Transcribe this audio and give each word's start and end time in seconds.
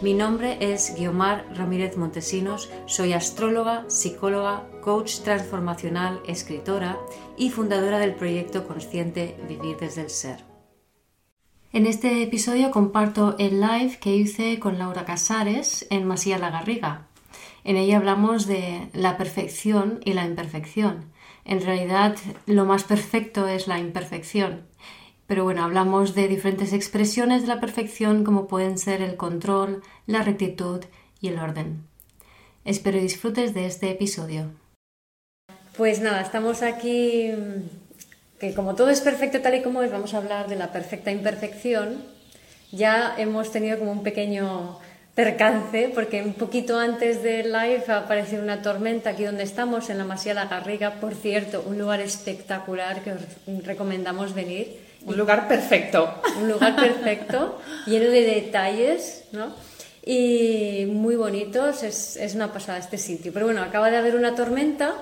Mi 0.00 0.14
nombre 0.14 0.58
es 0.60 0.94
Guiomar 0.96 1.44
Ramírez 1.56 1.96
Montesinos, 1.96 2.70
soy 2.86 3.14
astróloga, 3.14 3.84
psicóloga, 3.88 4.64
coach 4.80 5.22
transformacional, 5.24 6.20
escritora 6.24 6.96
y 7.36 7.50
fundadora 7.50 7.98
del 7.98 8.14
proyecto 8.14 8.64
consciente 8.64 9.36
Vivir 9.48 9.76
desde 9.76 10.02
el 10.02 10.10
Ser. 10.10 10.44
En 11.72 11.84
este 11.84 12.22
episodio 12.22 12.70
comparto 12.70 13.34
el 13.40 13.60
live 13.60 13.98
que 14.00 14.14
hice 14.14 14.60
con 14.60 14.78
Laura 14.78 15.04
Casares 15.04 15.84
en 15.90 16.06
Masía 16.06 16.38
la 16.38 16.50
Garriga. 16.50 17.08
En 17.64 17.76
ella 17.76 17.96
hablamos 17.96 18.46
de 18.46 18.90
la 18.92 19.16
perfección 19.16 19.98
y 20.04 20.12
la 20.12 20.24
imperfección. 20.24 21.06
En 21.44 21.60
realidad 21.60 22.14
lo 22.46 22.66
más 22.66 22.84
perfecto 22.84 23.48
es 23.48 23.66
la 23.66 23.80
imperfección 23.80 24.67
pero 25.28 25.44
bueno, 25.44 25.62
hablamos 25.62 26.14
de 26.14 26.26
diferentes 26.26 26.72
expresiones 26.72 27.42
de 27.42 27.48
la 27.48 27.60
perfección 27.60 28.24
como 28.24 28.48
pueden 28.48 28.78
ser 28.78 29.02
el 29.02 29.16
control, 29.16 29.82
la 30.06 30.22
rectitud 30.22 30.82
y 31.20 31.28
el 31.28 31.38
orden. 31.38 31.84
Espero 32.64 32.98
disfrutes 32.98 33.52
de 33.52 33.66
este 33.66 33.90
episodio. 33.90 34.50
Pues 35.76 36.00
nada, 36.00 36.22
estamos 36.22 36.62
aquí, 36.62 37.30
que 38.40 38.54
como 38.54 38.74
todo 38.74 38.88
es 38.88 39.02
perfecto 39.02 39.42
tal 39.42 39.54
y 39.54 39.62
como 39.62 39.82
es, 39.82 39.92
vamos 39.92 40.14
a 40.14 40.16
hablar 40.16 40.48
de 40.48 40.56
la 40.56 40.72
perfecta 40.72 41.10
imperfección. 41.10 42.02
Ya 42.72 43.14
hemos 43.18 43.52
tenido 43.52 43.78
como 43.78 43.92
un 43.92 44.02
pequeño 44.02 44.78
percance, 45.14 45.90
porque 45.94 46.22
un 46.22 46.34
poquito 46.34 46.78
antes 46.78 47.22
del 47.22 47.52
live 47.52 47.84
ha 47.88 47.98
aparecido 47.98 48.42
una 48.42 48.62
tormenta 48.62 49.10
aquí 49.10 49.24
donde 49.24 49.42
estamos, 49.42 49.90
en 49.90 49.98
la 49.98 50.04
Masía 50.04 50.32
La 50.32 50.46
Garriga, 50.46 51.00
por 51.00 51.14
cierto, 51.14 51.62
un 51.66 51.78
lugar 51.78 52.00
espectacular 52.00 53.02
que 53.02 53.12
os 53.12 53.20
recomendamos 53.64 54.32
venir 54.34 54.87
un 55.08 55.16
lugar 55.16 55.48
perfecto. 55.48 56.14
Un 56.40 56.48
lugar 56.48 56.76
perfecto, 56.76 57.60
lleno 57.86 58.10
de 58.10 58.22
detalles, 58.22 59.24
¿no? 59.32 59.54
Y 60.04 60.86
muy 60.86 61.16
bonitos, 61.16 61.82
es, 61.82 62.16
es, 62.16 62.34
una 62.34 62.52
pasada 62.52 62.78
este 62.78 62.96
sitio. 62.96 63.32
Pero 63.32 63.46
bueno, 63.46 63.62
acaba 63.62 63.90
de 63.90 63.96
haber 63.96 64.16
una 64.16 64.34
tormenta 64.34 64.94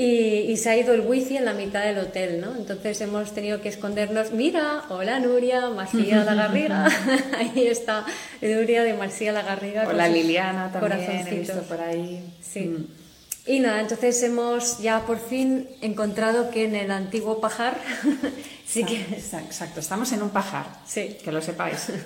y, 0.00 0.56
se 0.58 0.70
ha 0.70 0.76
ido 0.76 0.94
el 0.94 1.00
wifi 1.00 1.38
en 1.38 1.44
la 1.44 1.54
mitad 1.54 1.82
del 1.82 1.98
hotel, 1.98 2.40
¿no? 2.40 2.54
Entonces 2.54 3.00
hemos 3.00 3.32
tenido 3.32 3.60
que 3.60 3.68
escondernos. 3.68 4.30
Mira, 4.30 4.84
hola 4.90 5.18
Nuria, 5.18 5.70
Marcia 5.70 6.22
La 6.22 6.34
Garriga. 6.34 6.86
ahí 7.36 7.66
está 7.66 8.06
Nuria 8.40 8.84
de 8.84 8.94
Marcia 8.94 9.32
La 9.32 9.42
Garriga. 9.42 9.88
Hola 9.88 10.08
Liliana 10.08 10.70
también, 10.70 11.26
he 11.26 11.34
visto 11.40 11.60
por 11.62 11.80
ahí. 11.80 12.22
Sí. 12.40 12.60
Mm. 12.60 13.07
Y 13.48 13.60
nada, 13.60 13.80
entonces 13.80 14.22
hemos 14.22 14.78
ya 14.78 15.06
por 15.06 15.18
fin 15.18 15.66
encontrado 15.80 16.50
que 16.50 16.66
en 16.66 16.76
el 16.76 16.90
antiguo 16.90 17.40
pajar 17.40 17.80
sí 18.66 18.84
que... 18.84 19.00
Exacto, 19.00 19.80
estamos 19.80 20.12
en 20.12 20.22
un 20.22 20.28
pajar, 20.28 20.66
sí. 20.86 21.16
que 21.24 21.32
lo 21.32 21.40
sepáis. 21.40 21.88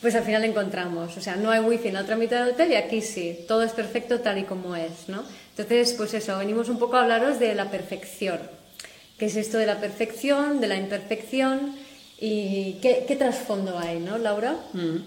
Pues 0.00 0.14
al 0.14 0.24
final 0.24 0.44
encontramos, 0.44 1.14
o 1.18 1.20
sea, 1.20 1.36
no 1.36 1.50
hay 1.50 1.60
wifi 1.60 1.88
en 1.88 1.92
la 1.92 2.00
otra 2.00 2.16
mitad 2.16 2.42
del 2.42 2.54
hotel 2.54 2.72
y 2.72 2.74
aquí 2.74 3.02
sí, 3.02 3.40
todo 3.46 3.62
es 3.62 3.72
perfecto 3.72 4.20
tal 4.20 4.38
y 4.38 4.44
como 4.44 4.74
es, 4.74 5.08
¿no? 5.08 5.24
Entonces, 5.50 5.92
pues 5.92 6.14
eso, 6.14 6.38
venimos 6.38 6.70
un 6.70 6.78
poco 6.78 6.96
a 6.96 7.02
hablaros 7.02 7.38
de 7.38 7.54
la 7.54 7.70
perfección. 7.70 8.40
¿Qué 9.18 9.26
es 9.26 9.36
esto 9.36 9.58
de 9.58 9.66
la 9.66 9.78
perfección, 9.78 10.58
de 10.58 10.68
la 10.68 10.76
imperfección 10.76 11.76
y 12.18 12.78
qué, 12.80 13.14
trasfondo 13.18 13.78
hay, 13.78 14.00
¿no, 14.00 14.16
Laura? 14.16 14.56
Mm. 14.72 15.00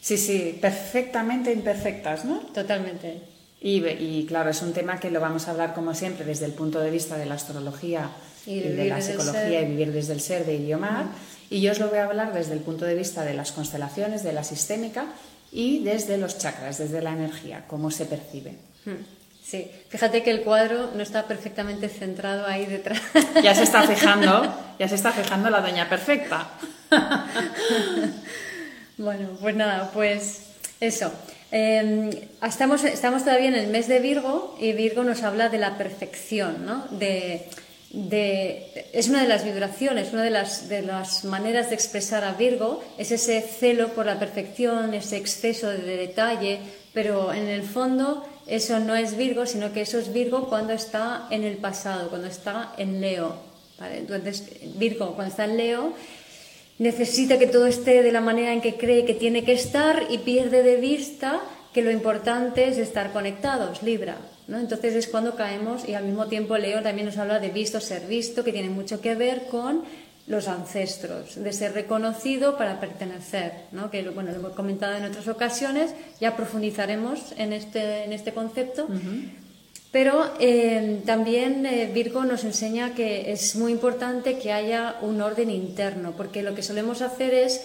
Sí, 0.00 0.16
sí, 0.16 0.56
perfectamente 0.60 1.52
imperfectas, 1.52 2.24
¿no? 2.24 2.38
Totalmente. 2.54 3.29
Y, 3.62 4.24
claro, 4.26 4.50
es 4.50 4.62
un 4.62 4.72
tema 4.72 4.98
que 4.98 5.10
lo 5.10 5.20
vamos 5.20 5.46
a 5.46 5.50
hablar 5.50 5.74
como 5.74 5.94
siempre 5.94 6.24
desde 6.24 6.46
el 6.46 6.52
punto 6.52 6.80
de 6.80 6.90
vista 6.90 7.18
de 7.18 7.26
la 7.26 7.34
astrología 7.34 8.10
y, 8.46 8.60
de 8.60 8.86
la 8.86 9.02
psicología 9.02 9.60
y 9.60 9.66
vivir 9.66 9.92
desde 9.92 10.14
el 10.14 10.20
ser 10.20 10.46
de 10.46 10.56
Idiomar. 10.56 11.06
Y 11.50 11.60
yo 11.60 11.72
os 11.72 11.78
lo 11.78 11.88
voy 11.88 11.98
a 11.98 12.06
hablar 12.06 12.32
desde 12.32 12.54
el 12.54 12.60
punto 12.60 12.86
de 12.86 12.94
vista 12.94 13.22
de 13.24 13.34
las 13.34 13.52
constelaciones, 13.52 14.22
de 14.22 14.32
la 14.32 14.44
sistémica 14.44 15.06
y 15.52 15.84
desde 15.84 16.16
los 16.16 16.38
chakras, 16.38 16.78
desde 16.78 17.02
la 17.02 17.12
energía, 17.12 17.64
cómo 17.66 17.90
se 17.90 18.06
percibe. 18.06 18.54
Sí, 19.42 19.70
fíjate 19.88 20.22
que 20.22 20.30
el 20.30 20.42
cuadro 20.42 20.92
no 20.94 21.02
está 21.02 21.26
perfectamente 21.26 21.88
centrado 21.88 22.46
ahí 22.46 22.66
detrás. 22.66 23.00
Ya 23.42 23.54
se 23.54 23.64
está 23.64 23.82
fijando, 23.82 24.54
ya 24.78 24.88
se 24.88 24.94
está 24.94 25.12
fijando 25.12 25.50
la 25.50 25.60
doña 25.60 25.88
perfecta. 25.88 26.48
Bueno, 28.96 29.30
pues 29.40 29.56
nada, 29.56 29.90
pues 29.94 30.42
eso. 30.78 31.10
Em, 31.52 32.10
estamos, 32.42 32.84
estamos 32.84 33.24
todavía 33.24 33.48
en 33.48 33.56
el 33.56 33.66
mes 33.68 33.88
de 33.88 33.98
Virgo 33.98 34.56
y 34.60 34.72
Virgo 34.72 35.02
nos 35.02 35.22
habla 35.22 35.48
de 35.48 35.58
la 35.58 35.76
perfección, 35.76 36.64
¿no? 36.64 36.86
De, 36.92 37.48
es 38.92 39.08
una 39.08 39.22
de 39.22 39.28
las 39.28 39.44
vibraciones, 39.44 40.12
una 40.12 40.22
de 40.22 40.30
las, 40.30 40.68
de 40.68 40.82
las 40.82 41.24
maneras 41.24 41.70
de 41.70 41.74
expresar 41.74 42.22
a 42.22 42.34
Virgo, 42.34 42.84
es 42.98 43.10
ese 43.10 43.40
celo 43.40 43.88
por 43.88 44.06
la 44.06 44.20
perfección, 44.20 44.94
ese 44.94 45.16
exceso 45.16 45.68
de 45.70 45.96
detalle, 45.96 46.60
pero 46.94 47.32
en 47.32 47.48
el 47.48 47.64
fondo 47.64 48.24
eso 48.46 48.78
no 48.78 48.94
es 48.94 49.16
Virgo, 49.16 49.44
sino 49.44 49.72
que 49.72 49.80
eso 49.80 49.98
es 49.98 50.12
Virgo 50.12 50.48
cuando 50.48 50.72
está 50.72 51.26
en 51.30 51.42
el 51.42 51.56
pasado, 51.56 52.10
cuando 52.10 52.28
está 52.28 52.74
en 52.78 53.00
Leo. 53.00 53.34
Entonces, 53.80 54.44
Virgo 54.76 55.14
cuando 55.14 55.30
está 55.30 55.44
en 55.46 55.56
Leo 55.56 55.94
necesita 56.80 57.38
que 57.38 57.46
todo 57.46 57.66
esté 57.66 58.02
de 58.02 58.10
la 58.10 58.22
manera 58.22 58.54
en 58.54 58.62
que 58.62 58.76
cree 58.76 59.04
que 59.04 59.14
tiene 59.14 59.44
que 59.44 59.52
estar 59.52 60.06
y 60.08 60.18
pierde 60.18 60.62
de 60.62 60.76
vista 60.76 61.40
que 61.74 61.82
lo 61.82 61.90
importante 61.90 62.66
es 62.68 62.78
estar 62.78 63.12
conectados, 63.12 63.82
Libra. 63.82 64.16
¿no? 64.48 64.58
Entonces 64.58 64.94
es 64.94 65.06
cuando 65.06 65.36
caemos 65.36 65.86
y 65.86 65.94
al 65.94 66.04
mismo 66.04 66.26
tiempo 66.26 66.56
Leo 66.56 66.82
también 66.82 67.06
nos 67.06 67.18
habla 67.18 67.38
de 67.38 67.50
visto, 67.50 67.80
ser 67.80 68.06
visto, 68.06 68.42
que 68.42 68.52
tiene 68.52 68.70
mucho 68.70 69.00
que 69.02 69.14
ver 69.14 69.46
con 69.50 69.84
los 70.26 70.48
ancestros, 70.48 71.42
de 71.42 71.52
ser 71.52 71.74
reconocido 71.74 72.56
para 72.56 72.80
pertenecer, 72.80 73.52
¿no? 73.72 73.90
que 73.90 74.08
bueno, 74.08 74.30
lo 74.30 74.38
hemos 74.38 74.52
comentado 74.52 74.96
en 74.96 75.04
otras 75.04 75.28
ocasiones, 75.28 75.94
ya 76.18 76.34
profundizaremos 76.34 77.34
en 77.36 77.52
este, 77.52 78.04
en 78.04 78.14
este 78.14 78.32
concepto. 78.32 78.88
Pero 79.92 80.30
eh, 80.38 81.02
también 81.04 81.66
eh, 81.66 81.90
Virgo 81.92 82.24
nos 82.24 82.44
enseña 82.44 82.94
que 82.94 83.32
es 83.32 83.56
muy 83.56 83.72
importante 83.72 84.38
que 84.38 84.52
haya 84.52 84.96
un 85.02 85.20
orden 85.20 85.50
interno, 85.50 86.12
porque 86.16 86.42
lo 86.42 86.54
que 86.54 86.62
solemos 86.62 87.02
hacer 87.02 87.34
es 87.34 87.60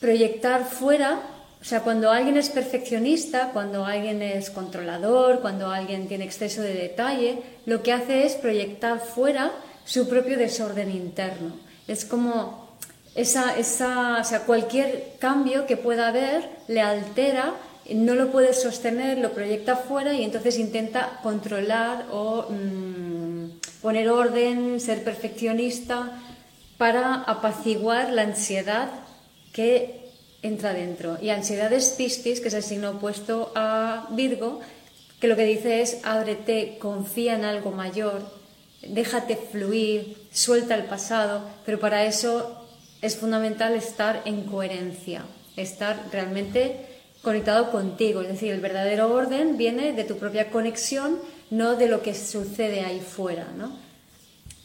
proyectar 0.00 0.66
fuera, 0.66 1.22
o 1.62 1.64
sea, 1.64 1.80
cuando 1.80 2.10
alguien 2.10 2.36
es 2.36 2.50
perfeccionista, 2.50 3.50
cuando 3.54 3.86
alguien 3.86 4.20
es 4.20 4.50
controlador, 4.50 5.40
cuando 5.40 5.70
alguien 5.70 6.08
tiene 6.08 6.26
exceso 6.26 6.60
de 6.60 6.74
detalle, 6.74 7.38
lo 7.64 7.82
que 7.82 7.92
hace 7.92 8.26
es 8.26 8.34
proyectar 8.34 9.00
fuera 9.00 9.50
su 9.86 10.06
propio 10.06 10.36
desorden 10.36 10.90
interno. 10.90 11.56
Es 11.88 12.04
como 12.04 12.76
esa, 13.14 13.56
esa, 13.56 14.18
o 14.20 14.24
sea, 14.24 14.40
cualquier 14.40 15.14
cambio 15.18 15.64
que 15.66 15.78
pueda 15.78 16.08
haber 16.08 16.50
le 16.68 16.82
altera 16.82 17.54
no 17.92 18.14
lo 18.14 18.30
puede 18.30 18.54
sostener, 18.54 19.18
lo 19.18 19.32
proyecta 19.32 19.76
fuera 19.76 20.14
y 20.14 20.24
entonces 20.24 20.58
intenta 20.58 21.20
controlar 21.22 22.06
o 22.10 22.46
mm, 22.48 23.60
poner 23.82 24.08
orden, 24.08 24.80
ser 24.80 25.04
perfeccionista 25.04 26.18
para 26.78 27.14
apaciguar 27.14 28.12
la 28.12 28.22
ansiedad 28.22 28.90
que 29.52 30.10
entra 30.42 30.72
dentro. 30.72 31.18
Y 31.20 31.30
ansiedad 31.30 31.72
es 31.72 31.90
Piscis, 31.90 32.40
que 32.40 32.48
es 32.48 32.54
el 32.54 32.62
signo 32.62 32.90
opuesto 32.90 33.52
a 33.54 34.08
Virgo, 34.10 34.60
que 35.20 35.28
lo 35.28 35.36
que 35.36 35.44
dice 35.44 35.80
es 35.80 35.98
ábrete, 36.04 36.78
confía 36.78 37.34
en 37.34 37.44
algo 37.44 37.70
mayor, 37.70 38.22
déjate 38.82 39.36
fluir, 39.36 40.16
suelta 40.32 40.74
el 40.74 40.84
pasado, 40.84 41.42
pero 41.64 41.80
para 41.80 42.04
eso 42.04 42.66
es 43.00 43.16
fundamental 43.16 43.74
estar 43.74 44.22
en 44.24 44.44
coherencia, 44.44 45.22
estar 45.56 46.08
realmente 46.10 46.93
conectado 47.24 47.72
contigo. 47.72 48.22
Es 48.22 48.28
decir, 48.28 48.52
el 48.52 48.60
verdadero 48.60 49.12
orden 49.12 49.56
viene 49.56 49.92
de 49.92 50.04
tu 50.04 50.16
propia 50.16 50.50
conexión, 50.50 51.18
no 51.50 51.74
de 51.74 51.88
lo 51.88 52.02
que 52.02 52.14
sucede 52.14 52.82
ahí 52.82 53.00
fuera, 53.00 53.48
¿no? 53.56 53.82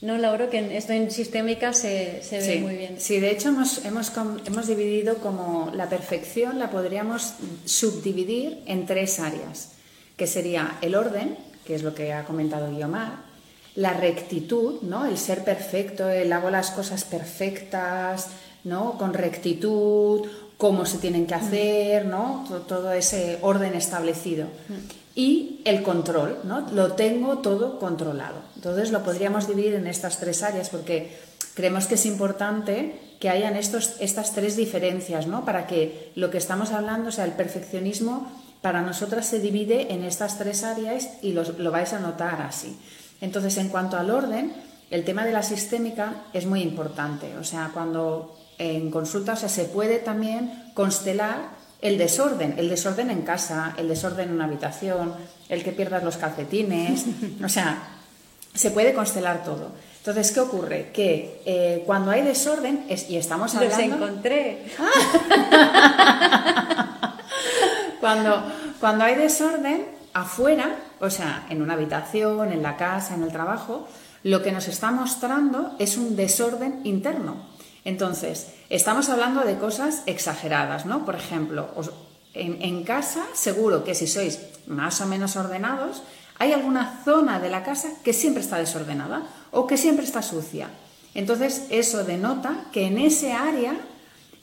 No, 0.01 0.17
Laura, 0.17 0.50
que 0.50 0.77
esto 0.77 0.94
en 0.94 1.11
sistémica 1.11 1.73
se, 1.73 2.23
se 2.23 2.38
ve 2.39 2.59
muy 2.61 2.75
bien. 2.77 2.95
Sí, 3.00 3.19
de 3.19 3.31
hecho 3.31 3.50
hemos, 3.50 3.83
hemos, 3.83 4.13
hemos 4.45 4.67
dividido 4.67 5.15
como 5.15 5.71
la 5.75 5.89
perfección, 5.89 6.57
la 6.57 6.69
podríamos 6.69 7.33
subdividir 7.65 8.59
en 8.65 8.85
tres 8.85 9.19
áreas, 9.19 9.71
que 10.15 10.25
sería 10.25 10.77
el 10.81 10.95
orden, 10.95 11.38
que 11.65 11.75
es 11.75 11.83
lo 11.83 11.94
que 11.95 12.13
ha 12.13 12.23
comentado 12.23 12.71
Guiomar, 12.71 13.29
la 13.75 13.94
rectitud, 13.94 14.81
¿no? 14.83 15.06
el 15.06 15.17
ser 15.17 15.44
perfecto, 15.44 16.09
el 16.09 16.31
hago 16.31 16.50
las 16.50 16.71
cosas 16.71 17.03
perfectas, 17.03 18.27
¿no? 18.63 18.97
con 18.97 19.13
rectitud, 19.13 20.27
cómo 20.59 20.85
se 20.85 20.97
tienen 20.97 21.25
que 21.25 21.35
hacer, 21.35 22.06
¿no? 22.06 22.45
Todo, 22.67 22.91
ese 22.91 23.39
orden 23.41 23.75
establecido. 23.75 24.47
Y 25.15 25.61
el 25.63 25.83
control, 25.83 26.39
¿no? 26.44 26.67
Lo 26.73 26.91
tengo 26.94 27.38
todo 27.38 27.79
controlado. 27.79 28.41
Entonces 28.57 28.91
lo 28.91 29.01
podríamos 29.01 29.47
dividir 29.47 29.75
en 29.75 29.88
estas 29.88 30.19
tres 30.19 30.44
áreas 30.44 30.69
porque 30.69 31.17
creemos 31.53 31.88
que 31.88 31.95
es 31.95 32.06
importante 32.06 33.00
que 33.21 33.29
hayan 33.29 33.56
estos, 33.56 33.95
estas 34.01 34.33
tres 34.33 34.57
diferencias, 34.57 35.27
¿no? 35.27 35.45
Para 35.45 35.65
que 35.65 36.11
lo 36.15 36.29
que 36.29 36.38
estamos 36.38 36.71
hablando, 36.71 37.07
o 37.07 37.13
sea, 37.13 37.23
el 37.23 37.31
perfeccionismo, 37.31 38.29
para 38.61 38.81
nosotras 38.81 39.27
se 39.27 39.39
divide 39.39 39.94
en 39.94 40.03
estas 40.03 40.38
tres 40.38 40.65
áreas 40.65 41.07
y 41.21 41.31
lo 41.31 41.71
vais 41.71 41.94
a 41.94 42.00
notar 42.00 42.41
así. 42.41 42.77
Entonces, 43.21 43.56
en 43.56 43.69
cuanto 43.69 43.95
al 43.95 44.11
orden, 44.11 44.53
el 44.91 45.06
tema 45.06 45.23
de 45.23 45.31
la 45.31 45.41
sistémica 45.44 46.25
es 46.33 46.45
muy 46.45 46.61
importante. 46.61 47.38
O 47.38 47.45
sea, 47.45 47.71
cuando 47.73 48.35
en 48.59 48.91
consulta, 48.91 49.33
o 49.33 49.35
sea, 49.35 49.50
se 49.50 49.65
puede 49.65 49.97
también 49.97 50.71
constelar 50.75 51.57
el 51.81 51.97
desorden, 51.97 52.56
el 52.57 52.69
desorden 52.69 53.09
en 53.09 53.23
casa, 53.23 53.73
el 53.77 53.88
desorden 53.88 54.29
en 54.29 54.35
una 54.35 54.45
habitación, 54.45 55.13
el 55.47 55.63
que 55.63 55.71
pierdas 55.71 56.03
los 56.03 56.17
calcetines, 56.17 57.06
o 57.44 57.50
sea, 57.50 57.81
se 58.53 58.69
puede 58.71 58.94
constelar 58.94 59.44
todo. 59.44 59.71
Entonces, 59.97 60.31
¿qué 60.31 60.39
ocurre? 60.39 60.91
Que 60.94 61.41
eh, 61.45 61.83
cuando 61.85 62.11
hay 62.11 62.21
desorden, 62.21 62.85
y 62.88 63.17
estamos 63.17 63.53
hablando... 63.56 63.77
Los 63.77 63.85
encontré. 63.85 64.65
cuando, 68.00 68.44
cuando 68.79 69.03
hay 69.03 69.15
desorden, 69.15 69.85
afuera, 70.13 70.75
o 71.00 71.09
sea, 71.09 71.45
en 71.50 71.61
una 71.61 71.73
habitación, 71.73 72.51
en 72.51 72.63
la 72.63 72.77
casa, 72.77 73.15
en 73.15 73.23
el 73.23 73.31
trabajo, 73.31 73.88
lo 74.23 74.41
que 74.41 74.51
nos 74.51 74.67
está 74.67 74.91
mostrando 74.91 75.75
es 75.79 75.97
un 75.97 76.15
desorden 76.15 76.81
interno. 76.83 77.48
Entonces, 77.85 78.47
estamos 78.69 79.09
hablando 79.09 79.41
de 79.41 79.57
cosas 79.57 80.03
exageradas, 80.05 80.85
¿no? 80.85 81.05
Por 81.05 81.15
ejemplo, 81.15 81.69
en, 82.33 82.83
casa, 82.83 83.25
seguro 83.33 83.83
que 83.83 83.95
si 83.95 84.07
sois 84.07 84.39
más 84.67 85.01
o 85.01 85.05
menos 85.05 85.35
ordenados, 85.35 86.03
hay 86.37 86.53
alguna 86.53 87.01
zona 87.03 87.39
de 87.39 87.49
la 87.49 87.63
casa 87.63 87.89
que 88.03 88.13
siempre 88.13 88.43
está 88.43 88.57
desordenada 88.57 89.23
o 89.51 89.67
que 89.67 89.77
siempre 89.77 90.05
está 90.05 90.21
sucia. 90.21 90.69
Entonces, 91.13 91.63
eso 91.69 92.03
denota 92.03 92.65
que 92.71 92.85
en 92.85 92.97
ese 92.97 93.33
área 93.33 93.75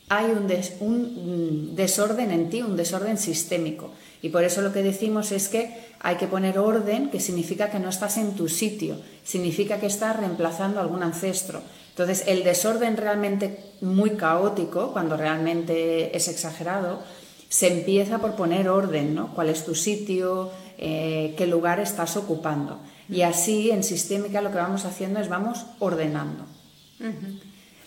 hay 0.09 0.25
un, 0.25 0.51
un, 0.79 1.75
desorden 1.75 2.31
en 2.31 2.49
ti, 2.49 2.61
un 2.61 2.77
desorden 2.77 3.17
sistémico. 3.17 3.91
Y 4.21 4.29
por 4.29 4.43
eso 4.43 4.61
lo 4.61 4.73
que 4.73 4.83
decimos 4.83 5.31
es 5.31 5.47
que 5.47 5.87
hay 5.99 6.17
que 6.17 6.27
poner 6.27 6.59
orden, 6.59 7.09
que 7.09 7.19
significa 7.19 7.69
que 7.69 7.79
no 7.79 7.89
estás 7.89 8.17
en 8.17 8.35
tu 8.35 8.47
sitio, 8.47 8.99
significa 9.23 9.79
que 9.79 9.87
estás 9.87 10.15
reemplazando 10.15 10.79
algún 10.79 11.03
ancestro. 11.03 11.61
Entonces, 11.97 12.27
el 12.27 12.43
desorden 12.43 12.95
realmente 12.95 13.57
muy 13.81 14.11
caótico, 14.11 14.93
cuando 14.93 15.17
realmente 15.17 16.15
es 16.15 16.27
exagerado, 16.27 17.01
se 17.49 17.73
empieza 17.73 18.19
por 18.19 18.35
poner 18.35 18.69
orden, 18.69 19.15
¿no? 19.15 19.33
¿Cuál 19.33 19.49
es 19.49 19.65
tu 19.65 19.73
sitio? 19.73 20.51
Eh, 20.77 21.33
¿Qué 21.35 21.47
lugar 21.47 21.79
estás 21.79 22.15
ocupando? 22.15 22.79
Y 23.09 23.23
así, 23.23 23.71
en 23.71 23.83
sistémica, 23.83 24.41
lo 24.41 24.51
que 24.51 24.57
vamos 24.57 24.85
haciendo 24.85 25.19
es 25.19 25.27
vamos 25.27 25.65
ordenando. 25.79 26.45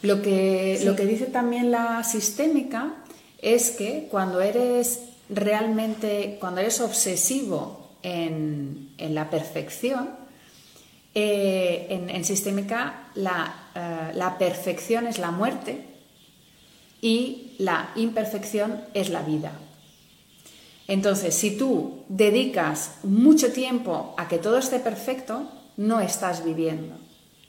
lo, 0.02 0.22
que, 0.22 0.80
lo 0.84 0.96
que 0.96 1.06
dice 1.06 1.26
también 1.26 1.70
la 1.70 2.02
sistémica 2.02 2.94
es 3.40 3.70
que 3.70 4.08
cuando 4.10 4.40
eres 4.40 5.02
realmente, 5.28 6.36
cuando 6.40 6.60
eres 6.60 6.80
obsesivo 6.80 7.90
en, 8.02 8.90
la 8.98 9.30
perfección, 9.30 10.10
eh, 11.14 11.86
en, 12.08 12.24
sistémica 12.24 13.10
eh, 13.16 13.20
la, 14.14 14.36
perfección 14.38 15.06
es 15.06 15.18
la 15.18 15.30
muerte 15.30 15.84
y 17.00 17.56
la 17.58 17.90
imperfección 17.96 18.80
es 18.94 19.10
la 19.10 19.22
vida. 19.22 19.52
Entonces, 20.86 21.34
si 21.34 21.56
tú 21.56 22.04
dedicas 22.08 22.96
mucho 23.02 23.52
tiempo 23.52 24.14
a 24.16 24.28
que 24.28 24.38
todo 24.38 24.58
esté 24.58 24.78
perfecto, 24.78 25.50
no 25.76 26.00
estás 26.00 26.44
viviendo. 26.44 26.96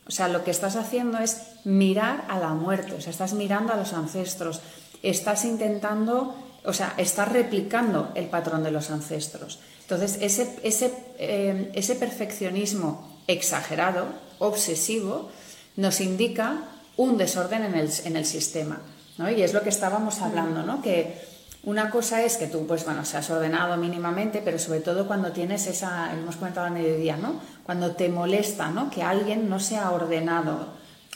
O 0.08 0.12
sea, 0.12 0.28
lo 0.28 0.44
que 0.44 0.52
estás 0.52 0.76
haciendo 0.76 1.18
es 1.20 1.42
mirar 1.64 2.26
a 2.30 2.40
la 2.40 2.54
muerte, 2.54 2.94
o 2.94 3.02
sea, 3.02 3.12
estás 3.12 3.34
mirando 3.34 3.74
a 3.74 3.78
los 3.78 3.94
ancestros, 3.94 4.62
estás 5.02 5.46
intentando 5.46 6.36
o 6.64 6.74
sea, 6.74 6.94
está 6.98 7.26
replicando 7.26 8.12
el 8.16 8.26
patrón 8.26 8.64
de 8.64 8.72
los 8.72 8.92
ancestros. 8.92 9.60
Entonces, 9.82 10.20
ese, 10.22 10.60
ese, 10.64 10.94
eh, 11.18 11.72
ese 11.74 11.96
perfeccionismo 11.96 13.11
exagerado, 13.32 14.08
obsesivo, 14.40 15.30
nos 15.76 16.02
indica 16.02 16.64
un 16.98 17.18
desorden 17.18 17.64
en 17.64 17.76
el, 17.76 17.90
en 18.06 18.16
el 18.16 18.26
sistema. 18.26 18.82
¿no? 19.18 19.30
Y 19.30 19.42
es 19.42 19.54
lo 19.54 19.62
que 19.62 19.70
estábamos 19.70 20.22
hablando, 20.22 20.64
¿no? 20.64 20.82
que 20.82 21.32
una 21.64 21.92
cosa 21.92 22.24
es 22.24 22.38
que 22.38 22.48
tú, 22.48 22.66
pues 22.66 22.86
bueno, 22.86 23.06
seas 23.06 23.30
ordenado 23.30 23.78
mínimamente, 23.78 24.42
pero 24.44 24.58
sobre 24.58 24.80
todo 24.80 25.06
cuando 25.06 25.32
tienes 25.32 25.68
esa, 25.68 26.12
hemos 26.12 26.36
comentado 26.36 26.66
al 26.66 26.74
mediodía, 26.74 27.18
¿no? 27.18 27.40
Cuando 27.64 27.92
te 27.92 28.10
molesta, 28.10 28.72
¿no? 28.72 28.90
Que 28.90 29.04
alguien 29.04 29.48
no 29.48 29.60
sea 29.60 29.92
ordenado. 29.92 30.70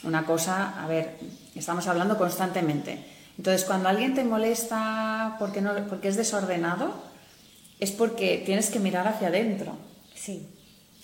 Una 0.04 0.24
cosa, 0.24 0.80
a 0.80 0.86
ver, 0.86 1.18
estamos 1.56 1.88
hablando 1.88 2.16
constantemente. 2.16 3.04
Entonces, 3.36 3.64
cuando 3.64 3.88
alguien 3.88 4.14
te 4.14 4.22
molesta 4.22 5.34
porque, 5.40 5.60
no, 5.60 5.74
porque 5.88 6.06
es 6.06 6.16
desordenado, 6.16 6.94
es 7.80 7.90
porque 7.90 8.40
tienes 8.46 8.70
que 8.70 8.78
mirar 8.78 9.08
hacia 9.08 9.28
adentro. 9.28 9.76
Sí. 10.14 10.46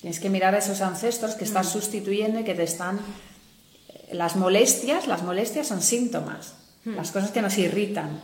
Tienes 0.02 0.18
que 0.18 0.28
mirar 0.28 0.54
a 0.54 0.58
esos 0.58 0.80
ancestros 0.82 1.36
que 1.36 1.44
estás 1.44 1.68
mm. 1.68 1.70
sustituyendo 1.70 2.40
y 2.40 2.44
que 2.44 2.54
te 2.54 2.64
están... 2.64 3.00
Las 4.10 4.36
molestias, 4.36 5.06
las 5.06 5.22
molestias 5.22 5.68
son 5.68 5.80
síntomas, 5.80 6.54
mm. 6.84 6.96
las 6.96 7.12
cosas 7.12 7.30
que 7.30 7.40
nos 7.40 7.56
irritan. 7.56 8.20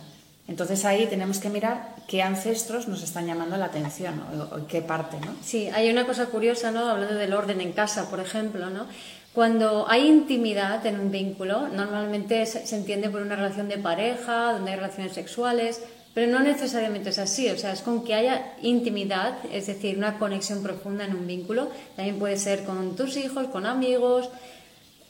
Entonces 0.48 0.84
ahí 0.84 1.06
tenemos 1.06 1.38
que 1.38 1.50
mirar 1.50 1.94
qué 2.08 2.22
ancestros 2.22 2.88
nos 2.88 3.02
están 3.02 3.26
llamando 3.26 3.56
la 3.56 3.66
atención 3.66 4.20
o, 4.52 4.66
qué 4.66 4.82
parte, 4.82 5.18
¿no? 5.20 5.34
Sí, 5.44 5.68
hay 5.72 5.88
una 5.88 6.04
cosa 6.04 6.26
curiosa, 6.26 6.72
¿no? 6.72 6.88
Hablando 6.88 7.14
del 7.14 7.32
orden 7.32 7.60
en 7.60 7.72
casa, 7.72 8.10
por 8.10 8.18
ejemplo, 8.18 8.70
¿no? 8.70 8.86
Cuando 9.32 9.88
hay 9.88 10.08
intimidad 10.08 10.84
en 10.84 10.98
un 10.98 11.12
vínculo, 11.12 11.68
normalmente 11.68 12.44
se 12.44 12.76
entiende 12.76 13.08
por 13.08 13.22
una 13.22 13.36
relación 13.36 13.68
de 13.68 13.78
pareja, 13.78 14.54
donde 14.54 14.72
hay 14.72 14.76
relaciones 14.78 15.12
sexuales, 15.12 15.80
pero 16.18 16.32
no 16.32 16.40
necesariamente 16.40 17.10
es 17.10 17.20
así, 17.20 17.48
o 17.48 17.56
sea, 17.56 17.72
es 17.72 17.80
con 17.80 18.02
que 18.02 18.12
haya 18.12 18.54
intimidad, 18.60 19.34
es 19.52 19.68
decir, 19.68 19.96
una 19.96 20.18
conexión 20.18 20.64
profunda 20.64 21.04
en 21.04 21.14
un 21.14 21.28
vínculo, 21.28 21.70
también 21.94 22.18
puede 22.18 22.36
ser 22.36 22.64
con 22.64 22.96
tus 22.96 23.16
hijos, 23.16 23.46
con 23.46 23.66
amigos, 23.66 24.28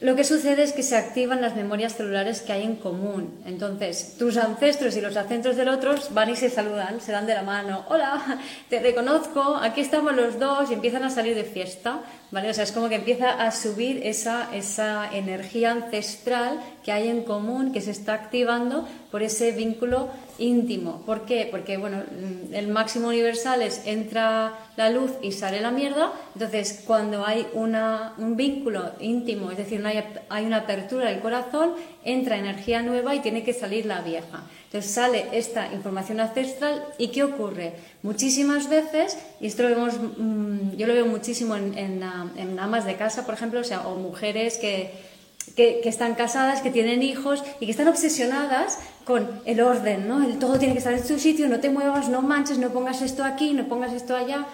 lo 0.01 0.15
que 0.15 0.23
sucede 0.23 0.63
es 0.63 0.75
que 0.75 0.83
se 0.83 0.97
activan 0.97 1.41
las 1.41 1.57
memorias 1.57 1.97
celulares 1.97 2.43
que 2.43 2.53
hay 2.53 2.63
en 2.63 2.77
común. 2.77 3.41
Entonces, 3.47 4.17
tus 4.17 4.37
ancestros 4.37 4.97
y 4.97 5.01
los 5.01 5.17
ancestros 5.17 5.57
del 5.57 5.69
otro 5.69 5.95
van 6.11 6.31
y 6.31 6.37
se 6.37 6.51
saludan, 6.51 7.01
se 7.01 7.11
dan 7.11 7.27
de 7.27 7.35
la 7.35 7.43
mano. 7.43 7.85
Hola, 7.89 8.39
te 8.69 8.79
reconozco, 8.79 9.57
aquí 9.57 9.81
estamos 9.81 10.15
los 10.15 10.39
dos 10.39 10.71
y 10.71 10.75
empiezan 10.75 11.03
a 11.03 11.11
salir 11.11 11.35
de 11.35 11.43
fiesta. 11.43 12.01
¿vale? 12.31 12.51
O 12.51 12.55
sea, 12.55 12.63
es 12.65 12.71
como 12.73 12.89
que 12.89 12.97
empieza 12.97 13.31
a 13.31 13.51
subir 13.51 14.07
esa, 14.07 14.55
esa 14.55 15.11
energía 15.13 15.73
ancestral 15.73 16.61
que 16.89 16.93
hay 16.93 17.09
en 17.09 17.23
común, 17.23 17.71
que 17.71 17.83
se 17.83 17.91
está 17.91 18.15
activando 18.15 18.89
por 19.11 19.23
ese 19.23 19.53
vínculo 19.53 20.09
íntimo. 20.39 21.03
¿Por 21.05 21.27
qué? 21.27 21.47
Porque, 21.51 21.77
bueno, 21.77 22.03
el 22.51 22.69
máximo 22.69 23.09
universal 23.09 23.61
es 23.61 23.83
entra 23.85 24.55
la 24.75 24.89
luz 24.89 25.11
y 25.21 25.33
sale 25.33 25.61
la 25.61 25.71
mierda. 25.71 26.15
Entonces, 26.33 26.85
cuando 26.87 27.27
hay 27.27 27.47
una, 27.53 28.15
un 28.17 28.39
vínculo 28.39 28.93
íntimo, 29.01 29.51
es 29.51 29.59
decir, 29.59 29.85
hay, 29.85 30.03
hay 30.31 30.47
una 30.47 30.59
apertura 30.59 31.11
del 31.11 31.21
corazón, 31.21 31.75
entra 32.05 32.39
energía 32.39 32.81
nueva 32.81 33.15
y 33.15 33.21
tiene 33.21 33.43
que 33.45 33.53
salir 33.53 33.85
la 33.85 34.01
vieja. 34.01 34.45
Entonces 34.65 34.91
sale 34.91 35.27
esta 35.33 35.71
información 35.73 36.21
ancestral 36.21 36.83
y 36.97 37.09
¿qué 37.09 37.23
ocurre? 37.23 37.75
Muchísimas 38.03 38.71
veces, 38.71 39.19
y 39.41 39.47
esto 39.47 39.63
lo 39.63 39.69
vemos, 39.69 39.95
mm, 39.99 40.77
yo 40.77 40.87
lo 40.87 40.95
veo 40.95 41.07
muchísimo 41.07 41.55
en, 41.55 41.77
en, 41.77 42.59
amas 42.59 42.87
de 42.87 42.97
casa, 42.97 43.27
por 43.27 43.35
ejemplo, 43.35 43.61
o, 43.61 43.65
sea, 43.65 43.87
o 43.89 43.97
mujeres 43.97 44.57
que, 44.57 45.08
que, 45.57 45.81
están 45.85 46.15
casadas, 46.15 46.61
que 46.61 46.71
tienen 46.71 47.03
hijos 47.03 47.43
y 47.61 47.67
que 47.67 47.71
están 47.71 47.89
obsesionadas 47.89 48.79
con 49.05 49.29
el 49.45 49.61
orden, 49.61 50.09
¿no? 50.09 50.27
Todo 50.39 50.59
tiene 50.59 50.75
que 50.75 50.79
estar 50.79 50.93
en 50.93 51.07
su 51.07 51.19
sitio, 51.19 51.49
no 51.49 51.61
te 51.61 51.71
muevas, 51.71 52.09
no 52.09 52.23
manches, 52.23 52.59
no 52.59 52.71
pongas 52.71 53.03
esto 53.03 53.25
aquí, 53.25 53.53
no 53.53 53.69
pongas 53.69 53.93
esto 53.93 54.17
allá. 54.17 54.47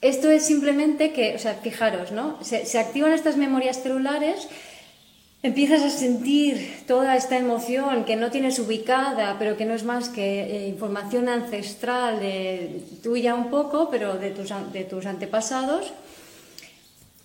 Esto 0.00 0.30
es 0.30 0.44
simplemente 0.44 1.12
que, 1.12 1.34
o 1.34 1.38
sea, 1.38 1.54
fijaros, 1.54 2.12
¿no? 2.12 2.38
Se, 2.42 2.66
se 2.66 2.78
activan 2.78 3.12
estas 3.12 3.36
memorias 3.36 3.82
celulares 3.82 4.48
empiezas 5.42 5.82
a 5.82 5.90
sentir 5.90 6.84
toda 6.86 7.16
esta 7.16 7.36
emoción 7.36 8.04
que 8.04 8.16
no 8.16 8.30
tienes 8.30 8.58
ubicada, 8.58 9.36
pero 9.38 9.56
que 9.56 9.64
no 9.64 9.74
es 9.74 9.84
más 9.84 10.08
que 10.08 10.42
eh, 10.42 10.68
información 10.68 11.28
ancestral 11.28 12.20
de, 12.20 12.82
tuya 13.02 13.34
un 13.34 13.50
poco, 13.50 13.90
pero 13.90 14.18
de 14.18 14.30
tus, 14.30 14.52
de 14.72 14.84
tus 14.84 15.04
antepasados, 15.06 15.92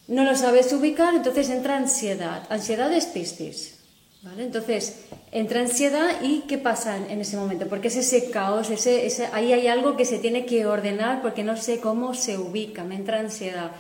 no 0.08 0.24
lo 0.24 0.36
sabes 0.36 0.72
ubicar, 0.74 1.16
entonces 1.16 1.50
entra 1.50 1.78
ansiedad. 1.78 2.44
Ansiedad 2.50 2.92
es 2.94 3.06
piscis. 3.08 3.76
¿Vale? 4.24 4.44
Entonces, 4.44 5.06
entra 5.32 5.62
ansiedad 5.62 6.22
y 6.22 6.42
¿qué 6.48 6.58
pasa 6.58 6.98
en 6.98 7.22
ese 7.22 7.38
momento? 7.38 7.68
Porque 7.68 7.90
es 7.90 7.98
ese 7.98 8.32
caos, 8.32 8.70
ese, 8.72 9.30
ahí 9.32 9.54
hay 9.54 9.68
algo 9.68 9.96
que 9.96 10.06
se 10.06 10.18
tiene 10.18 10.46
que 10.46 10.66
ordenar 10.66 11.22
porque 11.22 11.44
no 11.44 11.56
sé 11.56 11.80
cómo 11.80 12.14
se 12.16 12.38
ubica, 12.38 12.84
me 12.84 12.96
entra 12.96 13.20
ansiedad. 13.20 13.72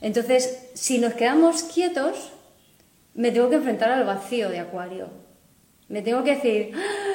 Entonces, 0.00 0.68
si 0.74 0.98
nos 0.98 1.14
quedamos 1.14 1.62
quietos, 1.62 2.32
me 3.14 3.30
tengo 3.32 3.48
que 3.48 3.56
enfrentar 3.56 3.90
al 3.90 4.04
vacío 4.04 4.50
de 4.50 4.60
Acuario. 4.60 5.08
Me 5.88 6.02
tengo 6.02 6.22
que 6.22 6.36
decir, 6.36 6.72
¡Ah! 6.76 7.08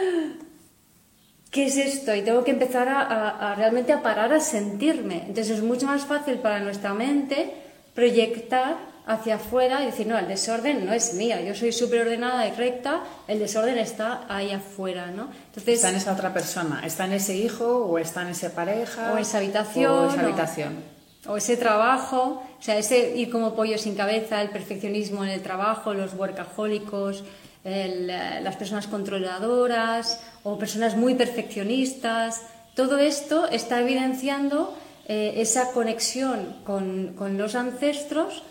¿qué 1.53 1.65
es 1.65 1.77
esto? 1.77 2.13
Y 2.15 2.24
tengo 2.24 2.43
que 2.43 2.51
empezar 2.51 2.89
a, 2.89 3.53
realmente 3.55 3.93
a 3.93 4.01
parar 4.01 4.34
a 4.34 4.39
sentirme. 4.39 5.20
Entonces 5.27 5.51
es 5.51 5.63
mucho 5.63 5.86
más 5.86 6.05
fácil 6.05 6.39
para 6.39 6.60
nuestra 6.60 6.93
mente 6.93 7.53
proyectar 7.94 8.94
hacia 9.06 9.36
afuera 9.36 9.84
y 9.84 9.88
decir, 9.88 10.08
no, 10.08 10.18
el 10.18 10.28
desorden 10.28 10.86
no 10.86 10.94
es 10.94 11.14
mía, 11.14 11.42
yo 11.42 11.54
soy 11.56 11.72
súper 11.72 12.02
ordenada 12.02 12.48
y 12.48 12.52
recta, 12.52 13.04
el 13.28 13.40
desorden 13.40 13.78
está 13.78 14.26
ahí 14.30 14.52
afuera, 14.52 15.12
¿no? 15.12 15.30
Entonces, 15.48 15.76
está 15.76 15.90
en 15.90 15.98
esa 15.98 16.14
otra 16.14 16.34
persona, 16.34 16.82
está 16.86 17.06
en 17.06 17.14
ese 17.14 17.36
hijo 17.36 17.86
o 17.86 17.98
está 17.98 18.22
en 18.22 18.30
esa 18.30 18.54
pareja. 18.56 19.14
O 19.14 19.18
esa 19.18 19.40
habitación. 19.40 19.92
O 19.92 20.10
esa 20.10 20.22
habitación. 20.22 20.94
O, 21.28 21.38
ese 21.38 21.58
trabajo, 21.58 22.44
o 22.60 22.62
sea, 22.62 22.78
ese 22.78 23.16
ir 23.16 23.30
como 23.30 23.56
pollo 23.56 23.78
sin 23.78 23.96
cabeza, 23.96 24.42
el 24.42 24.50
perfeccionismo 24.50 25.24
en 25.24 25.32
el 25.32 25.42
trabajo, 25.42 25.94
los 25.94 26.14
workahólicos, 26.14 27.24
eh, 27.66 28.40
las 28.42 28.56
personas 28.58 28.88
controladoras 28.88 30.22
o 30.44 30.58
personas 30.58 30.98
muy 30.98 31.16
perfeccionistas. 31.16 32.42
Todo 32.76 32.98
esto 32.98 33.48
está 33.50 33.80
evidenciando 33.80 34.76
eh, 35.08 35.34
esa 35.38 35.72
conexión 35.72 36.56
con, 36.64 37.14
con, 37.16 37.38
los 37.38 37.56
ancestros 37.56 38.44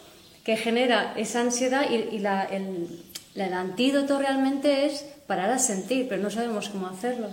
que 0.44 0.56
genera 0.56 1.14
esa 1.16 1.40
ansiedad 1.40 1.88
y, 1.90 2.18
la, 2.18 2.44
el, 2.44 3.02
el, 3.34 3.52
antídoto 3.52 4.18
realmente 4.18 4.86
es 4.86 5.04
parar 5.26 5.50
a 5.50 5.58
sentir, 5.58 6.08
pero 6.08 6.22
no 6.22 6.30
sabemos 6.30 6.68
cómo 6.68 6.88
hacerlo. 6.88 7.28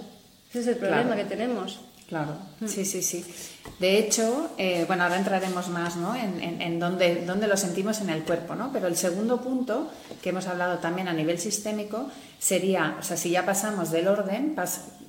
Ese 0.50 0.60
es 0.62 0.68
el 0.68 0.78
problema 0.78 1.16
que 1.16 1.26
tenemos. 1.26 1.80
Claro, 2.10 2.34
mm. 2.60 2.68
sí, 2.68 2.86
sí, 2.86 3.04
sí. 3.04 3.24
De 3.78 4.00
hecho, 4.00 4.50
eh, 4.58 4.84
bueno, 4.88 5.04
ahora 5.04 5.18
entraremos 5.18 5.70
más 5.70 5.96
¿no? 5.96 6.16
en, 6.16 6.60
en, 6.60 6.80
dónde, 6.80 7.48
lo 7.48 7.56
sentimos 7.56 8.02
en 8.02 8.10
el 8.10 8.24
cuerpo, 8.24 8.56
¿no? 8.56 8.72
Pero 8.74 8.88
el 8.88 8.98
segundo 8.98 9.40
punto, 9.42 9.92
que 10.24 10.30
hemos 10.30 10.48
hablado 10.48 10.80
también 10.80 11.08
a 11.08 11.14
nivel 11.14 11.38
sistémico, 11.38 12.10
sería, 12.40 12.98
o 13.00 13.04
sea, 13.04 13.16
si 13.16 13.30
ya 13.30 13.46
pasamos 13.46 13.92
del 13.92 14.08
orden, 14.08 14.56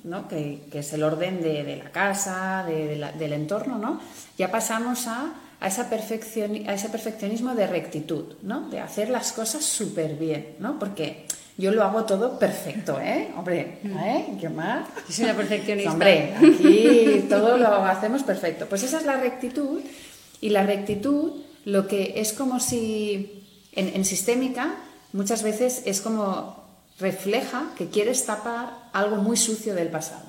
¿no? 0.03 0.27
que, 0.27 0.61
es 0.71 0.93
el 0.93 1.01
orden 1.01 1.41
de, 1.41 1.81
la 1.83 1.91
casa, 1.91 2.63
del 2.67 3.33
entorno, 3.33 3.79
¿no? 3.79 3.99
Ya 4.37 4.51
pasamos 4.51 5.07
a, 5.07 5.33
a, 5.59 5.67
esa 5.67 5.89
perfección, 5.89 6.69
a 6.69 6.75
ese 6.75 6.89
perfeccionismo 6.89 7.55
de 7.55 7.65
rectitud, 7.65 8.35
¿no? 8.43 8.69
De 8.69 8.79
hacer 8.79 9.09
las 9.09 9.31
cosas 9.31 9.65
súper 9.65 10.17
bien, 10.17 10.55
¿no? 10.59 10.77
Porque 10.77 11.25
yo 11.61 11.71
lo 11.71 11.83
hago 11.83 12.05
todo 12.05 12.39
perfecto, 12.39 12.99
¿eh? 12.99 13.31
Hombre, 13.37 13.77
¿eh? 13.83 14.25
¿Qué 14.39 14.49
más? 14.49 14.89
Yo 15.07 15.13
soy 15.13 15.25
una 15.25 15.35
perfeccionista. 15.35 15.91
Hombre, 15.91 16.33
aquí 16.35 17.25
todo 17.29 17.57
lo 17.57 17.67
hacemos 17.85 18.23
perfecto. 18.23 18.65
Pues 18.65 18.81
esa 18.81 18.97
es 18.97 19.05
la 19.05 19.17
rectitud 19.17 19.79
y 20.41 20.49
la 20.49 20.63
rectitud 20.63 21.33
lo 21.63 21.87
que 21.87 22.13
es 22.17 22.33
como 22.33 22.59
si 22.59 23.45
en, 23.73 24.03
sistémica 24.05 24.75
muchas 25.13 25.43
veces 25.43 25.83
es 25.85 26.01
como 26.01 26.65
refleja 26.99 27.71
que 27.77 27.89
quieres 27.89 28.25
tapar 28.25 28.89
algo 28.91 29.17
muy 29.17 29.37
sucio 29.37 29.75
del 29.75 29.89
pasado. 29.89 30.25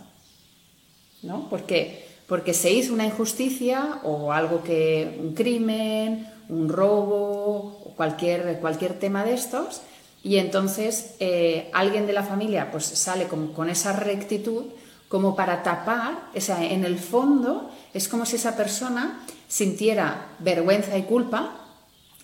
¿No? 1.23 1.49
Porque, 1.49 2.07
porque 2.27 2.53
se 2.53 2.73
hizo 2.73 2.93
una 2.93 3.07
injusticia 3.07 4.01
o 4.03 4.33
algo 4.33 4.63
que, 4.63 5.19
un 5.19 5.33
crimen, 5.33 6.29
un 6.51 6.69
robo, 6.69 7.81
o 7.87 7.95
cualquier, 7.97 8.59
cualquier 8.61 8.99
tema 8.99 9.25
de 9.25 9.35
estos, 9.35 9.81
y 10.23 10.37
entonces 10.37 11.15
eh, 11.21 11.71
alguien 11.73 12.07
de 12.07 12.13
la 12.13 12.23
familia 12.23 12.71
pues 12.71 12.85
sale 12.85 13.27
con, 13.27 13.69
esa 13.69 13.93
rectitud 13.93 14.67
como 15.09 15.37
para 15.37 15.63
tapar, 15.63 16.29
o 16.35 16.41
sea, 16.41 16.65
en 16.65 16.85
el 16.85 16.99
fondo 16.99 17.71
es 17.93 18.09
como 18.09 18.25
si 18.25 18.37
esa 18.37 18.57
persona 18.57 19.21
sintiera 19.49 20.29
vergüenza 20.39 20.97
y 20.97 21.03
culpa, 21.03 21.59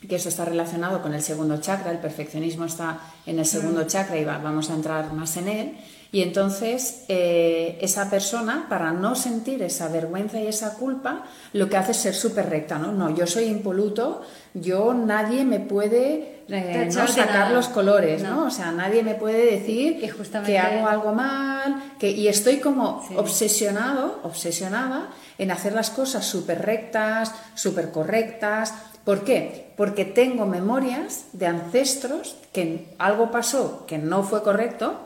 que 0.09 0.17
eso 0.17 0.29
está 0.29 0.45
relacionado 0.45 1.03
con 1.03 1.13
el 1.13 1.23
segundo 1.23 1.61
chakra, 1.61 1.91
el 1.91 1.99
perfeccionismo 1.99 2.65
está 2.65 3.01
en 3.27 3.39
el 3.41 3.47
segundo 3.47 3.85
chakra 3.87 4.17
y 4.17 4.25
vamos 4.25 4.71
a 4.71 4.75
entrar 4.75 5.13
más 5.13 5.37
en 5.37 5.49
él, 5.49 5.77
y 6.11 6.23
entonces 6.23 7.05
eh, 7.09 7.79
esa 7.83 8.09
persona, 8.09 8.67
para 8.71 8.93
no 8.93 9.15
sentir 9.15 9.63
esa 9.63 9.89
vergüenza 9.89 10.41
y 10.41 10.47
esa 10.47 10.75
culpa, 10.75 11.25
lo 11.53 11.69
que 11.69 11.77
hace 11.77 11.91
es 11.91 11.99
ser 11.99 12.15
súper 12.15 12.49
recta, 12.49 12.79
¿no? 12.79 12.93
No, 12.93 13.15
yo 13.15 13.27
soy 13.27 13.45
impoluto, 13.45 14.23
yo 14.55 14.95
nadie 14.95 15.45
me 15.45 15.61
puede 15.61 16.39
eh, 16.49 16.89
no 16.95 17.07
sacar 17.07 17.51
los 17.51 17.69
colores, 17.69 18.23
no. 18.23 18.47
O 18.47 18.51
sea, 18.51 18.73
nadie 18.73 19.03
me 19.03 19.15
puede 19.15 19.45
decir 19.45 20.01
que, 20.01 20.09
justamente... 20.09 20.59
hago 20.59 20.89
algo 20.89 21.13
mal, 21.13 21.93
que, 21.99 22.11
y 22.11 22.29
estoy 22.29 22.59
como 22.59 23.07
obsesionado, 23.17 24.21
obsesionada 24.23 25.11
en 25.37 25.51
hacer 25.51 25.75
las 25.75 25.91
cosas 25.91 26.25
súper 26.25 26.65
rectas, 26.65 27.35
súper 27.55 27.91
correctas. 27.91 28.73
¿Por 29.05 29.25
qué? 29.25 29.73
Porque 29.77 30.05
tengo 30.05 30.47
memorias 30.47 31.27
de 31.33 31.47
ancestros 31.47 32.37
que 32.53 32.95
algo 32.99 33.31
pasó 33.31 33.85
que 33.87 33.99
no 33.99 34.23
fue 34.23 34.43
correcto 34.43 34.99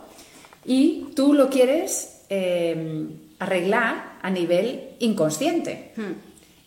y 0.64 1.12
tú 1.16 1.34
lo 1.34 1.50
quieres 1.50 2.22
eh, 2.28 3.08
arreglar 3.38 4.18
a 4.22 4.30
nivel 4.30 4.90
inconsciente. 5.00 5.92
Hmm. 5.96 6.12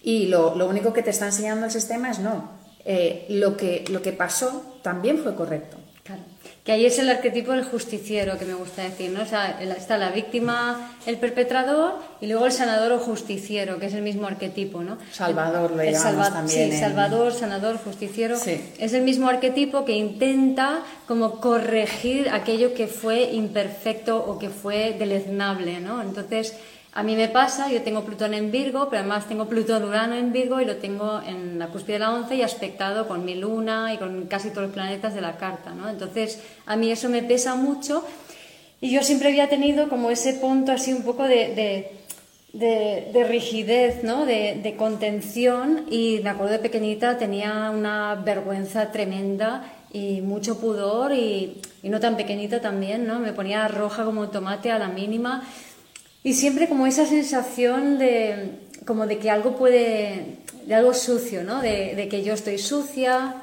Y 0.03 0.27
lo, 0.27 0.55
lo, 0.55 0.67
único 0.67 0.94
que 0.94 1.01
te 1.01 1.10
está 1.10 1.25
enseñando 1.25 1.65
el 1.65 1.72
sistema 1.72 2.12
es 2.12 2.20
no, 2.20 2.50
eh, 2.86 3.25
lo, 3.30 3.58
que, 3.58 3.84
lo 3.89 4.01
que 4.01 4.13
pasó 4.13 4.77
también 4.82 5.18
fue 5.18 5.36
correcto. 5.36 5.77
Claro. 6.04 6.22
Que 6.63 6.72
ahí 6.72 6.86
es 6.86 6.98
el 6.98 7.10
arquetipo 7.10 7.51
del 7.51 7.63
justiciero 7.63 8.39
que 8.39 8.46
me 8.46 8.56
gusta 8.56 8.84
decir, 8.84 9.12
¿no? 9.12 9.22
O 9.22 9.25
sea, 9.25 9.60
está 9.62 9.98
la 9.98 10.10
víctima, 10.10 10.96
el 11.06 11.18
perpetrador 11.18 11.94
y 12.22 12.27
luego 12.27 12.46
el 12.48 12.51
sanador 12.51 12.92
o 12.92 13.00
justiciero, 13.00 13.80
que 13.80 13.86
es 13.86 13.94
el 13.94 14.01
mismo 14.01 14.25
arquetipo, 14.25 14.82
¿no? 14.82 14.98
Salvador 15.12 15.72
lo 15.72 15.82
el 15.82 15.94
también. 15.94 16.72
Sí, 16.72 16.77
salvador, 16.77 17.34
sanador, 17.34 17.77
justiciero. 17.77 18.36
Es 18.36 18.94
el 18.94 19.04
mismo 19.04 19.30
arquetipo 19.30 19.86
que 19.86 19.94
intenta 19.94 20.82
como 21.08 21.39
corregir 21.39 22.30
aquello 22.30 22.74
que 22.74 22.88
fue 22.88 23.32
imperfecto 23.34 24.18
o 24.18 24.39
que 24.39 24.50
fue 24.50 24.96
deleznable, 24.98 25.80
¿no? 25.80 26.01
Entonces, 26.01 26.56
a 26.95 27.03
mí 27.03 27.17
me 27.17 27.27
pasa, 27.27 27.69
yo 27.69 27.81
tengo 27.81 28.05
Plutón 28.05 28.33
en 28.33 28.51
Virgo, 28.51 28.87
pero 28.89 29.01
además 29.01 29.27
tengo 29.27 29.49
Plutón 29.49 29.83
Urano 29.83 30.15
en 30.15 30.31
Virgo 30.31 30.61
y 30.61 30.65
lo 30.65 30.77
tengo 30.77 31.21
en 31.27 31.59
la 31.59 31.67
cúspide 31.67 31.95
de 31.95 31.99
la 31.99 32.13
once 32.13 32.35
y 32.35 32.41
aspectado 32.41 33.05
con 33.05 33.25
mi 33.25 33.35
luna 33.35 33.93
y 33.93 33.97
con 33.97 34.27
casi 34.27 34.49
todos 34.49 34.63
los 34.67 34.71
planetas 34.71 35.13
de 35.13 35.19
la 35.19 35.35
carta, 35.35 35.71
¿no? 35.71 35.89
Entonces, 35.89 36.39
a 36.65 36.77
mí 36.77 36.89
eso 36.89 37.09
me 37.09 37.21
pesa 37.21 37.55
mucho 37.55 38.05
y 38.79 38.91
yo 38.91 39.03
siempre 39.03 39.27
había 39.27 39.49
tenido 39.49 39.89
como 39.89 40.09
ese 40.09 40.35
punto 40.35 40.71
así 40.71 40.93
un 40.93 41.03
poco 41.03 41.23
de, 41.23 41.91
de, 42.53 43.23
rigidez, 43.27 44.05
¿no? 44.05 44.25
De, 44.25 44.75
contención 44.77 45.87
y 45.91 46.21
me 46.23 46.29
acuerdo 46.29 46.53
de 46.53 46.59
pequeñita 46.59 47.17
tenía 47.17 47.71
una 47.71 48.15
vergüenza 48.15 48.93
tremenda 48.93 49.69
y 49.91 50.21
mucho 50.21 50.61
pudor 50.61 51.11
y, 51.11 51.59
y 51.83 51.89
no 51.89 51.99
tan 51.99 52.15
pequeñita 52.15 52.61
también, 52.61 53.05
¿no? 53.05 53.19
Me 53.19 53.33
ponía 53.33 53.67
roja 53.67 54.05
como 54.05 54.29
tomate 54.29 54.71
a 54.71 54.79
la 54.79 54.87
mínima 54.87 55.43
y 56.25 56.34
siempre 56.34 56.67
como 56.67 56.88
esa 56.88 57.05
sensación 57.05 58.00
de, 58.00 58.58
como 58.84 59.05
de 59.05 59.20
que 59.20 59.29
algo 59.29 59.55
puede, 59.55 60.39
de 60.65 60.74
algo 60.74 60.96
sucio, 60.96 61.44
¿no? 61.44 61.62
De, 61.62 62.08
que 62.10 62.24
yo 62.24 62.34
estoy 62.34 62.58
sucia, 62.58 63.36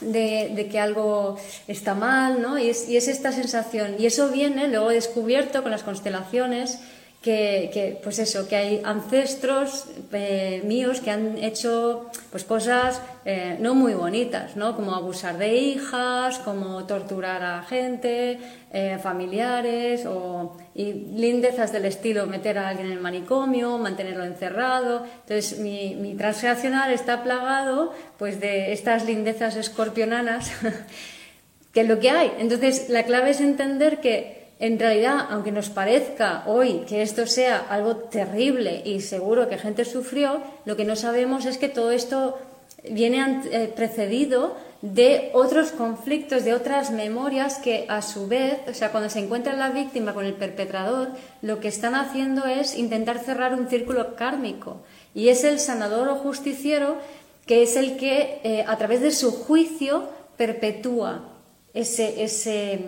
de, 0.00 0.66
que 0.72 0.80
algo 0.80 1.36
está 1.68 1.94
mal, 1.94 2.40
¿no? 2.40 2.58
Y 2.58 2.70
es, 2.70 2.88
y 2.88 2.96
es 2.96 3.08
esta 3.08 3.30
sensación. 3.30 3.96
Y 3.98 4.06
eso 4.06 4.30
viene, 4.30 4.68
luego 4.68 4.88
descubierto 4.88 5.62
con 5.62 5.70
las 5.70 5.82
constelaciones, 5.82 6.78
que, 7.24 7.98
pues 8.02 8.18
eso, 8.18 8.46
que 8.46 8.54
hay 8.54 8.82
ancestros 8.84 9.86
eh, 10.12 10.60
míos 10.66 11.00
que 11.00 11.10
han 11.10 11.38
hecho 11.38 12.10
pues 12.30 12.44
cosas 12.44 13.00
eh, 13.24 13.56
no 13.60 13.74
muy 13.74 13.94
bonitas, 13.94 14.56
¿no? 14.56 14.76
Como 14.76 14.94
abusar 14.94 15.38
de 15.38 15.56
hijas, 15.56 16.38
como 16.40 16.84
torturar 16.84 17.42
a 17.42 17.62
gente, 17.62 18.38
eh, 18.70 18.98
familiares, 19.02 20.04
o 20.04 20.58
y 20.74 20.92
lindezas 20.92 21.72
del 21.72 21.86
estilo 21.86 22.26
meter 22.26 22.58
a 22.58 22.68
alguien 22.68 22.88
en 22.88 22.92
el 22.92 23.00
manicomio, 23.00 23.78
mantenerlo 23.78 24.24
encerrado. 24.24 25.06
Entonces 25.22 25.58
mi, 25.60 25.94
mi 25.94 26.14
transreaccional 26.16 26.92
está 26.92 27.22
plagado 27.22 27.94
pues 28.18 28.38
de 28.38 28.74
estas 28.74 29.06
lindezas 29.06 29.56
escorpionanas, 29.56 30.52
que 31.72 31.80
es 31.80 31.88
lo 31.88 31.98
que 32.00 32.10
hay. 32.10 32.32
Entonces 32.38 32.90
la 32.90 33.04
clave 33.04 33.30
es 33.30 33.40
entender 33.40 34.02
que 34.02 34.43
en 34.60 34.78
realidad, 34.78 35.26
aunque 35.30 35.52
nos 35.52 35.68
parezca 35.68 36.44
hoy 36.46 36.84
que 36.86 37.02
esto 37.02 37.26
sea 37.26 37.66
algo 37.68 37.96
terrible 37.96 38.82
y 38.84 39.00
seguro 39.00 39.48
que 39.48 39.58
gente 39.58 39.84
sufrió, 39.84 40.40
lo 40.64 40.76
que 40.76 40.84
no 40.84 40.96
sabemos 40.96 41.44
es 41.44 41.58
que 41.58 41.68
todo 41.68 41.90
esto 41.90 42.38
viene 42.88 43.42
eh, 43.50 43.72
precedido 43.74 44.56
de 44.80 45.30
otros 45.32 45.72
conflictos, 45.72 46.44
de 46.44 46.54
otras 46.54 46.90
memorias 46.90 47.56
que 47.56 47.86
a 47.88 48.02
su 48.02 48.28
vez, 48.28 48.58
o 48.68 48.74
sea, 48.74 48.90
cuando 48.90 49.08
se 49.08 49.18
encuentra 49.18 49.54
la 49.54 49.70
víctima 49.70 50.12
con 50.12 50.26
el 50.26 50.34
perpetrador, 50.34 51.08
lo 51.40 51.58
que 51.58 51.68
están 51.68 51.94
haciendo 51.94 52.44
es 52.44 52.76
intentar 52.76 53.18
cerrar 53.18 53.54
un 53.54 53.68
círculo 53.68 54.14
kármico. 54.14 54.82
Y 55.14 55.28
es 55.28 55.42
el 55.42 55.58
sanador 55.58 56.08
o 56.08 56.16
justiciero 56.16 56.98
que 57.46 57.62
es 57.62 57.76
el 57.76 57.96
que, 57.96 58.40
eh, 58.44 58.64
a 58.68 58.76
través 58.76 59.00
de 59.00 59.10
su 59.10 59.32
juicio, 59.32 60.08
perpetúa 60.36 61.33
ese, 61.74 62.22
ese, 62.22 62.78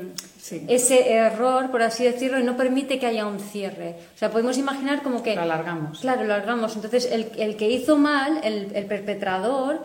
ese 0.69 1.13
error, 1.13 1.73
por 1.73 1.83
así 1.83 2.05
decirlo, 2.05 2.39
y 2.39 2.45
no 2.45 2.57
permite 2.57 3.01
que 3.01 3.07
haya 3.07 3.27
un 3.27 3.41
cierre. 3.41 3.97
O 4.15 4.19
sea, 4.19 4.31
podemos 4.31 4.57
imaginar 4.57 5.03
como 5.03 5.25
que... 5.25 5.35
Lo 5.35 5.43
alargamos. 5.43 5.99
Claro, 6.01 6.25
lo 6.25 6.33
alargamos. 6.33 6.77
Entonces, 6.77 7.09
el, 7.11 7.33
el 7.37 7.57
que 7.57 7.69
hizo 7.69 7.97
mal, 7.97 8.41
el, 8.45 8.71
el, 8.75 8.87
perpetrador, 8.87 9.85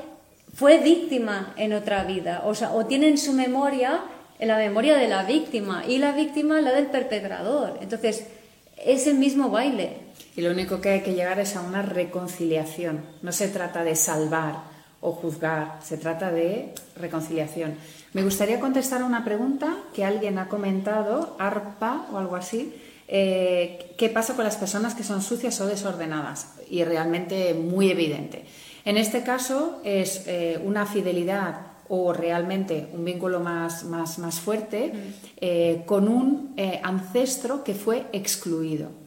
fue 0.53 0.77
víctima 0.77 1.53
en 1.57 1.73
otra 1.73 2.03
vida. 2.03 2.43
O 2.45 2.53
sea, 2.53 2.73
o 2.73 2.85
tiene 2.85 3.07
en 3.07 3.17
su 3.17 3.33
memoria, 3.33 4.01
en 4.37 4.47
la 4.47 4.57
memoria 4.57 4.95
de 4.95 5.07
la 5.07 5.23
víctima, 5.23 5.83
y 5.87 5.97
la 5.97 6.11
víctima 6.11 6.61
la 6.61 6.71
del 6.71 6.85
perpetrador. 6.85 7.79
Entonces, 7.81 8.27
es 8.77 9.07
el 9.07 9.15
mismo 9.15 9.49
baile. 9.49 9.97
Y 10.35 10.41
lo 10.41 10.51
único 10.51 10.79
que 10.79 10.89
hay 10.89 11.01
que 11.01 11.15
llegar 11.15 11.39
es 11.39 11.55
a 11.55 11.61
una 11.61 11.81
reconciliación. 11.81 13.03
No 13.23 13.31
se 13.31 13.47
trata 13.47 13.83
de 13.83 13.95
salvar 13.95 14.69
o 15.01 15.11
juzgar, 15.13 15.79
se 15.81 15.97
trata 15.97 16.31
de 16.31 16.73
reconciliación. 16.95 17.75
Me 18.13 18.23
gustaría 18.23 18.59
contestar 18.59 19.01
a 19.01 19.05
una 19.05 19.23
pregunta 19.23 19.77
que 19.93 20.03
alguien 20.03 20.37
ha 20.37 20.47
comentado, 20.47 21.35
ARPA 21.39 22.07
o 22.11 22.17
algo 22.17 22.35
así. 22.35 22.75
Eh, 23.07 23.93
¿Qué 23.97 24.09
pasa 24.09 24.35
con 24.35 24.45
las 24.45 24.57
personas 24.57 24.95
que 24.95 25.03
son 25.03 25.21
sucias 25.21 25.59
o 25.61 25.67
desordenadas? 25.67 26.55
Y 26.69 26.83
realmente 26.83 27.53
muy 27.53 27.89
evidente. 27.89 28.45
En 28.85 28.97
este 28.97 29.23
caso 29.23 29.81
es 29.83 30.23
eh, 30.27 30.59
una 30.63 30.85
fidelidad 30.85 31.67
o 31.87 32.13
realmente 32.13 32.87
un 32.93 33.03
vínculo 33.03 33.39
más, 33.39 33.83
más, 33.83 34.17
más 34.17 34.39
fuerte 34.39 34.91
mm. 34.93 35.13
eh, 35.41 35.83
con 35.85 36.07
un 36.07 36.55
ancestro 36.83 37.63
que 37.63 37.73
fue 37.73 38.05
excluido 38.13 39.01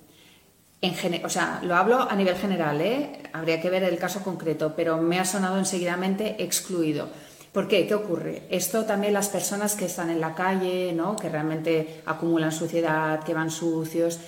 o 1.25 1.29
sea, 1.29 1.61
lo 1.63 1.77
hablo 1.77 2.03
a 2.03 2.15
nivel 2.15 2.37
general, 2.37 2.81
¿eh? 2.81 3.23
habría 3.33 3.61
que 3.61 3.71
ver 3.71 3.85
el 3.85 3.97
caso 3.97 4.23
concreto, 4.23 4.75
pero 4.77 4.99
me 4.99 5.19
ha 5.19 5.25
sonado 5.25 5.59
enseguidamente 5.59 6.43
excluido. 6.43 7.09
¿Por 7.55 7.69
qué? 7.69 7.87
¿Qué 7.87 7.95
ocurre? 7.95 8.43
Esto 8.51 8.85
también 8.85 9.13
las 9.15 9.29
personas 9.29 9.77
que 9.77 9.85
están 9.85 10.11
en 10.11 10.21
la 10.21 10.35
calle, 10.35 10.93
¿no? 10.93 11.15
que 11.15 11.29
realmente 11.29 12.03
acumulan 12.05 12.51
suciedad, 12.51 13.23
que 13.23 13.33
van 13.33 13.49
sucios, 13.49 14.19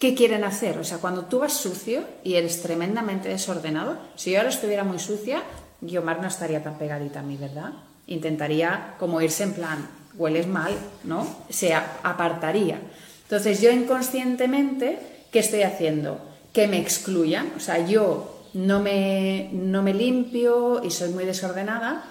¿qué 0.00 0.16
quieren 0.16 0.42
hacer? 0.42 0.76
O 0.78 0.82
sea, 0.82 0.98
cuando 0.98 1.26
tú 1.26 1.38
vas 1.38 1.52
sucio 1.52 2.02
y 2.24 2.34
eres 2.34 2.62
tremendamente 2.62 3.28
desordenado, 3.28 3.96
si 4.16 4.32
yo 4.32 4.38
ahora 4.38 4.48
estuviera 4.48 4.82
muy 4.82 4.98
sucia, 4.98 5.44
Guiomar 5.80 6.20
no 6.20 6.26
estaría 6.26 6.64
tan 6.64 6.76
pegadita 6.76 7.20
a 7.20 7.22
mí, 7.22 7.36
¿verdad? 7.36 7.72
Intentaría 8.08 8.96
como 8.98 9.20
irse 9.20 9.44
en 9.44 9.52
plan, 9.52 9.88
hueles 10.16 10.48
mal, 10.48 10.74
¿no? 11.04 11.24
Se 11.48 11.72
apartaría. 11.72 12.80
Entonces 13.22 13.60
yo 13.60 13.70
inconscientemente 13.70 14.98
¿qué 15.30 15.38
estoy 15.38 15.62
haciendo? 15.62 16.18
Que 16.52 16.66
me 16.66 16.80
excluyan, 16.80 17.52
o 17.56 17.60
sea, 17.60 17.86
yo 17.86 18.42
no 18.54 18.80
me, 18.80 19.50
no 19.52 19.84
me 19.84 19.94
limpio 19.94 20.82
y 20.82 20.90
soy 20.90 21.10
muy 21.10 21.24
desordenada 21.24 22.04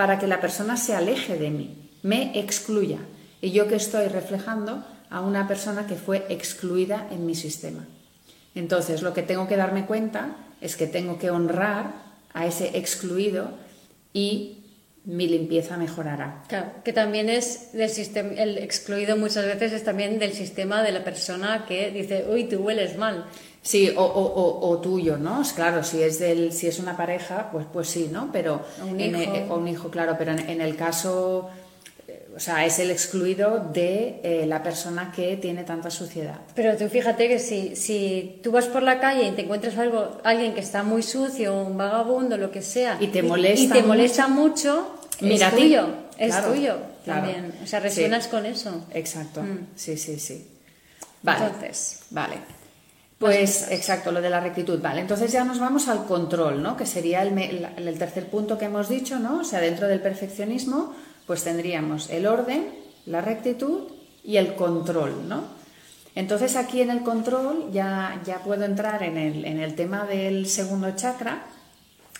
para 0.00 0.18
que 0.18 0.26
la 0.26 0.40
persona 0.40 0.78
se 0.78 0.94
aleje 0.94 1.36
de 1.36 1.50
mí, 1.50 1.76
me 2.02 2.38
excluya. 2.40 3.00
Y 3.42 3.50
yo 3.50 3.68
que 3.68 3.74
estoy 3.74 4.08
reflejando 4.08 4.82
a 5.10 5.20
una 5.20 5.46
persona 5.46 5.86
que 5.86 5.94
fue 5.94 6.24
excluida 6.30 7.06
en 7.10 7.26
mi 7.26 7.34
sistema. 7.34 7.86
Entonces, 8.54 9.02
lo 9.02 9.12
que 9.12 9.22
tengo 9.22 9.46
que 9.46 9.58
darme 9.58 9.84
cuenta 9.84 10.36
es 10.62 10.76
que 10.76 10.86
tengo 10.86 11.18
que 11.18 11.28
honrar 11.28 11.92
a 12.32 12.46
ese 12.46 12.78
excluido 12.78 13.50
y 14.14 14.59
mi 15.04 15.26
limpieza 15.26 15.76
mejorará. 15.76 16.42
Claro, 16.48 16.72
que 16.84 16.92
también 16.92 17.28
es 17.30 17.72
del 17.72 17.88
sistema, 17.88 18.30
el 18.32 18.58
excluido 18.58 19.16
muchas 19.16 19.46
veces 19.46 19.72
es 19.72 19.84
también 19.84 20.18
del 20.18 20.32
sistema 20.32 20.82
de 20.82 20.92
la 20.92 21.02
persona 21.02 21.64
que 21.66 21.90
dice, 21.90 22.26
uy, 22.28 22.44
tú 22.44 22.58
hueles 22.58 22.98
mal. 22.98 23.24
Sí, 23.62 23.92
o, 23.94 24.02
o, 24.02 24.68
o, 24.68 24.78
tuyo, 24.78 25.18
¿no? 25.18 25.42
Claro, 25.54 25.84
si 25.84 26.02
es 26.02 26.18
del, 26.18 26.52
si 26.52 26.66
es 26.66 26.78
una 26.78 26.96
pareja, 26.96 27.50
pues, 27.52 27.66
pues 27.70 27.88
sí, 27.88 28.08
¿no? 28.10 28.30
Pero 28.32 28.62
un 28.82 28.98
hijo. 28.98 29.20
En, 29.20 29.52
un 29.52 29.68
hijo, 29.68 29.90
claro, 29.90 30.16
pero 30.18 30.32
en, 30.32 30.60
el 30.62 30.76
caso, 30.76 31.50
o 32.40 32.42
sea, 32.42 32.64
es 32.64 32.78
el 32.78 32.90
excluido 32.90 33.68
de 33.70 34.18
eh, 34.22 34.46
la 34.46 34.62
persona 34.62 35.12
que 35.14 35.36
tiene 35.36 35.62
tanta 35.62 35.90
suciedad. 35.90 36.38
Pero 36.54 36.74
tú 36.74 36.88
fíjate 36.88 37.28
que 37.28 37.38
si, 37.38 37.76
si 37.76 38.40
tú 38.42 38.50
vas 38.50 38.64
por 38.64 38.82
la 38.82 38.98
calle 38.98 39.24
y 39.28 39.32
te 39.32 39.42
encuentras 39.42 39.76
algo, 39.76 40.22
alguien 40.24 40.54
que 40.54 40.60
está 40.60 40.82
muy 40.82 41.02
sucio, 41.02 41.54
un 41.54 41.76
vagabundo, 41.76 42.38
lo 42.38 42.50
que 42.50 42.62
sea, 42.62 42.96
y 42.98 43.08
te 43.08 43.22
molesta, 43.22 43.76
y, 43.76 43.82
te 43.82 43.86
molesta 43.86 44.26
mucho, 44.26 44.98
Mira 45.20 45.48
es 45.48 45.54
tuyo, 45.54 45.88
es 46.16 46.42
tuyo 46.46 46.78
también. 47.04 47.52
O 47.62 47.66
sea, 47.66 47.80
resuenas 47.80 48.26
con 48.26 48.46
eso. 48.46 48.86
Exacto. 48.94 49.42
Mm. 49.42 49.66
Sí, 49.76 49.98
sí, 49.98 50.18
sí. 50.18 50.48
Vale. 51.22 51.44
Entonces, 51.44 52.04
vale. 52.08 52.36
Pues 53.18 53.70
exacto, 53.70 54.12
lo 54.12 54.22
de 54.22 54.30
la 54.30 54.40
rectitud. 54.40 54.80
Vale, 54.80 55.02
entonces 55.02 55.30
ya 55.30 55.44
nos 55.44 55.60
vamos 55.60 55.88
al 55.88 56.06
control, 56.06 56.62
¿no? 56.62 56.74
Que 56.74 56.86
sería 56.86 57.20
el, 57.20 57.36
el, 57.36 57.98
tercer 57.98 58.30
punto 58.30 58.56
que 58.56 58.64
hemos 58.64 58.88
dicho, 58.88 59.18
¿no? 59.18 59.40
O 59.40 59.44
sea, 59.44 59.60
dentro 59.60 59.88
del 59.88 60.00
perfeccionismo, 60.00 60.94
pues 61.26 61.44
tendríamos 61.44 62.10
el 62.10 62.26
orden, 62.26 62.70
la 63.06 63.20
rectitud 63.20 63.88
y 64.24 64.36
el 64.36 64.54
control, 64.54 65.28
¿no? 65.28 65.44
Entonces 66.14 66.56
aquí 66.56 66.80
en 66.80 66.90
el 66.90 67.02
control 67.02 67.70
ya, 67.72 68.20
ya 68.24 68.38
puedo 68.38 68.64
entrar 68.64 69.02
en 69.02 69.16
el, 69.16 69.44
en 69.44 69.60
el 69.60 69.74
tema 69.74 70.04
del 70.04 70.46
segundo 70.46 70.90
chakra, 70.96 71.44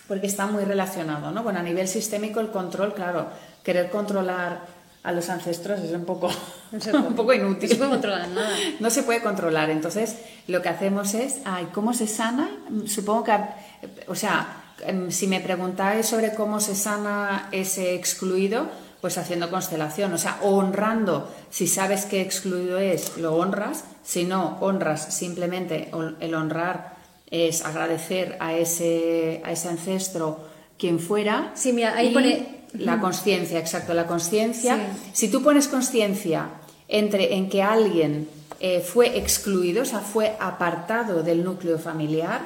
porque 0.07 0.27
está 0.27 0.47
muy 0.47 0.63
relacionado, 0.63 1.31
¿no? 1.31 1.43
Bueno, 1.43 1.59
a 1.59 1.63
nivel 1.63 1.87
sistémico 1.87 2.39
el 2.39 2.51
control, 2.51 2.93
claro, 2.93 3.27
querer 3.63 3.89
controlar 3.89 4.81
a 5.03 5.11
los 5.11 5.29
ancestros 5.29 5.79
es 5.79 5.91
un 5.91 6.05
poco, 6.05 6.29
un 6.71 7.15
poco 7.15 7.33
inútil. 7.33 7.69
No 7.69 7.75
se 7.75 7.77
puede 7.77 7.89
controlar 7.89 8.27
nada. 8.29 8.55
No 8.79 8.89
se 8.89 9.03
puede 9.03 9.21
controlar. 9.21 9.69
Entonces, 9.69 10.17
lo 10.47 10.61
que 10.61 10.69
hacemos 10.69 11.13
es, 11.13 11.41
ay, 11.45 11.69
¿cómo 11.73 11.93
se 11.93 12.07
sana? 12.07 12.49
Supongo 12.85 13.23
que, 13.23 13.33
o 14.07 14.15
sea, 14.15 14.75
em, 14.85 15.09
si 15.09 15.27
me 15.27 15.39
preguntáis 15.39 16.05
sobre 16.05 16.33
cómo 16.35 16.59
se 16.59 16.75
sana 16.75 17.49
ese 17.51 17.95
excluido, 17.95 18.67
pues 19.01 19.17
haciendo 19.17 19.49
constelación, 19.49 20.13
o 20.13 20.17
sea, 20.17 20.37
honrando, 20.41 21.29
si 21.49 21.67
sabes 21.67 22.05
qué 22.05 22.21
excluido 22.21 22.77
es, 22.77 23.17
lo 23.17 23.35
honras, 23.35 23.83
si 24.03 24.23
no, 24.23 24.57
honras 24.61 25.13
simplemente 25.13 25.89
el 26.19 26.35
honrar 26.35 26.95
es 27.29 27.65
agradecer 27.65 28.37
a 28.39 28.53
ese, 28.53 29.41
a 29.43 29.51
ese 29.51 29.69
ancestro 29.69 30.45
quien 30.77 30.99
fuera. 30.99 31.51
Sí, 31.55 31.73
mira, 31.73 31.95
ahí 31.95 32.13
pone... 32.13 32.61
La 32.73 33.01
conciencia, 33.01 33.59
exacto, 33.59 33.93
la 33.93 34.07
conciencia. 34.07 34.79
Si 35.11 35.27
tú 35.29 35.43
pones 35.43 35.67
conciencia 35.67 36.49
entre 36.87 37.35
en 37.35 37.49
que 37.49 37.61
alguien 37.61 38.29
eh, 38.63 38.79
fue 38.79 39.17
excluido, 39.17 39.81
o 39.81 39.85
sea, 39.85 40.01
fue 40.01 40.37
apartado 40.39 41.23
del 41.23 41.43
núcleo 41.43 41.79
familiar, 41.79 42.41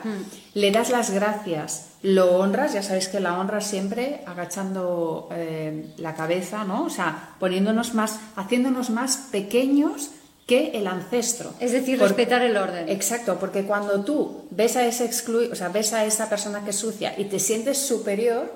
le 0.54 0.72
das 0.72 0.90
las 0.90 1.10
gracias, 1.10 1.88
lo 2.04 2.38
honras, 2.38 2.72
ya 2.72 2.82
sabes 2.82 3.10
que 3.10 3.20
la 3.20 3.38
honra 3.38 3.60
siempre 3.60 4.22
agachando 4.26 5.28
eh, 5.34 5.94
la 5.98 6.16
cabeza, 6.16 6.64
¿no? 6.64 6.86
O 6.86 6.90
sea, 6.90 7.36
poniéndonos 7.38 7.94
más, 7.94 8.18
haciéndonos 8.38 8.92
más 8.92 9.28
pequeños 9.30 10.12
que 10.48 10.70
el 10.76 10.88
ancestro. 10.88 11.54
Es 11.60 11.74
decir, 11.74 12.00
respetar 12.00 12.44
el 12.44 12.56
orden. 12.56 12.88
Exacto, 12.88 13.38
porque 13.38 13.66
cuando 13.66 14.06
tú 14.06 14.46
ves 14.52 14.78
a 14.78 14.86
ese 14.86 15.04
excluido, 15.04 15.52
o 15.52 15.56
sea, 15.56 15.68
ves 15.68 15.92
a 15.92 16.06
esa 16.06 16.30
persona 16.30 16.64
que 16.64 16.70
es 16.70 16.78
sucia 16.78 17.14
y 17.18 17.26
te 17.26 17.40
sientes 17.40 17.78
superior, 17.78 18.54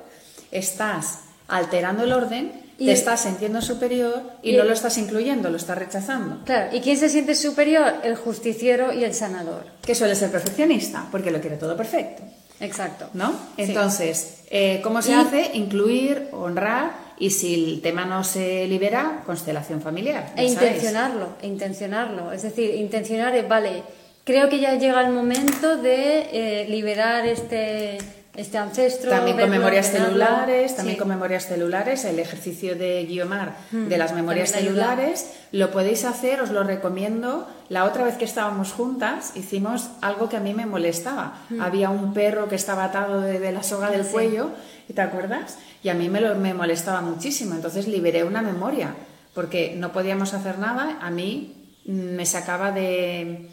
estás 0.52 1.24
alterando 1.50 2.06
el 2.06 2.14
orden, 2.14 2.69
y 2.80 2.86
te 2.86 2.92
estás 2.94 3.22
sintiendo 3.24 3.62
superior 3.62 4.22
y, 4.42 4.54
no 4.54 4.64
lo 4.64 4.74
estás 4.74 4.98
incluyendo, 4.98 5.50
lo 5.50 5.58
estás 5.58 5.78
rechazando. 5.78 6.44
Claro, 6.46 6.76
¿y 6.76 6.80
quién 6.80 6.98
se 6.98 7.10
siente 7.10 7.36
superior? 7.36 7.96
El 8.04 8.16
justiciero 8.16 8.94
y 8.94 9.04
el 9.04 9.14
sanador. 9.14 9.66
Que 9.82 9.94
suele 9.94 10.16
ser 10.16 10.32
perfeccionista, 10.32 11.08
porque 11.12 11.30
lo 11.30 11.42
quiere 11.42 11.58
todo 11.58 11.76
perfecto. 11.76 12.24
Exacto. 12.62 13.10
¿No? 13.14 13.34
Entonces, 13.58 14.42
eh, 14.50 14.80
¿cómo 14.84 15.02
se 15.02 15.14
hace? 15.14 15.52
Incluir, 15.54 16.30
honrar 16.32 17.10
y 17.18 17.32
si 17.32 17.54
el 17.54 17.82
tema 17.82 18.06
no 18.06 18.24
se 18.24 18.66
libera, 18.68 19.24
constelación 19.26 19.82
familiar. 19.82 20.34
E 20.36 20.46
intencionarlo, 20.46 21.36
e 21.42 21.48
intencionarlo. 21.48 22.32
Es 22.32 22.44
decir, 22.44 22.76
intencionar, 22.76 23.48
vale, 23.48 23.84
creo 24.24 24.50
que 24.50 24.60
ya 24.60 24.76
llega 24.76 25.02
el 25.02 25.12
momento 25.12 25.78
de 25.78 26.30
eh, 26.32 26.68
liberar 26.70 27.26
este, 27.28 27.98
este 28.40 28.58
ancestro. 28.58 29.10
También 29.10 29.38
con 29.38 29.50
memorias 29.50 29.92
celulares, 29.92 30.76
también 30.76 30.98
con 30.98 31.08
memorias 31.08 31.46
celulares, 31.46 32.06
el 32.06 32.20
ejercicio 32.20 32.76
de 32.76 33.06
Guiomar 33.06 33.56
de 33.72 33.98
las 33.98 34.14
memorias 34.14 34.52
celulares, 34.52 35.32
lo 35.52 35.72
podéis 35.72 36.06
hacer, 36.06 36.42
os 36.42 36.50
lo 36.50 36.64
recomiendo. 36.64 37.48
La 37.68 37.84
otra 37.84 38.06
vez 38.06 38.16
que 38.16 38.26
estábamos 38.26 38.72
juntas 38.72 39.34
hicimos 39.36 39.90
algo 40.02 40.30
que 40.30 40.38
a 40.38 40.40
mí 40.40 40.54
me 40.54 40.66
molestaba. 40.66 41.40
Había 41.60 41.90
un 41.90 42.14
perro 42.14 42.48
que 42.48 42.56
estaba 42.56 42.86
atado 42.86 43.22
de, 43.22 43.52
la 43.52 43.64
soga 43.64 43.92
del 43.92 44.06
cuello, 44.06 44.52
¿te 44.94 45.02
acuerdas? 45.02 45.58
Y 45.84 45.90
a 45.90 45.94
mí 45.94 46.08
me, 46.10 46.22
lo, 46.22 46.36
me 46.36 46.54
molestaba 46.54 47.02
muchísimo, 47.02 47.56
entonces 47.56 47.88
liberé 47.88 48.24
una 48.24 48.42
memoria, 48.42 48.96
porque 49.34 49.76
no 49.76 49.92
podíamos 49.92 50.34
hacer 50.34 50.60
nada, 50.60 50.98
a 51.02 51.10
mí 51.10 51.56
me 51.86 52.26
sacaba 52.26 52.72
de, 52.72 53.50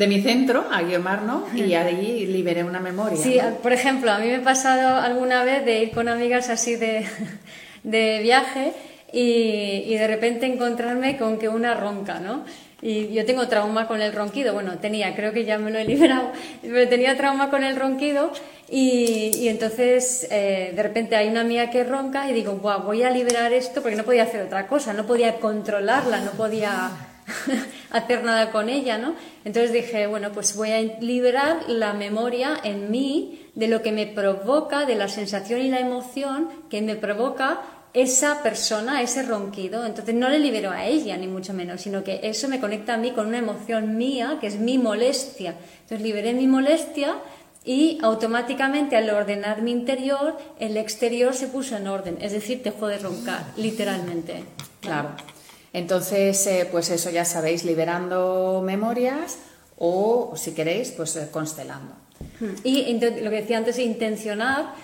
de 0.00 0.06
mi 0.06 0.22
centro, 0.22 0.64
a 0.72 0.80
Guiomar, 0.80 1.24
¿no? 1.24 1.44
Y 1.54 1.74
ahí 1.74 2.24
liberé 2.24 2.64
una 2.64 2.80
memoria. 2.80 3.18
Sí, 3.18 3.38
por 3.62 3.74
ejemplo, 3.74 4.10
a 4.10 4.18
mí 4.18 4.28
me 4.28 4.36
ha 4.36 4.42
pasado 4.42 4.96
alguna 4.96 5.44
vez 5.44 5.62
de 5.66 5.82
ir 5.82 5.90
con 5.90 6.08
amigas 6.08 6.48
así 6.48 6.76
de, 6.76 7.04
de 7.82 8.20
viaje 8.22 8.72
y, 9.12 9.84
y, 9.86 9.94
de 9.98 10.06
repente 10.06 10.46
encontrarme 10.46 11.18
con 11.18 11.38
que 11.38 11.50
una 11.50 11.74
ronca, 11.74 12.18
¿no? 12.18 12.46
Y 12.80 13.12
yo 13.12 13.26
tengo 13.26 13.46
trauma 13.46 13.86
con 13.86 14.00
el 14.00 14.14
ronquido, 14.14 14.54
bueno, 14.54 14.78
tenía, 14.78 15.14
creo 15.14 15.34
que 15.34 15.44
ya 15.44 15.58
me 15.58 15.70
lo 15.70 15.78
he 15.78 15.84
liberado, 15.94 16.32
pero 16.62 16.88
tenía 16.88 17.14
trauma 17.18 17.50
con 17.50 17.62
el 17.62 17.76
ronquido 17.76 18.32
y, 18.70 19.32
y 19.36 19.48
entonces 19.48 20.26
eh, 20.30 20.72
de 20.74 20.82
repente 20.82 21.14
hay 21.14 21.28
una 21.28 21.44
mía 21.44 21.68
que 21.68 21.84
ronca 21.84 22.30
y 22.30 22.32
digo, 22.32 22.54
Buah, 22.54 22.78
voy 22.78 23.02
a 23.02 23.10
liberar 23.10 23.52
esto 23.52 23.82
porque 23.82 23.96
no 23.96 24.04
podía 24.04 24.22
hacer 24.22 24.40
otra 24.40 24.66
cosa, 24.66 24.94
no 24.94 25.04
podía 25.04 25.34
controlarla, 25.40 26.22
no 26.22 26.30
podía 26.30 26.90
hacer 27.90 28.24
nada 28.24 28.50
con 28.50 28.68
ella, 28.68 28.98
¿no? 28.98 29.14
Entonces 29.44 29.72
dije, 29.72 30.06
bueno, 30.06 30.30
pues 30.32 30.56
voy 30.56 30.70
a 30.70 30.80
liberar 30.80 31.68
la 31.68 31.92
memoria 31.92 32.58
en 32.62 32.90
mí 32.90 33.46
de 33.54 33.68
lo 33.68 33.82
que 33.82 33.92
me 33.92 34.06
provoca, 34.06 34.86
de 34.86 34.94
la 34.94 35.08
sensación 35.08 35.60
y 35.60 35.68
la 35.68 35.80
emoción 35.80 36.48
que 36.68 36.82
me 36.82 36.96
provoca 36.96 37.60
esa 37.92 38.42
persona, 38.42 39.02
ese 39.02 39.22
ronquido. 39.22 39.84
Entonces 39.84 40.14
no 40.14 40.28
le 40.28 40.38
libero 40.38 40.70
a 40.70 40.84
ella, 40.86 41.16
ni 41.16 41.26
mucho 41.26 41.52
menos, 41.52 41.80
sino 41.80 42.04
que 42.04 42.20
eso 42.22 42.48
me 42.48 42.60
conecta 42.60 42.94
a 42.94 42.98
mí 42.98 43.10
con 43.12 43.26
una 43.26 43.38
emoción 43.38 43.96
mía, 43.96 44.38
que 44.40 44.46
es 44.46 44.58
mi 44.58 44.78
molestia. 44.78 45.54
Entonces 45.82 46.00
liberé 46.00 46.32
mi 46.32 46.46
molestia 46.46 47.16
y 47.64 47.98
automáticamente 48.02 48.96
al 48.96 49.10
ordenar 49.10 49.62
mi 49.62 49.72
interior, 49.72 50.38
el 50.58 50.76
exterior 50.76 51.34
se 51.34 51.48
puso 51.48 51.76
en 51.76 51.88
orden. 51.88 52.18
Es 52.20 52.32
decir, 52.32 52.62
dejó 52.62 52.86
de 52.86 52.98
roncar, 52.98 53.44
literalmente. 53.56 54.44
Claro. 54.80 55.10
Entonces, 55.72 56.46
eh, 56.46 56.68
pues 56.70 56.90
eso 56.90 57.10
ya 57.10 57.24
sabéis, 57.24 57.64
liberando 57.64 58.62
memorias 58.64 59.38
o, 59.78 60.34
si 60.36 60.52
queréis, 60.52 60.90
pues 60.90 61.16
eh, 61.16 61.28
constelando. 61.30 61.94
Y 62.64 62.98
lo 63.00 63.30
que 63.30 63.40
decía 63.40 63.58
antes, 63.58 63.78
intencionar 63.78 64.74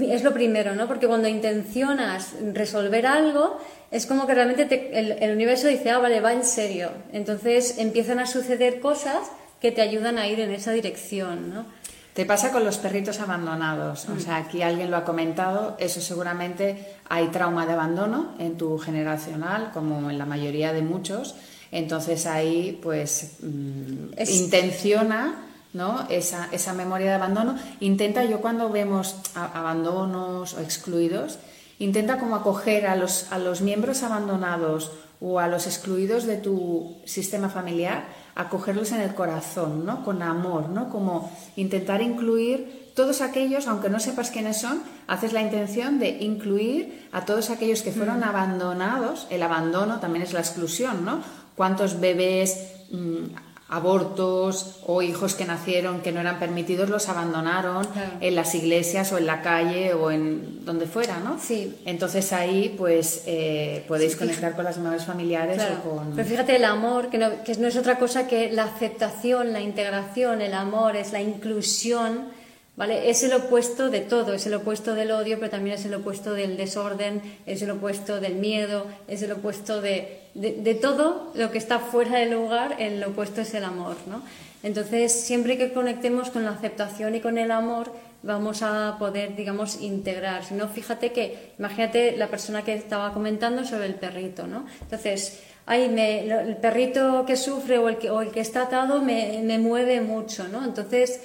es 0.00 0.22
lo 0.22 0.32
primero, 0.32 0.74
¿no? 0.76 0.86
Porque 0.86 1.08
cuando 1.08 1.26
intencionas 1.26 2.34
resolver 2.52 3.06
algo, 3.06 3.58
es 3.90 4.06
como 4.06 4.26
que 4.26 4.34
realmente 4.34 4.90
el, 4.92 5.32
universo 5.32 5.66
dice, 5.66 5.90
ah, 5.90 5.98
vale, 5.98 6.20
va 6.20 6.32
en 6.32 6.44
serio. 6.44 6.90
Entonces 7.12 7.78
empiezan 7.78 8.20
a 8.20 8.26
suceder 8.26 8.80
cosas 8.80 9.32
que 9.60 9.72
te 9.72 9.82
ayudan 9.82 10.18
a 10.18 10.28
ir 10.28 10.40
en 10.40 10.52
esa 10.52 10.72
dirección, 10.72 11.52
¿no? 11.52 11.66
Te 12.14 12.26
pasa 12.26 12.50
con 12.50 12.64
los 12.64 12.78
perritos 12.78 13.20
abandonados. 13.20 14.08
O 14.08 14.18
sea, 14.18 14.36
aquí 14.36 14.62
alguien 14.62 14.90
lo 14.90 14.96
ha 14.96 15.04
comentado, 15.04 15.76
eso 15.78 16.00
seguramente 16.00 16.96
hay 17.08 17.28
trauma 17.28 17.66
de 17.66 17.72
abandono 17.72 18.34
en 18.38 18.56
tu 18.56 18.78
generacional, 18.78 19.70
como 19.72 20.10
en 20.10 20.18
la 20.18 20.26
mayoría 20.26 20.72
de 20.72 20.82
muchos. 20.82 21.36
Entonces 21.70 22.26
ahí, 22.26 22.78
pues, 22.82 23.36
mm, 23.42 24.20
intenciona 24.28 25.46
¿no? 25.72 26.06
Esa, 26.10 26.48
esa, 26.52 26.72
memoria 26.72 27.10
de 27.10 27.14
abandono. 27.14 27.56
Intenta, 27.78 28.24
yo 28.24 28.40
cuando 28.40 28.70
vemos 28.70 29.16
abandonos 29.34 30.54
o 30.54 30.60
excluidos, 30.60 31.38
intenta 31.78 32.18
como 32.18 32.36
acoger 32.36 32.86
a 32.86 32.96
los, 32.96 33.30
a 33.30 33.38
los 33.38 33.60
miembros 33.60 34.02
abandonados 34.02 34.90
o 35.20 35.38
a 35.38 35.48
los 35.48 35.66
excluidos 35.66 36.24
de 36.24 36.36
tu 36.38 36.96
sistema 37.04 37.48
familiar, 37.48 38.04
acogerlos 38.40 38.92
en 38.92 39.02
el 39.02 39.14
corazón, 39.14 39.84
¿no? 39.84 40.02
Con 40.02 40.22
amor, 40.22 40.70
¿no? 40.70 40.88
Como 40.88 41.30
intentar 41.56 42.00
incluir 42.00 42.90
todos 42.94 43.20
aquellos, 43.20 43.66
aunque 43.68 43.90
no 43.90 44.00
sepas 44.00 44.30
quiénes 44.30 44.60
son, 44.60 44.82
haces 45.06 45.32
la 45.32 45.42
intención 45.42 45.98
de 45.98 46.18
incluir 46.20 47.08
a 47.12 47.24
todos 47.24 47.50
aquellos 47.50 47.82
que 47.82 47.92
fueron 47.92 48.20
mm. 48.20 48.24
abandonados. 48.24 49.26
El 49.30 49.42
abandono 49.42 50.00
también 50.00 50.22
es 50.22 50.32
la 50.32 50.40
exclusión, 50.40 51.04
¿no? 51.04 51.20
¿Cuántos 51.54 52.00
bebés 52.00 52.86
mm, 52.90 53.49
abortos 53.70 54.80
o 54.84 55.00
hijos 55.00 55.34
que 55.34 55.44
nacieron 55.44 56.00
que 56.00 56.10
no 56.10 56.20
eran 56.20 56.40
permitidos 56.40 56.90
los 56.90 57.08
abandonaron 57.08 57.86
en 58.20 58.34
las 58.34 58.54
iglesias 58.56 59.12
o 59.12 59.18
en 59.18 59.26
la 59.26 59.42
calle 59.42 59.94
o 59.94 60.10
en 60.10 60.64
donde 60.64 60.86
fuera, 60.86 61.20
¿no? 61.20 61.38
Sí. 61.40 61.76
Entonces 61.86 62.32
ahí 62.32 62.74
pues 62.76 63.22
eh, 63.26 63.84
podéis 63.86 64.16
conectar 64.16 64.56
con 64.56 64.64
las 64.64 64.76
memorias 64.76 65.06
familiares 65.06 65.62
o 65.62 65.88
con... 65.88 66.16
Pero 66.16 66.28
fíjate, 66.28 66.56
el 66.56 66.64
amor, 66.64 67.10
que 67.10 67.18
no, 67.18 67.44
que 67.44 67.54
no 67.54 67.68
es 67.68 67.76
otra 67.76 67.98
cosa 67.98 68.26
que 68.26 68.50
la 68.50 68.64
aceptación, 68.64 69.52
la 69.52 69.60
integración, 69.60 70.42
el 70.42 70.54
amor, 70.54 70.96
es 70.96 71.12
la 71.12 71.22
inclusión 71.22 72.40
¿Vale? 72.76 73.10
Es 73.10 73.22
el 73.24 73.34
opuesto 73.34 73.90
de 73.90 74.00
todo, 74.00 74.32
es 74.32 74.46
el 74.46 74.54
opuesto 74.54 74.94
del 74.94 75.10
odio, 75.10 75.38
pero 75.38 75.50
también 75.50 75.76
es 75.76 75.84
el 75.84 75.92
opuesto 75.92 76.32
del 76.32 76.56
desorden, 76.56 77.20
es 77.44 77.60
el 77.60 77.72
opuesto 77.72 78.20
del 78.20 78.36
miedo, 78.36 78.86
es 79.06 79.20
el 79.20 79.32
opuesto 79.32 79.82
de, 79.82 80.19
de, 80.34 80.74
todo 80.74 81.32
lo 81.34 81.50
que 81.50 81.58
está 81.58 81.78
fuera 81.78 82.18
del 82.18 82.32
lugar, 82.32 82.76
el 82.78 83.02
opuesto 83.04 83.40
es 83.40 83.54
el 83.54 83.64
amor. 83.64 83.96
¿no? 84.06 84.22
Entonces, 84.62 85.12
siempre 85.12 85.56
que 85.56 85.72
conectemos 85.72 86.30
con 86.30 86.44
la 86.44 86.50
aceptación 86.50 87.14
y 87.14 87.20
con 87.20 87.38
el 87.38 87.50
amor, 87.50 87.92
vamos 88.22 88.62
a 88.62 88.96
poder, 88.98 89.34
digamos, 89.34 89.80
integrar. 89.80 90.44
Si 90.44 90.54
no, 90.54 90.68
fíjate 90.68 91.12
que, 91.12 91.52
imagínate 91.58 92.16
la 92.16 92.28
persona 92.28 92.62
que 92.62 92.74
estaba 92.74 93.12
comentando 93.12 93.64
sobre 93.64 93.86
el 93.86 93.94
perrito, 93.94 94.46
¿no? 94.46 94.66
Entonces, 94.82 95.40
ay, 95.66 95.88
me, 95.88 96.28
el 96.28 96.56
perrito 96.56 97.24
que 97.26 97.36
sufre 97.36 97.78
o 97.78 97.88
el 97.88 97.96
que, 97.96 98.10
o 98.10 98.20
el 98.20 98.30
que 98.30 98.40
está 98.40 98.62
atado 98.62 99.00
me, 99.00 99.40
me 99.42 99.58
mueve 99.58 100.00
mucho, 100.00 100.46
¿no? 100.48 100.64
Entonces, 100.64 101.20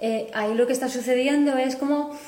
eh, 0.00 0.30
ahí 0.32 0.54
lo 0.54 0.66
que 0.66 0.72
está 0.72 0.88
sucediendo 0.88 1.56
es 1.58 1.76
como 1.76 2.18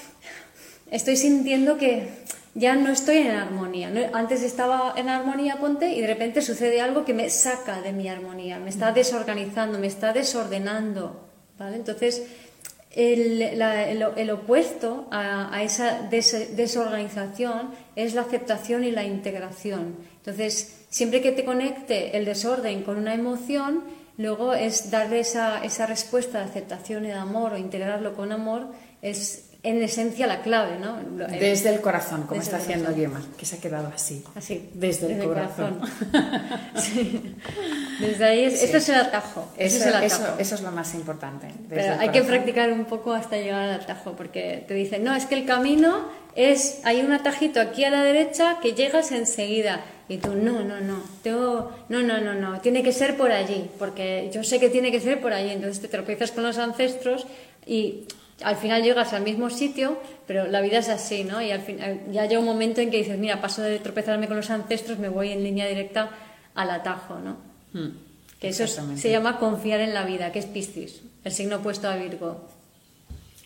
estoy 0.90 1.16
sintiendo 1.16 1.78
que 1.78 2.21
ya 2.54 2.74
no 2.74 2.90
estoy 2.90 3.18
en 3.18 3.30
armonía. 3.30 3.90
Antes 4.12 4.42
estaba 4.42 4.94
en 4.96 5.08
armonía, 5.08 5.56
ponte, 5.56 5.92
y 5.92 6.00
de 6.00 6.06
repente 6.06 6.42
sucede 6.42 6.80
algo 6.80 7.04
que 7.04 7.14
me 7.14 7.30
saca 7.30 7.80
de 7.80 7.92
mi 7.92 8.08
armonía, 8.08 8.58
me 8.58 8.70
está 8.70 8.92
desorganizando, 8.92 9.78
me 9.78 9.86
está 9.86 10.12
desordenando. 10.12 11.28
¿vale? 11.58 11.76
Entonces, 11.76 12.22
el, 12.90 14.30
opuesto 14.30 15.08
a, 15.10 15.62
esa 15.62 16.02
desorganización 16.02 17.70
es 17.96 18.14
la 18.14 18.22
aceptación 18.22 18.84
y 18.84 18.90
la 18.90 19.04
integración. 19.04 19.96
Entonces, 20.16 20.84
siempre 20.90 21.22
que 21.22 21.32
te 21.32 21.44
conecte 21.44 22.16
el 22.16 22.24
desorden 22.24 22.82
con 22.82 22.98
una 22.98 23.14
emoción, 23.14 23.84
Luego 24.18 24.52
es 24.52 24.90
darle 24.90 25.20
esa, 25.20 25.64
esa 25.64 25.86
respuesta 25.86 26.38
de 26.38 26.44
aceptación 26.44 27.04
y 27.04 27.08
de 27.08 27.14
amor 27.14 27.54
o 27.54 27.56
integrarlo 27.56 28.14
con 28.14 28.30
amor, 28.30 28.66
es 29.00 29.51
en 29.64 29.80
esencia 29.80 30.26
la 30.26 30.42
clave, 30.42 30.78
¿no? 30.80 30.98
Desde 31.28 31.72
el 31.72 31.80
corazón, 31.80 32.24
como 32.26 32.40
está 32.40 32.56
haciendo 32.56 32.92
Guema, 32.92 33.22
que 33.38 33.46
se 33.46 33.56
ha 33.56 33.60
quedado 33.60 33.92
así. 33.94 34.24
Así. 34.34 34.70
Desde, 34.74 35.12
el 35.12 35.22
corazón. 35.22 35.80
Desde 38.00 38.24
ahí, 38.24 38.44
es, 38.44 38.60
esto 38.64 38.78
es 38.78 38.88
el 38.88 38.96
atajo. 38.96 39.48
Eso, 39.56 39.76
es 39.76 39.86
el 39.86 39.94
atajo. 39.94 40.40
Eso, 40.40 40.54
es 40.56 40.62
lo 40.62 40.72
más 40.72 40.94
importante. 40.94 41.46
Pero 41.68 41.94
hay 42.00 42.08
que 42.08 42.22
practicar 42.22 42.72
un 42.72 42.86
poco 42.86 43.12
hasta 43.12 43.36
llegar 43.36 43.60
al 43.60 43.80
atajo, 43.80 44.14
porque 44.16 44.64
te 44.66 44.74
dicen, 44.74 45.04
no, 45.04 45.14
es 45.14 45.26
que 45.26 45.36
el 45.36 45.46
camino 45.46 46.08
es, 46.34 46.80
hay 46.82 47.00
un 47.00 47.12
atajito 47.12 47.60
aquí 47.60 47.84
a 47.84 47.90
la 47.90 48.02
derecha 48.02 48.58
que 48.60 48.72
llegas 48.72 49.12
enseguida. 49.12 49.84
Y 50.08 50.16
tú, 50.16 50.34
no, 50.34 50.64
no, 50.64 50.80
no, 50.80 51.04
tengo, 51.22 51.70
no, 51.88 52.02
no, 52.02 52.20
no, 52.20 52.34
no, 52.34 52.60
tiene 52.60 52.82
que 52.82 52.92
ser 52.92 53.16
por 53.16 53.30
allí, 53.30 53.70
porque 53.78 54.28
yo 54.34 54.42
sé 54.42 54.58
que 54.58 54.68
tiene 54.70 54.90
que 54.90 55.00
ser 55.00 55.20
por 55.20 55.32
allí. 55.32 55.50
Entonces 55.50 55.80
te 55.80 55.86
tropiezas 55.86 56.32
con 56.32 56.42
los 56.42 56.58
ancestros 56.58 57.28
y 57.64 58.08
al 58.44 58.56
final 58.56 58.82
llegas 58.82 59.12
al 59.12 59.22
mismo 59.22 59.50
sitio, 59.50 59.98
pero 60.26 60.46
la 60.46 60.60
vida 60.60 60.78
es 60.78 60.88
así, 60.88 61.24
¿no? 61.24 61.40
Y 61.42 61.50
al 61.50 61.60
final 61.60 62.00
ya 62.10 62.26
llega 62.26 62.40
un 62.40 62.46
momento 62.46 62.80
en 62.80 62.90
que 62.90 62.98
dices, 62.98 63.18
mira, 63.18 63.40
paso 63.40 63.62
de 63.62 63.78
tropezarme 63.78 64.28
con 64.28 64.36
los 64.36 64.50
ancestros, 64.50 64.98
me 64.98 65.08
voy 65.08 65.30
en 65.30 65.42
línea 65.42 65.66
directa 65.66 66.10
al 66.54 66.70
atajo, 66.70 67.18
¿no? 67.18 67.36
Hmm, 67.72 67.96
que 68.38 68.48
eso 68.48 68.66
se 68.66 69.10
llama 69.10 69.38
confiar 69.38 69.80
en 69.80 69.94
la 69.94 70.04
vida, 70.04 70.32
que 70.32 70.38
es 70.40 70.46
Piscis, 70.46 71.02
el 71.24 71.32
signo 71.32 71.56
opuesto 71.56 71.88
a 71.88 71.96
Virgo. 71.96 72.48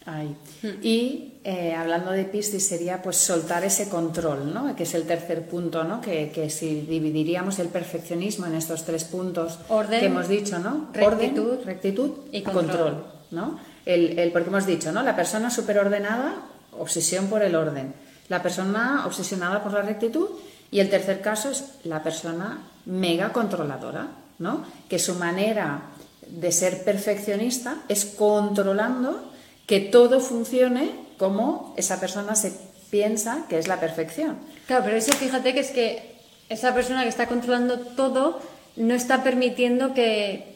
Hmm. 0.07 0.69
Y 0.83 1.33
eh, 1.43 1.75
hablando 1.75 2.13
de 2.13 2.25
Piscis 2.25 2.65
sería 2.65 3.03
pues 3.03 3.17
soltar 3.17 3.65
ese 3.65 3.89
control, 3.89 4.55
¿no? 4.55 4.77
que 4.77 4.85
es 4.85 4.95
el 4.95 5.05
tercer 5.05 5.49
punto, 5.49 5.83
¿no? 5.83 6.01
que, 6.01 6.31
que 6.33 6.49
si 6.49 6.83
dividiríamos 6.83 7.59
el 7.59 7.69
perfeccionismo 7.69 8.47
en 8.47 8.55
estos 8.55 8.85
tres 8.85 9.03
puntos 9.03 9.59
que 9.91 10.07
hemos 10.07 10.29
dicho, 10.29 10.61
¿no? 10.61 10.91
rectitud, 10.93 11.55
Orden, 11.55 11.67
rectitud 11.67 12.11
y 12.31 12.43
control. 12.43 13.05
¿no? 13.33 13.59
El, 13.87 14.19
el, 14.19 14.33
porque 14.33 14.51
hemos 14.51 14.67
dicho, 14.67 14.93
¿no? 14.93 15.03
la 15.03 15.17
persona 15.17 15.51
superordenada, 15.51 16.35
obsesión 16.79 17.29
por 17.29 17.43
el 17.43 17.55
orden, 17.55 17.95
la 18.29 18.43
persona 18.43 19.05
obsesionada 19.07 19.63
por 19.63 19.73
la 19.73 19.83
rectitud 19.83 20.29
y 20.71 20.81
el 20.81 20.91
tercer 20.91 21.23
caso 21.23 21.51
es 21.51 21.65
la 21.85 22.03
persona 22.03 22.59
mega 22.85 23.33
controladora, 23.33 24.09
¿no? 24.39 24.65
que 24.89 24.99
su 24.99 25.15
manera 25.15 25.83
de 26.27 26.53
ser 26.53 26.85
perfeccionista 26.85 27.77
es 27.89 28.05
controlando 28.05 29.31
que 29.67 29.81
todo 29.81 30.21
funcione 30.21 30.91
como 31.19 31.75
esa 31.77 32.01
persona 32.01 32.35
se 32.35 32.53
piensa 32.91 33.47
que 33.49 33.59
es 33.59 33.69
la 33.69 33.81
perfección. 33.81 34.37
Claro, 34.67 34.85
pero 34.85 34.97
eso 34.97 35.13
fíjate 35.13 35.55
que 35.55 35.61
es 35.61 35.71
que 35.71 36.17
esa 36.49 36.75
persona 36.75 37.03
que 37.03 37.09
está 37.09 37.27
controlando 37.27 37.79
todo 37.79 38.41
no 38.77 38.95
está 38.95 39.23
permitiendo 39.23 39.95
que, 39.95 40.56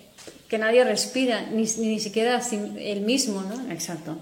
que 0.50 0.58
nadie 0.58 0.82
respira, 0.82 1.42
ni, 1.52 1.62
ni 1.62 2.00
siquiera 2.00 2.40
él 2.50 3.00
mismo, 3.02 3.42
¿no? 3.42 3.72
Exacto. 3.72 4.18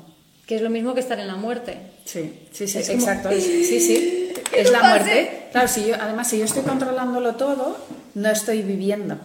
Que 0.47 0.57
es 0.57 0.63
lo 0.63 0.69
mismo 0.69 0.93
que 0.93 1.01
estar 1.01 1.19
en 1.19 1.27
la 1.27 1.37
muerte. 1.37 1.79
Sí, 2.05 2.41
sí, 2.53 2.69
sí, 2.69 2.79
exacto. 2.79 3.31
Sí, 3.33 3.81
sí. 3.81 4.33
Es 4.53 4.71
la 4.71 4.83
muerte. 4.83 5.47
Claro, 5.53 5.69
si 5.69 5.87
yo, 5.87 5.95
además, 5.99 6.29
si 6.29 6.39
yo 6.39 6.45
estoy 6.45 6.63
controlándolo 6.65 7.37
todo, 7.37 7.79
no 8.15 8.31
estoy 8.31 8.63
viviendo. 8.63 9.17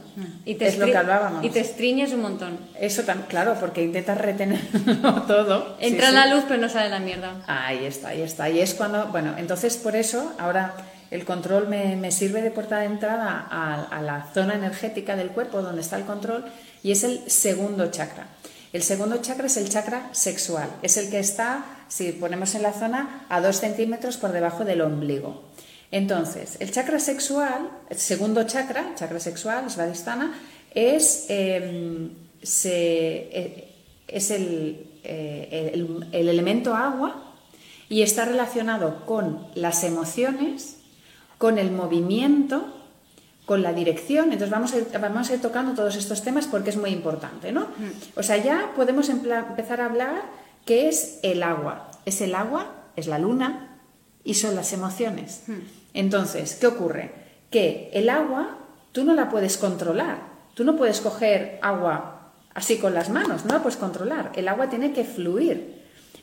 Y 0.46 0.56
te 0.56 0.68
es 0.68 0.78
lo 0.78 0.86
que 0.86 0.96
hablábamos. 0.96 1.44
Y 1.44 1.50
te 1.50 1.60
estriñes 1.60 2.14
un 2.14 2.22
montón. 2.22 2.58
Eso 2.80 3.04
tan 3.04 3.24
claro, 3.24 3.58
porque 3.60 3.84
intentas 3.84 4.18
retenerlo 4.18 5.24
todo. 5.28 5.76
Entra 5.82 6.12
la 6.12 6.28
luz, 6.28 6.46
pero 6.48 6.62
no 6.62 6.70
sale 6.70 6.90
la 6.90 7.00
mierda. 7.00 7.44
Ahí 7.48 7.86
está, 7.86 8.10
ahí 8.10 8.22
está. 8.22 8.50
Y 8.50 8.62
es 8.62 8.74
cuando, 8.76 9.08
bueno, 9.08 9.36
entonces 9.38 9.76
por 9.76 9.98
eso 9.98 10.34
ahora 10.40 10.74
el 11.14 11.26
control 11.26 11.68
me, 11.68 12.12
sirve 12.12 12.42
de 12.42 12.50
puerta 12.50 12.80
de 12.80 12.86
entrada 12.86 13.48
a, 13.52 14.02
la 14.02 14.32
zona 14.34 14.56
energética 14.56 15.16
del 15.16 15.30
cuerpo 15.30 15.62
donde 15.62 15.82
está 15.82 15.96
el 15.96 16.06
control 16.06 16.46
y 16.82 16.92
es 16.92 17.04
el 17.04 17.30
segundo 17.30 17.92
chakra. 17.92 18.30
El 18.74 18.82
segundo 18.82 19.18
chakra 19.18 19.46
es 19.46 19.58
el 19.58 19.70
chakra 19.70 20.10
sexual, 20.12 20.68
es 20.82 20.98
el 20.98 21.12
que 21.12 21.20
está, 21.20 21.66
si 21.88 22.14
ponemos 22.14 22.56
en 22.56 22.64
la 22.64 22.74
zona, 22.74 23.28
a 23.30 23.42
dos 23.42 23.58
centímetros 23.58 24.18
por 24.18 24.32
debajo 24.32 24.66
del 24.66 24.82
ombligo. 24.82 25.44
Entonces, 25.92 26.58
el 26.60 26.72
chakra 26.72 26.98
sexual, 26.98 27.70
el 27.92 28.00
segundo 28.00 28.42
chakra, 28.46 28.96
chakra 28.96 29.20
sexual, 29.20 29.70
Svadhisthana, 29.70 30.34
es, 30.74 31.26
em, 31.30 32.10
es 32.42 32.66
eh, 32.66 33.70
el, 34.08 36.08
el, 36.12 36.30
elemento 36.30 36.76
agua 36.76 37.36
y 37.88 38.02
está 38.02 38.26
relacionado 38.26 39.06
con 39.06 39.46
las 39.54 39.84
emociones 39.84 40.78
con 41.44 41.60
el 41.60 41.72
movimiento, 41.72 42.64
con 43.46 43.64
la 43.64 43.74
dirección. 43.74 44.32
Entonces 44.32 44.50
vamos 44.50 44.72
a 44.72 44.78
ir, 44.78 44.88
vamos 44.98 45.30
a 45.30 45.34
ir 45.34 45.42
tocando 45.42 45.74
todos 45.74 45.98
estos 45.98 46.24
temas 46.24 46.48
porque 46.48 46.70
es 46.70 46.78
muy 46.78 46.92
importante, 46.92 47.52
¿no? 47.52 47.64
Mm. 47.64 48.16
O 48.16 48.24
sea, 48.24 48.38
ya 48.38 48.72
podemos 48.78 49.10
empezar 49.10 49.82
a 49.82 49.88
hablar 49.88 50.22
qué 50.64 50.88
es 50.88 51.20
el 51.22 51.44
agua. 51.44 51.92
Es 52.06 52.22
el 52.22 52.34
agua, 52.34 52.72
es 52.96 53.08
la 53.08 53.20
luna 53.20 53.78
y 54.24 54.36
son 54.36 54.56
las 54.56 54.72
emociones. 54.72 55.44
Mm. 55.48 55.54
Entonces, 55.94 56.56
¿qué 56.56 56.68
ocurre? 56.68 57.12
Que 57.50 57.90
el 57.92 58.08
agua 58.08 58.60
tú 58.94 59.04
no 59.04 59.14
la 59.14 59.30
puedes 59.30 59.58
controlar. 59.58 60.20
Tú 60.54 60.64
no 60.64 60.78
puedes 60.78 61.02
coger 61.02 61.60
agua 61.62 62.32
así 62.54 62.78
con 62.78 62.94
las 62.94 63.10
manos, 63.10 63.44
no 63.44 63.56
la 63.56 63.62
puedes 63.62 63.76
controlar. 63.76 64.32
El 64.36 64.48
agua 64.48 64.70
tiene 64.70 64.94
que 64.94 65.04
fluir. 65.04 65.73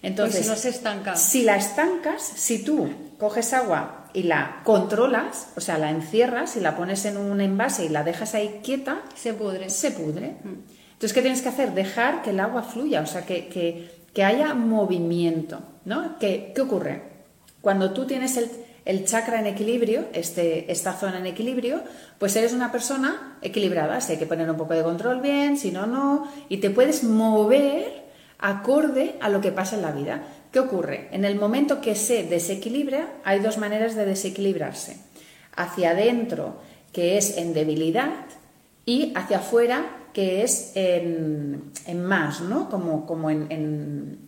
Entonces, 0.02 0.36
pues 0.36 0.46
si 0.46 0.50
no 0.50 0.56
se 0.56 0.68
estanca. 0.70 1.16
Si 1.16 1.42
la 1.42 1.56
estancas, 1.56 2.22
si 2.22 2.64
tú 2.64 2.88
coges 3.18 3.52
agua 3.52 4.08
y 4.14 4.22
la 4.22 4.60
controlas, 4.64 5.48
o 5.56 5.60
sea, 5.60 5.78
la 5.78 5.90
encierras 5.90 6.56
y 6.56 6.60
la 6.60 6.76
pones 6.76 7.04
en 7.04 7.16
un 7.16 7.40
envase 7.40 7.84
y 7.84 7.88
la 7.88 8.02
dejas 8.02 8.34
ahí 8.34 8.60
quieta, 8.62 9.02
se 9.14 9.34
pudre. 9.34 9.68
Se 9.68 9.90
pudre. 9.90 10.36
Mm. 10.42 10.80
Entonces, 10.92 11.12
¿qué 11.12 11.22
tienes 11.22 11.42
que 11.42 11.48
hacer? 11.50 11.74
Dejar 11.74 12.22
que 12.22 12.30
el 12.30 12.40
agua 12.40 12.62
fluya, 12.62 13.02
o 13.02 13.06
sea, 13.06 13.24
que, 13.24 13.48
que, 13.48 14.24
haya 14.24 14.54
movimiento. 14.54 15.60
¿no? 15.84 16.18
¿Qué, 16.18 16.52
¿Qué 16.54 16.60
ocurre? 16.60 17.02
Cuando 17.62 17.92
tú 17.92 18.06
tienes 18.06 18.36
el, 18.36 18.50
el 18.84 19.04
chakra 19.04 19.40
en 19.40 19.46
equilibrio, 19.46 20.06
este, 20.12 20.70
esta 20.70 20.94
zona 20.94 21.18
en 21.18 21.26
equilibrio, 21.26 21.82
pues 22.18 22.36
eres 22.36 22.52
una 22.52 22.72
persona 22.72 23.38
equilibrada. 23.42 24.00
Si 24.00 24.12
hay 24.12 24.18
que 24.18 24.26
poner 24.26 24.50
un 24.50 24.56
poco 24.56 24.74
de 24.74 24.82
control 24.82 25.20
bien, 25.20 25.56
si 25.56 25.70
no, 25.70 25.86
no. 25.86 26.30
Y 26.48 26.58
te 26.58 26.70
puedes 26.70 27.04
mover 27.04 27.99
acorde 28.40 29.16
a 29.20 29.28
lo 29.28 29.40
que 29.40 29.52
pasa 29.52 29.76
en 29.76 29.82
la 29.82 29.92
vida. 29.92 30.22
¿Qué 30.52 30.58
ocurre? 30.58 31.08
En 31.12 31.24
el 31.24 31.36
momento 31.36 31.80
que 31.80 31.94
se 31.94 32.24
desequilibra, 32.24 33.08
hay 33.24 33.40
dos 33.40 33.58
maneras 33.58 33.94
de 33.94 34.04
desequilibrarse. 34.04 34.96
Hacia 35.54 35.90
adentro, 35.90 36.60
que 36.92 37.16
es 37.18 37.36
en 37.36 37.54
debilidad, 37.54 38.26
y 38.84 39.12
hacia 39.14 39.38
afuera, 39.38 39.84
que 40.12 40.42
es 40.42 40.72
en, 40.74 41.70
más, 42.02 42.40
¿no? 42.40 42.68
Como, 42.68 43.06
como 43.06 43.30
en, 43.30 44.18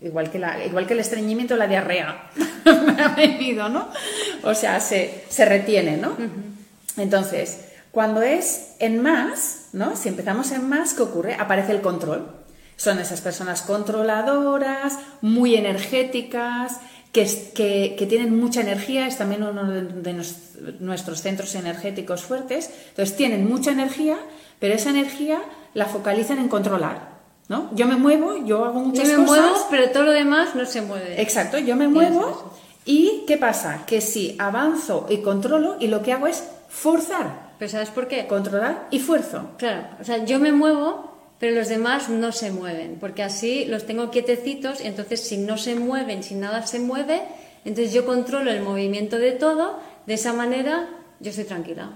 igual, 0.00 0.30
que 0.30 0.38
la, 0.38 0.64
igual 0.64 0.86
que 0.86 0.92
el 0.92 1.00
estreñimiento, 1.00 1.56
la 1.56 1.66
diarrea 1.66 2.30
me 2.64 3.02
ha 3.02 3.08
venido, 3.08 3.68
¿no? 3.68 3.88
O 4.44 4.54
sea, 4.54 4.78
se, 4.78 5.24
retiene, 5.38 5.96
¿no? 5.96 6.16
Entonces, 6.96 7.63
cuando 7.94 8.22
es 8.22 8.74
en 8.80 9.00
más, 9.00 9.68
¿no? 9.72 9.94
Si 9.94 10.08
empezamos 10.08 10.50
en 10.50 10.68
más, 10.68 10.94
¿qué 10.94 11.02
ocurre? 11.02 11.34
Aparece 11.34 11.70
el 11.70 11.80
control. 11.80 12.26
Son 12.76 12.98
esas 12.98 13.20
personas 13.20 13.62
controladoras, 13.62 14.98
muy 15.20 15.54
energéticas, 15.54 16.80
que, 17.12 17.94
que, 17.96 18.06
tienen 18.06 18.36
mucha 18.36 18.60
energía, 18.60 19.06
es 19.06 19.16
también 19.16 19.44
uno 19.44 19.70
de, 19.70 20.24
nuestros 20.80 21.22
centros 21.22 21.54
energéticos 21.54 22.22
fuertes. 22.22 22.68
Entonces, 22.88 23.16
tienen 23.16 23.48
mucha 23.48 23.70
energía, 23.70 24.18
pero 24.58 24.74
esa 24.74 24.90
energía 24.90 25.40
la 25.74 25.86
focalizan 25.86 26.40
en 26.40 26.48
controlar. 26.48 27.14
¿no? 27.48 27.70
Yo 27.76 27.86
me 27.86 27.94
muevo, 27.94 28.44
yo 28.44 28.64
hago 28.64 28.80
muchas 28.80 29.04
cosas. 29.04 29.12
Yo 29.12 29.18
me 29.18 29.26
muevo, 29.26 29.66
pero 29.70 29.90
todo 29.90 30.02
lo 30.02 30.10
demás 30.10 30.56
no 30.56 30.66
se 30.66 30.82
mueve. 30.82 31.22
Exacto, 31.22 31.58
yo 31.58 31.76
me 31.76 31.86
muevo. 31.86 32.52
¿Y 32.84 33.22
qué 33.28 33.36
pasa? 33.36 33.84
Que 33.86 34.00
si 34.00 34.34
avanzo 34.40 35.06
y 35.08 35.18
controlo, 35.18 35.76
y 35.78 35.86
lo 35.86 36.02
que 36.02 36.12
hago 36.12 36.26
es 36.26 36.42
forzar. 36.68 37.43
¿Pero 37.58 37.70
sabes 37.70 37.90
por 37.90 38.08
qué? 38.08 38.26
Controlar 38.26 38.88
y 38.90 39.00
fuerzo. 39.00 39.50
Claro, 39.58 39.86
o 40.00 40.04
sea, 40.04 40.24
yo 40.24 40.38
me 40.38 40.52
muevo, 40.52 41.14
pero 41.38 41.54
los 41.54 41.68
demás 41.68 42.08
no 42.08 42.32
se 42.32 42.50
mueven, 42.50 42.96
porque 43.00 43.22
así 43.22 43.64
los 43.66 43.86
tengo 43.86 44.10
quietecitos 44.10 44.80
y 44.80 44.86
entonces 44.86 45.20
si 45.20 45.38
no 45.38 45.56
se 45.58 45.74
mueven, 45.74 46.22
si 46.22 46.34
nada 46.34 46.66
se 46.66 46.78
mueve, 46.78 47.22
entonces 47.64 47.92
yo 47.92 48.04
controlo 48.04 48.50
el 48.50 48.62
movimiento 48.62 49.18
de 49.18 49.32
todo, 49.32 49.78
de 50.06 50.14
esa 50.14 50.32
manera 50.32 50.88
yo 51.20 51.30
estoy 51.30 51.44
tranquila. 51.44 51.92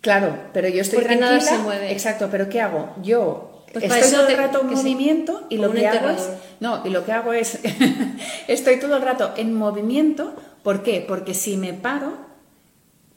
Claro, 0.00 0.36
pero 0.52 0.68
yo 0.68 0.82
estoy 0.82 1.00
porque 1.00 1.16
nada 1.16 1.40
se 1.40 1.58
mueve. 1.58 1.92
Exacto, 1.92 2.28
pero 2.30 2.48
¿qué 2.48 2.60
hago? 2.60 2.94
Yo 3.02 3.64
pues 3.72 3.84
estoy 3.84 4.10
todo 4.10 4.28
el 4.28 4.36
rato 4.36 4.60
en 4.60 4.74
movimiento 4.74 5.46
y 5.48 5.56
lo 5.56 5.72
que 5.72 5.86
hago 5.86 6.10
es 6.10 6.28
no, 6.60 6.82
y 6.84 6.90
lo 6.90 7.04
que 7.04 7.12
hago 7.12 7.32
es 7.32 7.58
estoy 8.48 8.78
todo 8.78 8.96
el 8.96 9.02
rato 9.02 9.32
en 9.36 9.54
movimiento, 9.54 10.34
¿por 10.62 10.82
qué? 10.82 11.04
Porque 11.06 11.34
si 11.34 11.56
me 11.56 11.72
paro 11.72 12.31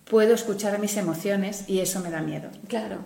puedo 0.06 0.34
escuchar 0.34 0.80
mis 0.80 0.98
emociones 0.98 1.66
y 1.68 1.80
eso 1.80 2.00
me 2.00 2.10
da 2.10 2.22
miedo. 2.22 2.50
Claro. 2.68 3.00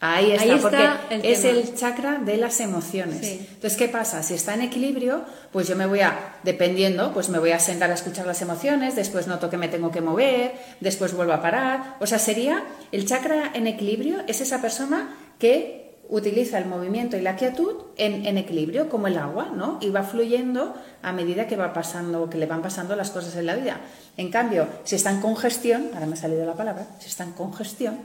Ahí 0.00 0.30
está, 0.30 0.60
porque 0.60 1.28
es 1.28 1.44
el 1.44 1.74
chakra 1.74 2.18
de 2.18 2.36
las 2.36 2.60
emociones. 2.60 3.20
Entonces, 3.22 3.76
¿qué 3.76 3.88
pasa? 3.88 4.22
Si 4.22 4.34
está 4.34 4.54
en 4.54 4.62
equilibrio, 4.62 5.24
pues 5.50 5.66
yo 5.66 5.74
me 5.74 5.86
voy 5.86 6.00
a, 6.00 6.36
dependiendo, 6.44 7.12
pues 7.12 7.28
me 7.30 7.40
voy 7.40 7.50
a 7.50 7.58
sentar 7.58 7.90
a 7.90 7.94
escuchar 7.94 8.24
las 8.24 8.40
emociones, 8.40 8.94
después 8.94 9.26
noto 9.26 9.50
que 9.50 9.56
me 9.56 9.66
tengo 9.66 9.90
que 9.90 10.00
mover, 10.00 10.54
después 10.78 11.14
vuelvo 11.14 11.32
a 11.32 11.42
parar. 11.42 11.96
O 11.98 12.06
sea, 12.06 12.20
sería 12.20 12.62
el 12.92 13.06
chakra 13.06 13.50
en 13.54 13.66
equilibrio, 13.66 14.22
es 14.28 14.40
esa 14.40 14.60
persona 14.60 15.16
que 15.40 15.87
utiliza 16.08 16.58
el 16.58 16.66
movimiento 16.66 17.16
y 17.16 17.20
la 17.20 17.36
quietud 17.36 17.74
en, 17.96 18.26
en, 18.26 18.38
equilibrio, 18.38 18.88
como 18.88 19.08
el 19.08 19.18
agua, 19.18 19.50
¿no? 19.54 19.78
Y 19.80 19.90
va 19.90 20.02
fluyendo 20.02 20.74
a 21.02 21.12
medida 21.12 21.46
que 21.46 21.56
va 21.56 21.72
pasando, 21.72 22.30
que 22.30 22.38
le 22.38 22.46
van 22.46 22.62
pasando 22.62 22.96
las 22.96 23.10
cosas 23.10 23.36
en 23.36 23.46
la 23.46 23.54
vida. 23.54 23.80
En 24.16 24.30
cambio, 24.30 24.66
si 24.84 24.96
está 24.96 25.10
en 25.10 25.20
congestión, 25.20 25.90
ahora 25.92 26.06
me 26.06 26.14
ha 26.14 26.16
salido 26.16 26.46
la 26.46 26.54
palabra, 26.54 26.86
si 26.98 27.08
está 27.08 27.24
en 27.24 27.32
congestión, 27.32 27.98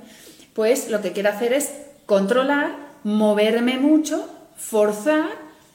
pues 0.53 0.89
lo 0.89 1.01
que 1.01 1.13
quiero 1.13 1.29
hacer 1.29 1.53
es 1.53 1.71
controlar, 2.05 2.75
moverme 3.03 3.79
mucho, 3.79 4.27
forzar 4.55 5.29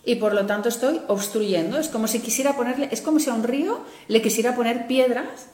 y 0.05 0.17
por 0.17 0.35
lo 0.35 0.47
tanto 0.47 0.69
estoy 0.69 1.01
obstruyendo. 1.09 1.79
Es 1.79 1.89
como 1.89 2.09
si 2.09 2.21
quisiera 2.21 2.57
ponerle, 2.57 2.89
es 2.91 3.01
como 3.01 3.21
si 3.21 3.31
a 3.31 3.35
un 3.35 3.43
río 3.43 3.81
le 4.09 4.23
quisiera 4.23 4.55
poner 4.55 4.87
piedras 4.87 5.49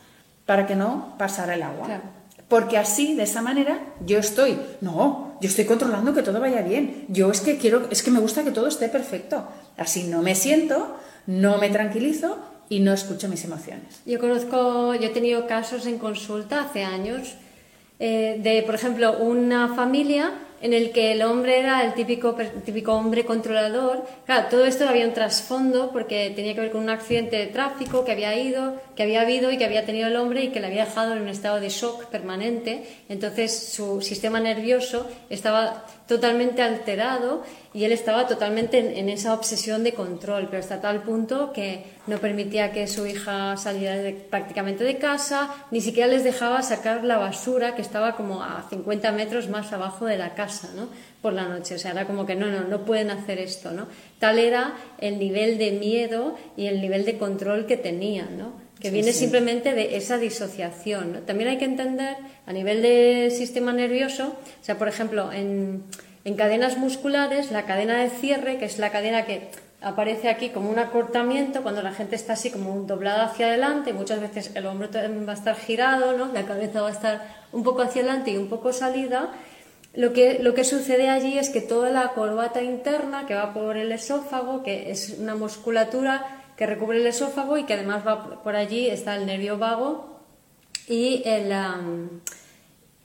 para 0.47 0.67
que 0.67 0.77
no 0.77 1.15
pasara 1.19 1.55
el 1.55 1.63
agua. 1.63 2.01
Porque 2.49 2.77
así, 2.79 3.15
de 3.15 3.23
esa 3.23 3.43
manera, 3.43 3.81
yo 4.05 4.19
estoy, 4.19 4.59
no, 4.81 5.34
yo 5.45 5.49
estoy 5.49 5.67
controlando 5.67 6.15
que 6.15 6.23
todo 6.23 6.41
vaya 6.41 6.63
bien. 6.63 7.05
Yo 7.09 7.31
es 7.31 7.43
que 7.43 7.59
quiero, 7.59 7.87
es 7.91 8.03
que 8.03 8.11
me 8.11 8.19
gusta 8.19 8.45
que 8.45 8.51
todo 8.51 8.67
esté 8.67 8.89
perfecto. 8.89 9.47
Así 9.77 10.05
no 10.05 10.23
me 10.23 10.35
siento, 10.35 10.97
no 11.27 11.59
me 11.59 11.69
tranquilizo 11.69 12.39
y 12.71 12.81
no 12.81 12.95
escucho 12.95 13.29
mis 13.29 13.45
emociones. 13.45 14.01
Yo 14.07 14.19
conozco, 14.19 14.95
yo 14.95 15.09
he 15.09 15.11
tenido 15.11 15.47
casos 15.47 15.85
en 15.85 15.99
consulta 15.99 16.63
hace 16.63 16.83
años 16.83 17.35
eh, 17.99 18.41
de, 18.43 18.63
por 18.63 18.75
ejemplo, 18.75 19.19
una 19.19 19.75
familia 19.75 20.33
en 20.65 20.73
el 20.73 20.93
que 20.93 21.13
el 21.13 21.21
hombre 21.21 21.59
era 21.59 21.85
el 21.85 21.93
típico, 21.93 22.35
típico 22.65 22.95
hombre 22.95 23.27
controlador. 23.27 24.03
Claro, 24.25 24.47
todo 24.49 24.65
esto 24.65 24.89
había 24.89 25.07
un 25.07 25.13
trasfondo 25.13 25.91
porque 25.93 26.33
tenía 26.35 26.55
que 26.55 26.61
ver 26.63 26.71
con 26.71 26.83
un 26.83 26.89
accidente 26.89 27.37
de 27.37 27.49
tráfico 27.49 28.03
que 28.07 28.13
había 28.13 28.35
ido, 28.35 28.81
que 28.97 29.03
había 29.03 29.21
habido 29.21 29.53
y 29.53 29.59
que 29.59 29.67
había 29.67 29.85
tenido 29.85 30.09
el 30.09 30.17
hombre 30.17 30.45
y 30.45 30.49
que 30.53 30.61
le 30.61 30.69
había 30.69 30.87
dejado 30.87 31.13
en 31.13 31.21
un 31.21 31.29
estado 31.29 31.61
de 31.61 31.69
shock 31.69 32.07
permanente. 32.07 32.83
Entonces 33.11 33.75
su 33.75 34.01
sistema 34.01 34.41
nervioso 34.41 35.07
estaba 35.29 35.85
totalmente 36.07 36.61
alterado 36.61 37.43
y 37.73 37.85
él 37.85 37.93
estaba 37.93 38.27
totalmente 38.27 38.99
en, 38.99 39.09
esa 39.09 39.33
obsesión 39.33 39.83
de 39.83 39.95
control, 39.95 40.49
pero 40.51 40.61
hasta 40.61 40.81
tal 40.81 41.03
punto 41.03 41.53
que 41.53 41.85
no 42.07 42.19
permitía 42.19 42.73
que 42.73 42.87
su 42.87 43.07
hija 43.07 43.57
saliera 43.57 44.17
prácticamente 44.29 44.85
de 44.85 44.99
casa, 44.99 45.51
ni 45.71 45.81
siquiera 45.81 46.09
les 46.09 46.23
dejaba 46.23 46.63
sacar 46.63 47.05
la 47.05 47.17
basura 47.17 47.75
que 47.75 47.83
estaba 47.83 48.17
como 48.17 48.43
a 48.43 48.67
50 48.69 49.13
metros 49.13 49.49
más 49.49 49.73
abajo 49.73 50.05
de 50.05 50.19
la 50.19 50.35
casa 50.35 50.71
¿no? 50.77 50.89
Por 51.23 51.33
la 51.33 51.49
noche. 51.49 51.75
O 51.77 51.79
sea, 51.79 51.93
era 51.93 52.07
como 52.07 52.27
que 52.27 52.35
no, 52.35 52.47
no, 52.47 52.65
no 52.65 52.85
pueden 52.85 53.11
hacer 53.11 53.39
esto, 53.39 53.73
¿no? 53.73 53.87
Tal 54.19 54.39
era 54.39 54.75
el 54.99 55.19
nivel 55.19 55.57
de 55.57 55.73
miedo 55.73 56.37
y 56.57 56.67
el 56.67 56.83
nivel 56.83 57.05
de 57.07 57.17
control 57.17 57.67
que 57.67 57.79
tenían, 57.79 58.37
¿no? 58.37 58.64
Que 58.85 58.91
viene 58.91 59.15
simplemente 59.15 59.73
de 59.73 59.97
esa 59.97 60.19
disociación. 60.19 61.23
También 61.25 61.49
hay 61.49 61.57
que 61.57 61.65
entender 61.65 62.19
a 62.45 62.53
nivel 62.53 62.83
de 62.83 63.33
sistema 63.35 63.73
nervioso, 63.73 64.37
o 64.61 64.63
sea, 64.63 64.77
por 64.77 64.89
ejemplo, 64.89 65.33
en, 65.33 65.85
en 66.27 66.35
cadenas 66.35 66.77
musculares, 66.77 67.51
la 67.51 67.65
cadena 67.65 68.03
de 68.03 68.11
cierre, 68.11 68.59
que 68.59 68.67
es 68.67 68.79
la 68.79 68.91
cadena 68.91 69.25
que 69.25 69.49
aparece 69.81 70.29
aquí 70.29 70.51
como 70.51 70.69
un 70.69 70.79
acortamiento 70.79 71.63
cuando 71.63 71.81
la 71.81 71.93
gente 71.93 72.15
está 72.15 72.35
así 72.35 72.51
como 72.51 72.79
doblada 72.83 73.25
hacia 73.25 73.47
adelante, 73.47 73.95
muchas 73.95 74.21
veces 74.21 74.51
el 74.55 74.67
hombro 74.67 74.91
va 74.93 75.33
a 75.33 75.35
estar 75.35 75.57
girado, 75.57 76.19
¿no? 76.19 76.31
la 76.31 76.45
cabeza 76.45 76.83
va 76.83 76.89
a 76.89 76.93
estar 76.93 77.27
un 77.53 77.63
poco 77.63 77.81
hacia 77.81 78.03
adelante 78.03 78.33
y 78.33 78.37
un 78.37 78.51
poco 78.51 78.75
salida 78.75 79.33
lo 79.95 80.13
que, 80.13 80.41
lo 80.41 80.55
que 80.55 80.65
sucede 80.65 81.09
allí 81.09 81.39
es 81.39 81.51
que 81.51 81.61
toda 81.61 81.91
la 81.91 82.09
corbata 82.09 82.63
interna 82.63 83.27
que 83.27 83.35
va 83.35 83.55
por 83.55 83.77
el 83.77 83.93
esófago, 83.93 84.65
que 84.65 84.91
es 84.91 85.17
una 85.21 85.37
musculatura 85.37 86.44
que 86.57 86.67
recubre 86.67 86.99
el 86.99 87.07
esófago 87.07 87.59
y 87.59 87.65
que 87.65 87.75
además 87.75 88.07
va 88.07 88.43
por 88.43 88.57
allí, 88.57 88.89
está 88.89 89.17
el 89.17 89.27
nervio 89.27 89.59
vago 89.59 90.21
y 90.89 91.23
el... 91.25 91.53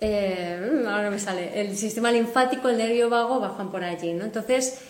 Eh, 0.02 0.86
ahora 0.88 1.10
me 1.10 1.20
sale, 1.20 1.60
el 1.60 1.76
sistema 1.76 2.10
linfático, 2.12 2.70
el 2.70 2.78
nervio 2.78 3.10
vago 3.10 3.42
bajan 3.42 3.70
por 3.70 3.84
allí, 3.84 4.14
¿no? 4.14 4.24
Entonces, 4.24 4.82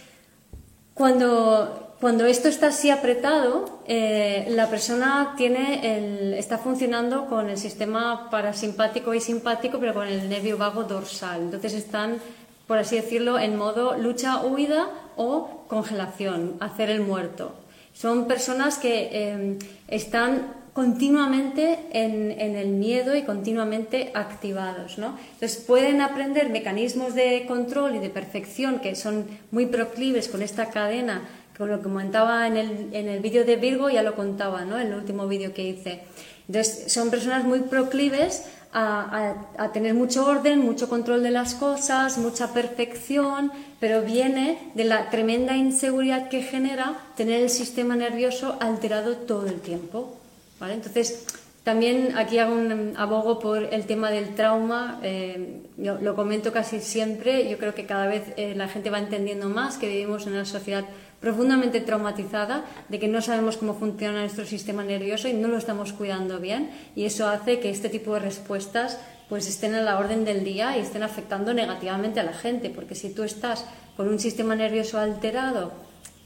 cuando 0.93 1.89
cuando 1.99 2.25
esto 2.25 2.47
está 2.47 2.67
así 2.67 2.89
apretado, 2.89 3.81
eh, 3.85 4.47
la 4.51 4.69
persona 4.69 5.33
tiene 5.35 6.39
está 6.39 6.57
funcionando 6.57 7.25
con 7.25 7.49
el 7.49 7.57
sistema 7.57 8.29
parasimpático 8.29 9.13
y 9.13 9.19
simpático, 9.19 9.79
pero 9.79 9.93
con 9.93 10.07
el 10.07 10.29
nervio 10.29 10.57
vago 10.57 10.83
dorsal. 10.85 11.41
Entonces 11.41 11.73
están, 11.73 12.19
por 12.67 12.77
así 12.77 12.95
decirlo, 12.95 13.37
en 13.37 13.57
modo 13.57 13.97
lucha-huida 13.97 14.87
o 15.17 15.65
congelación, 15.67 16.55
hacer 16.61 16.89
el 16.89 17.01
muerto. 17.01 17.51
Son 17.93 18.27
personas 18.27 18.77
que 18.77 19.09
em, 19.11 19.59
están 19.87 20.59
continuamente 20.73 21.79
en, 21.91 22.31
en, 22.39 22.55
el 22.55 22.69
miedo 22.69 23.15
y 23.15 23.23
continuamente 23.23 24.11
activados. 24.13 24.97
¿no? 24.97 25.17
Entonces 25.33 25.57
pueden 25.57 25.99
aprender 25.99 26.49
mecanismos 26.49 27.15
de 27.15 27.45
control 27.47 27.95
y 27.95 27.99
de 27.99 28.09
perfección 28.09 28.79
que 28.79 28.95
son 28.95 29.25
muy 29.51 29.65
proclives 29.65 30.29
con 30.29 30.41
esta 30.41 30.69
cadena, 30.69 31.27
con 31.57 31.69
lo 31.69 31.77
que 31.77 31.83
comentaba 31.83 32.47
en 32.47 32.55
el, 32.55 32.89
en 32.93 33.09
el 33.09 33.19
vídeo 33.19 33.43
de 33.43 33.57
Virgo, 33.57 33.89
ya 33.89 34.03
lo 34.03 34.15
contaba 34.15 34.63
¿no? 34.63 34.79
en 34.79 34.87
el 34.87 34.93
último 34.93 35.27
vídeo 35.27 35.53
que 35.53 35.63
hice. 35.63 36.01
Entonces 36.47 36.91
son 36.91 37.09
personas 37.09 37.43
muy 37.43 37.59
proclives 37.59 38.45
a, 38.71 39.71
tener 39.73 39.93
mucho 39.93 40.25
orden, 40.25 40.59
mucho 40.59 40.89
control 40.89 41.23
de 41.23 41.31
las 41.31 41.55
cosas, 41.55 42.17
mucha 42.17 42.53
perfección, 42.53 43.51
pero 43.79 44.01
viene 44.01 44.71
de 44.75 44.83
la 44.83 45.09
tremenda 45.09 45.55
inseguridad 45.55 46.29
que 46.29 46.43
genera 46.43 46.99
tener 47.15 47.41
el 47.41 47.49
sistema 47.49 47.95
nervioso 47.95 48.57
alterado 48.59 49.17
todo 49.17 49.47
el 49.47 49.59
tiempo. 49.59 50.17
Entonces, 50.61 51.25
también 51.63 52.17
aquí 52.17 52.37
hago 52.37 52.53
un 52.53 52.93
abogo 52.97 53.39
por 53.39 53.73
el 53.73 53.85
tema 53.85 54.11
del 54.11 54.35
trauma, 54.35 54.99
eh, 55.03 55.61
lo 55.77 56.15
comento 56.15 56.51
casi 56.51 56.79
siempre, 56.79 57.49
yo 57.49 57.57
creo 57.57 57.75
que 57.75 57.85
cada 57.85 58.07
vez 58.07 58.23
eh, 58.37 58.53
la 58.55 58.67
gente 58.67 58.89
va 58.89 58.99
entendiendo 58.99 59.49
más 59.49 59.77
que 59.77 59.87
vivimos 59.87 60.25
en 60.25 60.33
una 60.33 60.45
sociedad 60.45 60.85
profundamente 61.19 61.81
traumatizada, 61.81 62.65
de 62.87 62.99
que 62.99 63.07
no 63.07 63.21
sabemos 63.21 63.57
cómo 63.57 63.73
funciona 63.73 64.21
nuestro 64.21 64.45
sistema 64.45 64.83
nervioso 64.83 65.27
y 65.27 65.33
no 65.33 65.47
lo 65.47 65.57
estamos 65.57 65.93
cuidando 65.93 66.39
bien 66.39 66.71
y 66.95 67.05
eso 67.05 67.27
hace 67.27 67.59
que 67.59 67.69
este 67.69 67.89
tipo 67.89 68.13
de 68.13 68.21
respuestas 68.21 68.97
pues 69.27 69.47
estén 69.47 69.75
a 69.75 69.81
la 69.81 69.99
orden 69.99 70.25
del 70.25 70.43
día 70.43 70.75
y 70.77 70.81
estén 70.81 71.03
afectando 71.03 71.53
negativamente 71.53 72.19
a 72.19 72.23
la 72.23 72.33
gente, 72.33 72.71
porque 72.71 72.95
si 72.95 73.11
tú 73.11 73.23
estás 73.23 73.65
con 73.95 74.07
un 74.07 74.17
sistema 74.17 74.55
nervioso 74.55 74.97
alterado, 74.97 75.71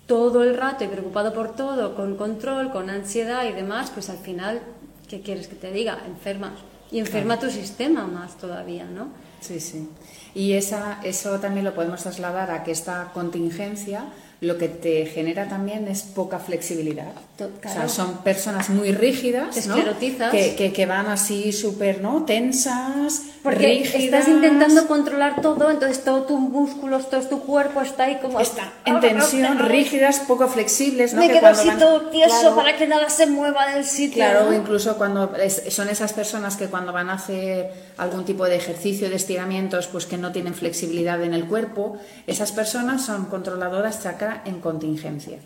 todo 0.05 0.43
el 0.43 0.55
rato 0.55 0.85
y 0.85 0.87
preocupado 0.87 1.33
por 1.33 1.55
todo, 1.55 1.95
con 1.95 2.15
control, 2.15 2.71
con 2.71 2.89
ansiedad 2.89 3.45
y 3.45 3.51
demás, 3.51 3.89
pues 3.89 4.09
al 4.09 4.19
final, 4.19 4.61
¿qué 5.09 5.21
quieres 5.21 5.47
que 5.47 5.55
te 5.55 5.71
diga? 5.71 5.99
Enfermas. 6.07 6.53
Y 6.91 6.99
enferma 6.99 7.39
tu 7.39 7.49
sistema 7.49 8.05
más 8.05 8.37
todavía, 8.37 8.85
¿no? 8.85 9.07
Sí, 9.41 9.59
sí. 9.59 9.89
Y 10.35 10.53
esa, 10.53 10.99
eso 11.03 11.39
también 11.39 11.65
lo 11.65 11.73
podemos 11.73 12.03
trasladar 12.03 12.51
a 12.51 12.63
que 12.63 12.71
esta 12.71 13.11
contingencia 13.13 14.05
lo 14.43 14.57
que 14.57 14.67
te 14.67 15.05
genera 15.05 15.47
también 15.47 15.87
es 15.87 16.03
poca 16.03 16.37
flexibilidad. 16.37 17.13
O 17.39 17.69
sea, 17.69 17.87
son 17.87 18.17
personas 18.17 18.69
muy 18.69 18.91
rígidas, 18.91 19.65
¿no? 19.67 19.75
que, 20.31 20.73
que, 20.73 20.85
van 20.85 21.07
así 21.07 21.51
súper 21.51 22.01
¿no? 22.01 22.23
tensas, 22.25 23.23
Porque 23.41 23.81
estás 23.81 24.27
intentando 24.27 24.87
controlar 24.87 25.41
todo, 25.41 25.71
entonces 25.71 26.03
todos 26.03 26.27
tus 26.27 26.39
músculos, 26.39 27.09
todo 27.09 27.21
tu 27.21 27.41
cuerpo 27.41 27.81
está 27.81 28.03
ahí 28.05 28.19
como... 28.21 28.39
Está 28.39 28.73
en 28.85 28.99
tensión, 28.99 29.59
rígidas, 29.59 30.19
poco 30.19 30.47
flexibles. 30.47 31.13
¿no? 31.13 31.21
Me 31.21 31.29
quedo 31.29 31.47
así 31.47 31.69
todo 31.79 32.09
tieso 32.09 32.55
para 32.55 32.77
que 32.77 32.85
nada 32.85 33.09
se 33.09 33.25
mueva 33.25 33.67
del 33.73 33.85
sitio. 33.85 34.23
Claro, 34.23 34.53
incluso 34.53 34.97
cuando 34.97 35.31
son 35.69 35.89
esas 35.89 36.13
personas 36.13 36.57
que 36.57 36.67
cuando 36.67 36.91
van 36.91 37.09
a 37.09 37.13
hacer 37.13 37.71
algún 37.97 38.25
tipo 38.25 38.45
de 38.45 38.55
ejercicio 38.55 39.09
de 39.09 39.15
estiramientos, 39.15 39.87
pues 39.87 40.05
que 40.05 40.17
no 40.17 40.31
tienen 40.31 40.53
flexibilidad 40.53 41.21
en 41.23 41.33
el 41.33 41.45
cuerpo, 41.45 41.97
esas 42.27 42.51
personas 42.51 43.05
son 43.05 43.25
controladoras 43.25 44.01
chakra 44.01 44.41
en 44.45 44.59
contingencia. 44.59 45.39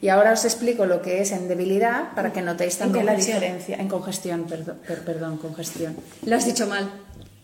Y 0.00 0.08
ahora 0.08 0.32
os 0.32 0.44
explico 0.44 0.86
lo 0.86 1.02
que 1.02 1.20
es 1.20 1.32
en 1.32 1.48
debilidad 1.48 2.14
para 2.14 2.32
que 2.32 2.42
notéis 2.42 2.78
también 2.78 3.06
la 3.06 3.14
diferencia. 3.14 3.76
En 3.76 3.88
congestión, 3.88 4.44
perdón, 4.44 4.78
perdón, 5.04 5.36
congestión. 5.38 5.96
Lo 6.24 6.36
has 6.36 6.46
dicho 6.46 6.66
mal. 6.66 6.90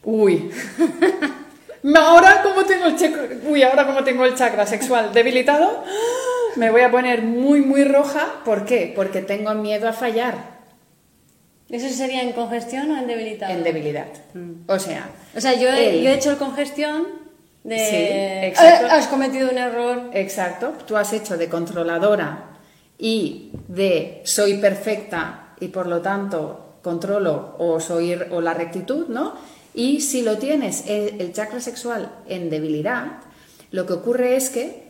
Uy. 0.04 0.50
ahora 1.96 2.42
como 2.42 2.64
tengo 2.64 2.86
el 2.86 2.96
chakra, 2.96 3.28
uy, 3.48 3.62
ahora 3.62 3.86
como 3.86 4.02
tengo 4.04 4.24
el 4.24 4.34
chakra 4.34 4.66
sexual 4.66 5.12
debilitado, 5.12 5.84
me 6.56 6.70
voy 6.70 6.80
a 6.80 6.90
poner 6.90 7.22
muy 7.22 7.60
muy 7.60 7.84
roja, 7.84 8.40
¿por 8.44 8.64
qué? 8.64 8.92
Porque 8.94 9.20
tengo 9.20 9.54
miedo 9.54 9.88
a 9.88 9.92
fallar. 9.92 10.55
¿Eso 11.68 11.88
sería 11.88 12.22
en 12.22 12.32
congestión 12.32 12.90
o 12.90 12.96
en 12.96 13.06
debilidad? 13.06 13.50
En 13.50 13.64
debilidad. 13.64 14.06
Mm. 14.34 14.68
O 14.68 14.78
sea, 14.78 15.10
o 15.36 15.40
sea, 15.40 15.54
yo 15.54 15.68
he, 15.68 16.02
yo 16.02 16.10
he 16.10 16.14
hecho 16.14 16.30
el 16.30 16.36
congestión 16.36 17.06
de 17.64 17.78
sí, 17.78 18.46
exacto. 18.46 18.86
has 18.90 19.08
cometido 19.08 19.50
un 19.50 19.58
error. 19.58 20.10
Exacto, 20.12 20.74
tú 20.86 20.96
has 20.96 21.12
hecho 21.12 21.36
de 21.36 21.48
controladora 21.48 22.50
y 22.98 23.50
de 23.66 24.22
soy 24.24 24.58
perfecta 24.58 25.54
y 25.60 25.68
por 25.68 25.86
lo 25.86 26.00
tanto 26.00 26.78
controlo 26.82 27.56
o 27.58 27.80
soy 27.80 28.14
o 28.30 28.40
la 28.40 28.54
rectitud, 28.54 29.08
¿no? 29.08 29.34
Y 29.74 30.00
si 30.00 30.22
lo 30.22 30.38
tienes 30.38 30.84
el, 30.86 31.32
chakra 31.32 31.60
sexual 31.60 32.10
en 32.28 32.48
debilidad, 32.48 33.18
lo 33.72 33.84
que 33.84 33.92
ocurre 33.94 34.36
es 34.36 34.48
que 34.48 34.85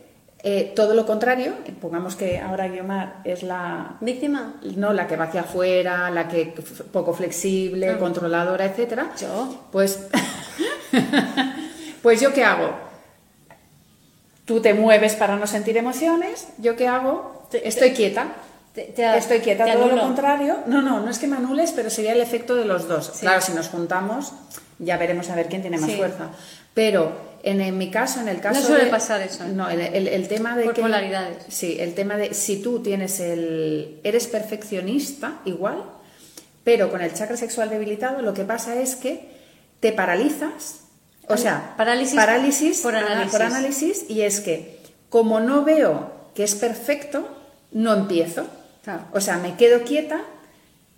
eh, 0.49 0.71
todo 0.73 0.93
lo 0.93 1.05
contrario, 1.05 1.55
pongamos 1.81 2.15
que 2.15 2.39
ahora 2.39 2.69
Guiomar 2.69 3.17
es 3.25 3.43
la 3.43 3.97
víctima, 3.99 4.55
no 4.77 4.93
la 4.93 5.05
que 5.05 5.17
va 5.17 5.25
hacia 5.25 5.41
afuera, 5.41 6.09
la 6.09 6.29
que 6.29 6.53
poco 6.93 7.13
flexible, 7.13 7.89
ah. 7.89 7.97
controladora, 7.99 8.63
etcétera. 8.63 9.11
Yo, 9.19 9.67
pues 9.73 10.07
Pues 12.01 12.21
yo 12.21 12.33
qué 12.33 12.45
hago? 12.45 12.69
Tú 14.45 14.61
te 14.61 14.73
mueves 14.73 15.15
para 15.15 15.35
no 15.35 15.47
sentir 15.47 15.75
emociones, 15.75 16.47
yo 16.59 16.77
qué 16.77 16.87
hago? 16.87 17.45
Estoy 17.51 17.91
quieta. 17.91 18.27
Estoy 18.73 19.39
quieta, 19.39 19.65
todo 19.73 19.87
lo 19.87 19.99
contrario. 19.99 20.59
No, 20.65 20.81
no, 20.81 21.01
no 21.01 21.09
es 21.09 21.19
que 21.19 21.27
me 21.27 21.35
anules, 21.35 21.73
pero 21.75 21.89
sería 21.89 22.13
el 22.13 22.21
efecto 22.21 22.55
de 22.55 22.63
los 22.63 22.87
dos. 22.87 23.09
Claro, 23.19 23.41
si 23.41 23.51
nos 23.51 23.67
juntamos, 23.67 24.31
ya 24.79 24.95
veremos 24.95 25.29
a 25.29 25.35
ver 25.35 25.47
quién 25.49 25.61
tiene 25.61 25.77
más 25.77 25.91
fuerza. 25.91 26.29
Pero 26.73 27.11
en, 27.47 27.77
mi 27.77 27.91
caso, 27.91 28.21
en 28.21 28.27
el 28.27 28.39
caso. 28.39 28.59
No 28.59 28.65
suele 28.65 28.85
pasar 28.87 29.21
eso. 29.21 29.45
No, 29.45 29.69
el, 29.69 30.27
tema 30.27 30.55
de. 30.55 30.65
Por 30.65 30.75
polaridades. 30.75 31.43
Sí, 31.49 31.77
el 31.79 31.93
tema 31.93 32.17
de 32.17 32.33
si 32.33 32.61
tú 32.61 32.81
tienes 32.81 33.19
el. 33.19 33.99
Eres 34.03 34.27
perfeccionista, 34.27 35.39
igual, 35.45 35.83
pero 36.63 36.89
con 36.89 37.01
el 37.01 37.13
chakra 37.13 37.37
sexual 37.37 37.69
debilitado, 37.69 38.21
lo 38.21 38.33
que 38.33 38.43
pasa 38.43 38.75
es 38.75 38.95
que 38.95 39.37
te 39.79 39.91
paralizas 39.91 40.87
o 41.27 41.35
sea, 41.35 41.73
parálisis, 41.75 42.15
parálisis 42.15 42.81
por, 42.81 42.95
análisis. 42.95 43.31
por 43.31 43.41
análisis 43.41 44.05
y 44.07 44.21
es 44.21 44.39
que 44.39 44.79
como 45.09 45.39
no 45.39 45.63
veo 45.63 46.11
que 46.33 46.43
es 46.43 46.55
perfecto, 46.55 47.27
no 47.71 47.93
empiezo. 47.93 48.45
O 49.11 49.19
sea, 49.19 49.37
me 49.37 49.55
quedo 49.57 49.83
quieta 49.83 50.21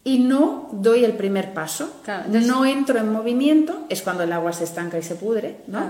y 0.04 0.20
no 0.20 0.70
doy 0.72 1.04
el 1.04 1.14
primer 1.14 1.54
paso. 1.54 1.92
No 2.28 2.66
entro 2.66 3.00
en 3.00 3.12
movimiento, 3.12 3.86
es 3.90 4.02
cuando 4.02 4.24
el 4.24 4.32
agua 4.32 4.54
se 4.54 4.64
estanca 4.64 4.98
y 4.98 5.04
se 5.04 5.16
pudre, 5.16 5.58
¿no? 5.68 5.82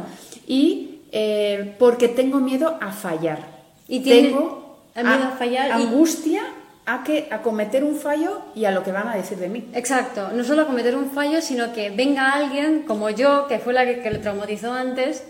Y 0.47 1.01
eh, 1.11 1.75
porque 1.79 2.07
tengo 2.07 2.39
miedo 2.39 2.77
a 2.81 2.91
fallar. 2.91 3.39
Y 3.87 4.01
tengo 4.01 4.79
miedo 4.95 5.23
a, 5.25 5.31
fallar. 5.37 5.71
Angustia 5.71 6.43
a, 6.85 7.03
que, 7.03 7.27
a 7.31 7.41
cometer 7.41 7.83
un 7.83 7.95
fallo 7.95 8.41
y 8.55 8.65
a 8.65 8.71
lo 8.71 8.83
que 8.83 8.91
van 8.91 9.07
a 9.07 9.15
decir 9.15 9.37
de 9.37 9.49
mí. 9.49 9.69
Exacto, 9.73 10.29
no 10.33 10.43
solo 10.43 10.63
a 10.63 10.65
cometer 10.65 10.95
un 10.95 11.11
fallo, 11.11 11.41
sino 11.41 11.71
que 11.73 11.89
venga 11.91 12.31
alguien 12.31 12.83
como 12.83 13.09
yo, 13.09 13.47
que 13.47 13.59
fue 13.59 13.73
la 13.73 13.85
que, 13.85 14.09
le 14.09 14.19
traumatizó 14.19 14.73
antes, 14.73 15.23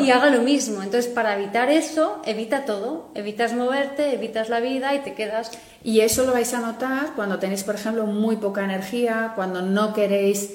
y 0.00 0.10
haga 0.10 0.30
lo 0.30 0.42
mismo. 0.42 0.82
Entonces, 0.82 1.10
para 1.10 1.34
evitar 1.34 1.70
eso, 1.70 2.22
evita 2.24 2.64
todo. 2.64 3.10
Evitas 3.14 3.54
moverte, 3.54 4.14
evitas 4.14 4.48
la 4.48 4.60
vida 4.60 4.94
y 4.94 5.00
te 5.00 5.14
quedas. 5.14 5.50
Y 5.82 6.00
eso 6.00 6.24
lo 6.24 6.32
vais 6.32 6.54
a 6.54 6.60
notar 6.60 7.14
cuando 7.16 7.38
tenéis, 7.38 7.64
por 7.64 7.74
ejemplo, 7.74 8.06
muy 8.06 8.36
poca 8.36 8.64
energía, 8.64 9.32
cuando 9.34 9.62
no 9.62 9.92
queréis, 9.92 10.50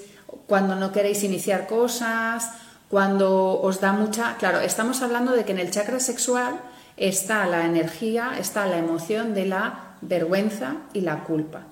cuando 0.48 0.76
no 0.76 0.92
queréis 0.92 1.24
iniciar 1.24 1.68
cosas, 1.68 2.50
cuando 2.90 3.62
os 3.62 3.82
da 3.82 3.92
mucha. 3.92 4.38
Claro, 4.38 4.62
estamos 4.62 5.02
hablando 5.02 5.34
de 5.34 5.44
que 5.44 5.52
en 5.52 5.60
el 5.60 5.72
chakra 5.72 6.00
sexual 6.00 6.60
está 6.96 7.46
la 7.46 7.66
energía, 7.66 8.34
está 8.40 8.66
la 8.68 8.78
emoción 8.78 9.34
de 9.34 9.46
la 9.46 9.96
vergüenza 10.02 10.78
y 10.94 11.02
la 11.02 11.24
culpa. 11.26 11.64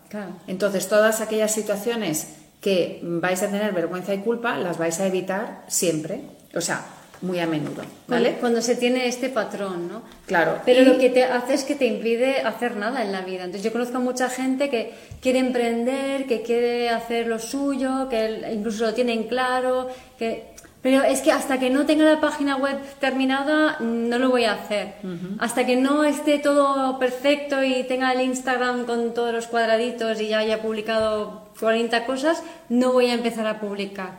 Entonces, 0.47 0.89
todas 0.89 1.21
aquellas 1.21 1.53
situaciones 1.53 2.27
que 2.61 2.99
vais 3.03 3.41
a 3.41 3.47
tener 3.47 3.71
vergüenza 3.73 4.13
y 4.13 4.19
culpa 4.19 4.57
las 4.57 4.77
vais 4.77 4.99
a 4.99 5.05
evitar 5.05 5.63
siempre, 5.67 6.21
o 6.55 6.61
sea, 6.61 6.83
muy 7.21 7.39
a 7.39 7.47
menudo, 7.47 7.83
¿vale? 8.07 8.37
Cuando, 8.39 8.61
se 8.61 8.75
tiene 8.75 9.07
este 9.07 9.29
patrón, 9.29 9.87
¿no? 9.87 10.01
Claro. 10.25 10.61
Pero 10.65 10.83
lo 10.83 10.97
que 10.99 11.09
te 11.09 11.23
hace 11.23 11.53
es 11.53 11.63
que 11.63 11.75
te 11.75 11.85
impide 11.85 12.41
hacer 12.41 12.75
nada 12.75 13.03
en 13.03 13.11
la 13.11 13.21
vida. 13.21 13.43
Entonces, 13.43 13.63
yo 13.63 13.71
conozco 13.71 13.97
a 13.97 14.01
mucha 14.01 14.29
gente 14.29 14.69
que 14.69 14.93
quiere 15.21 15.39
emprender, 15.39 16.25
que 16.25 16.41
quiere 16.41 16.89
hacer 16.89 17.27
lo 17.27 17.39
suyo, 17.39 18.07
que 18.09 18.51
incluso 18.53 18.85
lo 18.85 18.93
tienen 18.93 19.23
claro, 19.23 19.87
que 20.17 20.57
pero 20.87 21.03
es 21.03 21.21
que 21.21 21.33
hasta 21.33 21.59
que 21.59 21.69
no 21.69 21.85
tenga 21.85 22.05
la 22.05 22.21
página 22.21 22.55
web 22.55 22.77
terminada, 23.01 23.77
no 23.81 24.19
lo 24.19 24.29
voy 24.29 24.45
a 24.45 24.53
hacer. 24.53 24.93
Hasta 25.39 25.65
que 25.65 25.75
no 25.75 26.05
esté 26.05 26.39
todo 26.39 26.97
perfecto 26.99 27.63
y 27.63 27.83
tenga 27.83 28.13
el 28.13 28.21
Instagram 28.21 28.85
con 28.85 29.13
todos 29.13 29.33
los 29.33 29.47
cuadraditos 29.47 30.21
y 30.21 30.29
ya 30.29 30.39
haya 30.39 30.61
publicado 30.61 31.49
40 31.59 32.05
cosas, 32.05 32.43
no 32.69 32.93
voy 32.93 33.07
a 33.07 33.15
empezar 33.15 33.47
a 33.47 33.59
publicar. 33.59 34.11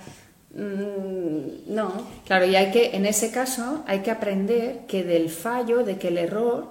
Mm, 0.54 1.74
no. 1.74 1.92
Claro, 2.26 2.46
y 2.46 2.56
hay 2.56 2.70
que, 2.70 2.96
en 2.96 3.06
ese 3.06 3.30
caso, 3.30 3.84
hay 3.86 4.00
que 4.00 4.10
aprender 4.10 4.80
que 4.86 5.04
del 5.04 5.30
fallo, 5.30 5.84
de 5.84 5.98
que 5.98 6.08
el 6.08 6.18
error, 6.18 6.68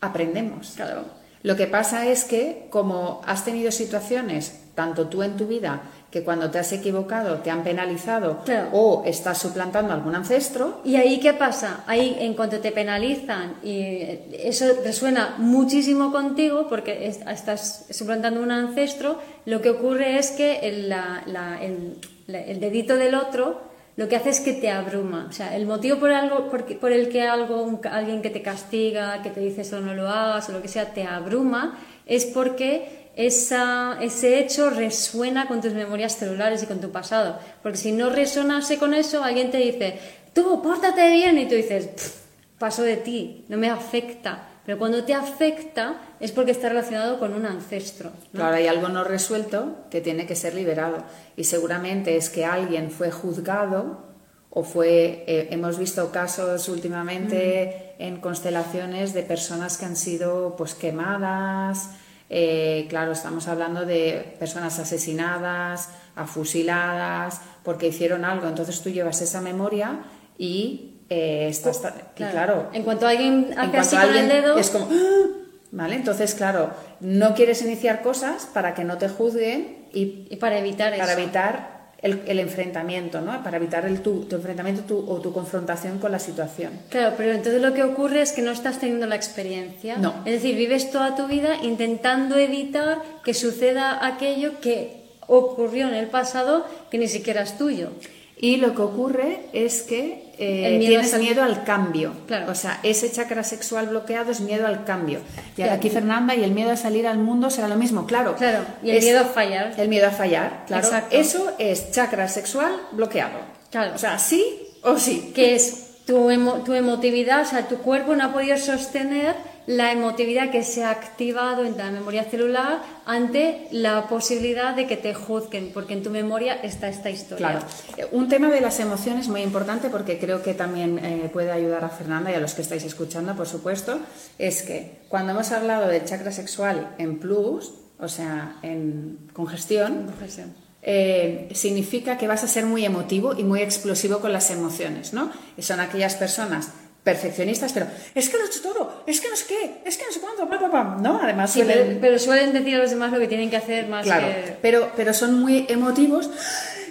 aprendemos. 0.00 0.72
Claro. 0.76 1.04
Lo 1.42 1.56
que 1.56 1.66
pasa 1.66 2.06
es 2.06 2.24
que, 2.24 2.66
como 2.70 3.22
has 3.26 3.44
tenido 3.44 3.70
situaciones 3.70 4.60
tanto 4.74 5.08
tú 5.08 5.22
en 5.22 5.36
tu 5.36 5.46
vida 5.46 5.82
que 6.10 6.24
cuando 6.24 6.50
te 6.50 6.58
has 6.58 6.72
equivocado 6.72 7.36
te 7.36 7.50
han 7.50 7.62
penalizado 7.62 8.42
o 8.72 9.04
estás 9.06 9.38
suplantando 9.38 9.92
algún 9.92 10.14
ancestro. 10.14 10.80
¿Y 10.84 10.96
ahí 10.96 11.20
qué 11.20 11.34
pasa? 11.34 11.84
Ahí 11.86 12.16
en 12.20 12.34
cuanto 12.34 12.58
te 12.58 12.72
penalizan 12.72 13.56
y 13.62 14.18
eso 14.32 14.66
resuena 14.84 15.36
muchísimo 15.38 16.10
contigo 16.10 16.66
porque 16.68 17.06
estás 17.06 17.86
suplantando 17.90 18.42
un 18.42 18.50
ancestro, 18.50 19.18
lo 19.46 19.60
que 19.60 19.70
ocurre 19.70 20.18
es 20.18 20.32
que 20.32 20.58
el, 20.60 20.92
el, 20.92 21.96
dedito 22.32 22.96
del 22.96 23.14
otro 23.14 23.70
lo 23.96 24.08
que 24.08 24.16
hace 24.16 24.30
es 24.30 24.40
que 24.40 24.54
te 24.54 24.70
abruma. 24.70 25.26
O 25.28 25.32
sea, 25.32 25.54
el 25.54 25.66
motivo 25.66 25.98
por, 25.98 26.10
algo, 26.10 26.48
por, 26.48 26.92
el 26.92 27.08
que 27.10 27.28
algo, 27.28 27.80
alguien 27.90 28.22
que 28.22 28.30
te 28.30 28.40
castiga, 28.40 29.20
que 29.22 29.28
te 29.30 29.40
dice 29.40 29.60
eso 29.60 29.80
no 29.80 29.94
lo 29.94 30.08
hagas 30.08 30.48
o 30.48 30.52
lo 30.52 30.62
que 30.62 30.68
sea, 30.68 30.94
te 30.94 31.04
abruma, 31.04 31.78
es 32.06 32.24
porque 32.24 33.10
esa, 33.16 33.98
ese 34.00 34.38
hecho 34.38 34.70
resuena 34.70 35.46
con 35.46 35.60
tus 35.60 35.74
memorias 35.74 36.16
celulares 36.16 36.62
y 36.62 36.66
con 36.66 36.80
tu 36.80 36.90
pasado. 36.90 37.38
Porque 37.62 37.76
si 37.76 37.92
no 37.92 38.08
resonase 38.08 38.78
con 38.78 38.94
eso, 38.94 39.22
alguien 39.22 39.50
te 39.50 39.58
dice, 39.58 39.98
tú, 40.32 40.62
pórtate 40.62 41.10
bien, 41.10 41.36
y 41.36 41.46
tú 41.46 41.56
dices, 41.56 42.22
paso 42.58 42.82
de 42.82 42.96
ti, 42.96 43.44
no 43.48 43.58
me 43.58 43.68
afecta. 43.68 44.48
Pero 44.64 44.78
cuando 44.78 45.04
te 45.04 45.12
afecta 45.12 45.96
es 46.20 46.32
porque 46.32 46.52
está 46.52 46.68
relacionado 46.68 47.18
con 47.18 47.32
un 47.32 47.46
ancestro. 47.46 48.10
Claro, 48.32 48.56
hay 48.56 48.66
algo 48.66 48.88
no 48.88 49.04
resuelto 49.04 49.76
que 49.90 50.00
tiene 50.00 50.26
que 50.26 50.36
ser 50.36 50.54
liberado. 50.54 51.04
Y 51.36 51.44
seguramente 51.44 52.16
es 52.16 52.28
que 52.28 52.44
alguien 52.44 52.90
fue 52.90 53.10
juzgado 53.10 54.10
o 54.50 54.62
fue, 54.62 55.24
eh, 55.26 55.48
hemos 55.50 55.78
visto 55.78 56.10
casos 56.12 56.68
últimamente 56.68 57.94
en 57.98 58.20
constelaciones 58.20 59.14
de 59.14 59.22
personas 59.22 59.78
que 59.78 59.86
han 59.86 59.96
sido 59.96 60.56
pues 60.56 60.74
quemadas, 60.74 61.90
eh, 62.32 62.86
claro, 62.88 63.10
estamos 63.10 63.48
hablando 63.48 63.84
de 63.84 64.36
personas 64.38 64.78
asesinadas, 64.78 65.90
afusiladas, 66.14 67.40
porque 67.64 67.88
hicieron 67.88 68.24
algo. 68.24 68.46
Entonces 68.46 68.80
tú 68.82 68.88
llevas 68.88 69.20
esa 69.20 69.40
memoria 69.40 70.00
y 70.38 71.00
eh, 71.08 71.48
estás. 71.48 71.82
claro. 72.14 72.70
En 72.72 72.84
cuanto 72.84 73.08
alguien 73.08 73.52
hace 73.58 73.78
así 73.78 73.96
con 73.96 74.16
el 74.16 74.28
dedo. 74.28 74.56
Es 74.56 74.70
como. 74.70 74.88
¡ah! 74.90 75.39
¿Vale? 75.72 75.94
Entonces, 75.94 76.34
claro, 76.34 76.70
no 77.00 77.34
quieres 77.34 77.62
iniciar 77.62 78.02
cosas 78.02 78.46
para 78.46 78.74
que 78.74 78.84
no 78.84 78.98
te 78.98 79.08
juzguen 79.08 79.86
y, 79.92 80.36
para 80.36 80.58
evitar 80.58 80.96
para 80.96 81.12
evitar 81.12 81.80
el, 82.02 82.38
enfrentamiento, 82.38 83.20
¿no? 83.20 83.42
Para 83.42 83.58
evitar 83.58 83.84
el 83.84 84.00
tu, 84.00 84.26
enfrentamiento 84.30 85.04
o 85.06 85.20
tu 85.20 85.32
confrontación 85.32 85.98
con 85.98 86.12
la 86.12 86.18
situación. 86.18 86.72
Claro, 86.88 87.14
pero 87.16 87.32
entonces 87.32 87.60
lo 87.60 87.74
que 87.74 87.84
ocurre 87.84 88.22
es 88.22 88.32
que 88.32 88.42
no 88.42 88.50
estás 88.50 88.78
teniendo 88.78 89.06
la 89.06 89.16
experiencia. 89.16 89.98
No. 89.98 90.14
Es 90.24 90.32
decir, 90.32 90.56
vives 90.56 90.90
toda 90.90 91.14
tu 91.14 91.26
vida 91.26 91.56
intentando 91.62 92.36
evitar 92.36 93.02
que 93.22 93.34
suceda 93.34 94.04
aquello 94.06 94.60
que 94.60 95.04
ocurrió 95.26 95.88
en 95.88 95.94
el 95.94 96.06
pasado 96.06 96.66
que 96.90 96.98
ni 96.98 97.06
siquiera 97.06 97.42
es 97.42 97.58
tuyo. 97.58 97.90
Y 98.36 98.56
lo 98.56 98.74
que 98.74 98.82
ocurre 98.82 99.40
es 99.52 99.82
que 99.82 100.29
eh, 100.42 100.78
tienes 100.80 101.16
miedo 101.18 101.42
al 101.42 101.64
cambio. 101.64 102.14
O 102.48 102.54
sea, 102.54 102.80
ese 102.82 103.12
chakra 103.12 103.44
sexual 103.44 103.88
bloqueado 103.88 104.32
es 104.32 104.40
miedo 104.40 104.66
al 104.66 104.84
cambio. 104.84 105.20
Y 105.56 105.62
aquí 105.62 105.90
Fernanda, 105.90 106.34
y 106.34 106.42
el 106.42 106.52
miedo 106.52 106.70
a 106.70 106.76
salir 106.76 107.06
al 107.06 107.18
mundo 107.18 107.50
será 107.50 107.68
lo 107.68 107.76
mismo, 107.76 108.06
claro. 108.06 108.36
Claro, 108.36 108.64
y 108.82 108.90
el 108.90 109.02
miedo 109.02 109.20
a 109.20 109.24
fallar. 109.24 109.74
El 109.76 109.88
miedo 109.88 110.06
a 110.06 110.10
fallar, 110.10 110.64
claro. 110.66 110.88
Eso 111.10 111.52
es 111.58 111.92
chakra 111.92 112.26
sexual 112.26 112.72
bloqueado. 112.92 113.38
Claro. 113.70 113.94
O 113.94 113.98
sea, 113.98 114.18
sí 114.18 114.42
o 114.82 114.98
sí. 114.98 115.32
Que 115.34 115.54
es 115.54 115.98
tu, 116.06 116.30
tu 116.64 116.72
emotividad, 116.72 117.42
o 117.42 117.44
sea, 117.44 117.68
tu 117.68 117.76
cuerpo 117.78 118.16
no 118.16 118.24
ha 118.24 118.32
podido 118.32 118.56
sostener 118.56 119.36
la 119.66 119.92
emotividad 119.92 120.50
que 120.50 120.64
se 120.64 120.84
ha 120.84 120.90
activado 120.90 121.64
en 121.64 121.76
la 121.76 121.90
memoria 121.90 122.24
celular 122.24 122.82
ante 123.06 123.68
la 123.70 124.08
posibilidad 124.08 124.74
de 124.74 124.86
que 124.86 124.96
te 124.96 125.14
juzguen, 125.14 125.70
porque 125.72 125.94
en 125.94 126.02
tu 126.02 126.10
memoria 126.10 126.54
está 126.54 126.88
esta 126.88 127.10
historia. 127.10 127.60
Claro. 127.60 127.66
Un 128.12 128.28
tema 128.28 128.48
de 128.48 128.60
las 128.60 128.80
emociones 128.80 129.28
muy 129.28 129.42
importante, 129.42 129.88
porque 129.88 130.18
creo 130.18 130.42
que 130.42 130.54
también 130.54 130.98
eh, 130.98 131.30
puede 131.32 131.52
ayudar 131.52 131.84
a 131.84 131.88
Fernanda 131.88 132.30
y 132.30 132.34
a 132.34 132.40
los 132.40 132.54
que 132.54 132.62
estáis 132.62 132.84
escuchando, 132.84 133.36
por 133.36 133.46
supuesto, 133.46 134.00
es 134.38 134.62
que 134.62 135.00
cuando 135.08 135.32
hemos 135.32 135.52
hablado 135.52 135.88
del 135.88 136.04
chakra 136.04 136.32
sexual 136.32 136.94
en 136.98 137.18
plus, 137.18 137.72
o 137.98 138.08
sea, 138.08 138.56
en 138.62 139.18
congestión, 139.32 140.06
congestión. 140.06 140.54
Eh, 140.82 141.50
significa 141.52 142.16
que 142.16 142.26
vas 142.26 142.42
a 142.42 142.48
ser 142.48 142.64
muy 142.64 142.86
emotivo 142.86 143.34
y 143.36 143.44
muy 143.44 143.60
explosivo 143.60 144.20
con 144.20 144.32
las 144.32 144.50
emociones, 144.50 145.12
¿no? 145.12 145.30
Y 145.58 145.62
son 145.62 145.78
aquellas 145.78 146.14
personas 146.14 146.70
perfeccionistas, 147.02 147.72
pero 147.72 147.86
es 148.14 148.28
que 148.28 148.36
lo 148.36 148.44
he 148.44 148.46
hecho 148.46 148.60
todo, 148.60 149.02
es 149.06 149.20
que 149.20 149.28
no 149.28 149.36
sé 149.36 149.46
qué, 149.46 149.80
es 149.84 149.96
que 149.96 150.04
no 150.04 150.12
sé 150.12 150.20
cuánto, 150.20 150.46
bla, 150.46 150.58
bla, 150.58 150.68
bla. 150.68 150.96
¿no? 151.00 151.20
Además, 151.22 151.58
pero, 152.00 152.18
suelen 152.18 152.52
decir 152.52 152.74
a 152.74 152.78
los 152.78 152.90
demás 152.90 153.12
lo 153.12 153.18
que 153.18 153.28
tienen 153.28 153.48
que 153.48 153.56
hacer 153.56 153.88
más 153.88 154.04
claro, 154.04 154.26
pero, 154.60 154.90
pero 154.96 155.14
son 155.14 155.40
muy 155.40 155.66
emotivos 155.68 156.30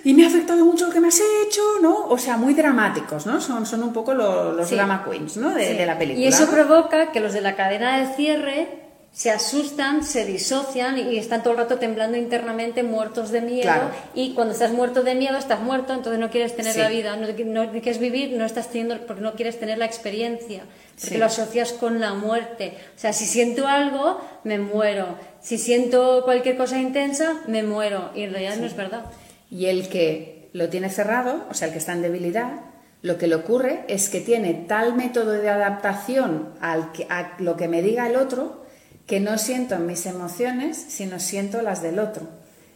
y 0.03 0.14
me 0.14 0.24
ha 0.24 0.28
afectado 0.28 0.66
mucho 0.66 0.88
lo 0.88 0.93
que 0.93 0.99
me 0.99 1.10
has 1.10 1.22
hecho, 1.45 1.62
¿no? 1.82 2.07
O 2.07 2.18
sea, 2.18 2.38
muy 2.38 2.53
dramáticos, 2.53 3.26
¿no? 3.26 3.41
Son, 3.41 3.66
son 3.66 3.84
un 3.84 3.93
poco 3.93 4.14
los, 4.14 4.70
drama 4.70 5.05
queens, 5.07 5.38
¿no? 5.38 5.53
De, 5.53 5.74
de, 5.74 5.86
la 5.86 5.97
película. 5.97 6.26
Y 6.26 6.28
eso 6.28 6.49
provoca 6.49 7.12
que 7.12 7.20
los 7.20 7.34
de 7.34 7.41
la 7.41 7.55
cadena 7.55 7.99
de 7.99 8.16
cierre 8.16 8.78
se 9.12 9.32
asustan, 9.32 10.03
se 10.03 10.24
disocian 10.26 10.97
y 10.97 11.18
están 11.18 11.41
todo 11.41 11.53
el 11.53 11.60
rato 11.60 11.78
temblando 11.78 12.18
internamente, 12.18 12.84
muertos 12.84 13.32
de 13.32 13.41
miedo. 13.41 13.72
Y 14.14 14.34
cuando 14.34 14.53
estás 14.53 14.72
muerto 14.72 15.03
de 15.03 15.16
miedo, 15.16 15.38
estás 15.38 15.60
muerto, 15.60 15.93
entonces 15.93 16.20
no 16.20 16.30
quieres 16.30 16.55
tener 16.55 16.78
la 16.78 16.89
vida, 16.89 17.16
no, 17.18 17.72
quieres 17.72 17.99
vivir, 17.99 18.38
no 18.38 18.45
estás 18.45 18.70
teniendo, 18.70 18.97
porque 19.05 19.22
no 19.22 19.34
quieres 19.34 19.60
tener 19.60 19.78
la 19.78 19.86
experiencia, 19.86 20.64
porque 21.01 21.18
lo 21.18 21.26
asocias 21.26 21.74
con 21.74 21.99
la 21.99 22.14
muerte. 22.14 22.78
O 22.95 22.99
sea, 22.99 23.12
si 23.12 23.26
siento 23.26 23.68
algo, 23.68 24.22
me 24.43 24.60
muero. 24.60 25.18
Si 25.41 25.57
siento 25.57 26.22
cualquier 26.24 26.55
cosa 26.55 26.80
intensa, 26.80 27.41
me 27.47 27.64
muero. 27.64 28.12
Y 28.16 28.24
en 28.24 28.32
realidad 28.32 28.57
no 28.57 28.68
es 28.68 28.76
verdad. 28.76 29.05
Y 29.51 29.66
el 29.66 29.89
que 29.89 30.49
lo 30.53 30.70
tiene 30.70 30.89
cerrado, 30.89 31.45
o 31.49 31.53
sea, 31.53 31.68
el 31.68 31.74
que 31.74 31.80
está 31.80 31.93
en 31.93 32.03
debilidad, 32.03 32.62
lo 33.01 33.18
que 33.18 33.28
le 33.28 33.36
ocurre 33.36 33.86
es 33.88 34.10
que 34.10 34.22
tiene 34.22 34.53
tal 34.53 34.95
método 34.95 35.32
de 35.32 35.49
adaptación 35.49 36.53
al 36.62 36.91
que, 36.91 37.05
a 37.10 37.36
lo 37.39 37.57
que 37.57 37.68
me 37.68 37.82
diga 37.82 38.07
el 38.07 38.16
otro 38.16 38.68
que 39.10 39.20
no 39.20 39.39
siento 39.39 39.80
mis 39.80 40.05
emociones, 40.05 40.78
sino 40.88 41.20
siento 41.20 41.64
las 41.64 41.82
del 41.82 41.97
otro. 41.97 42.28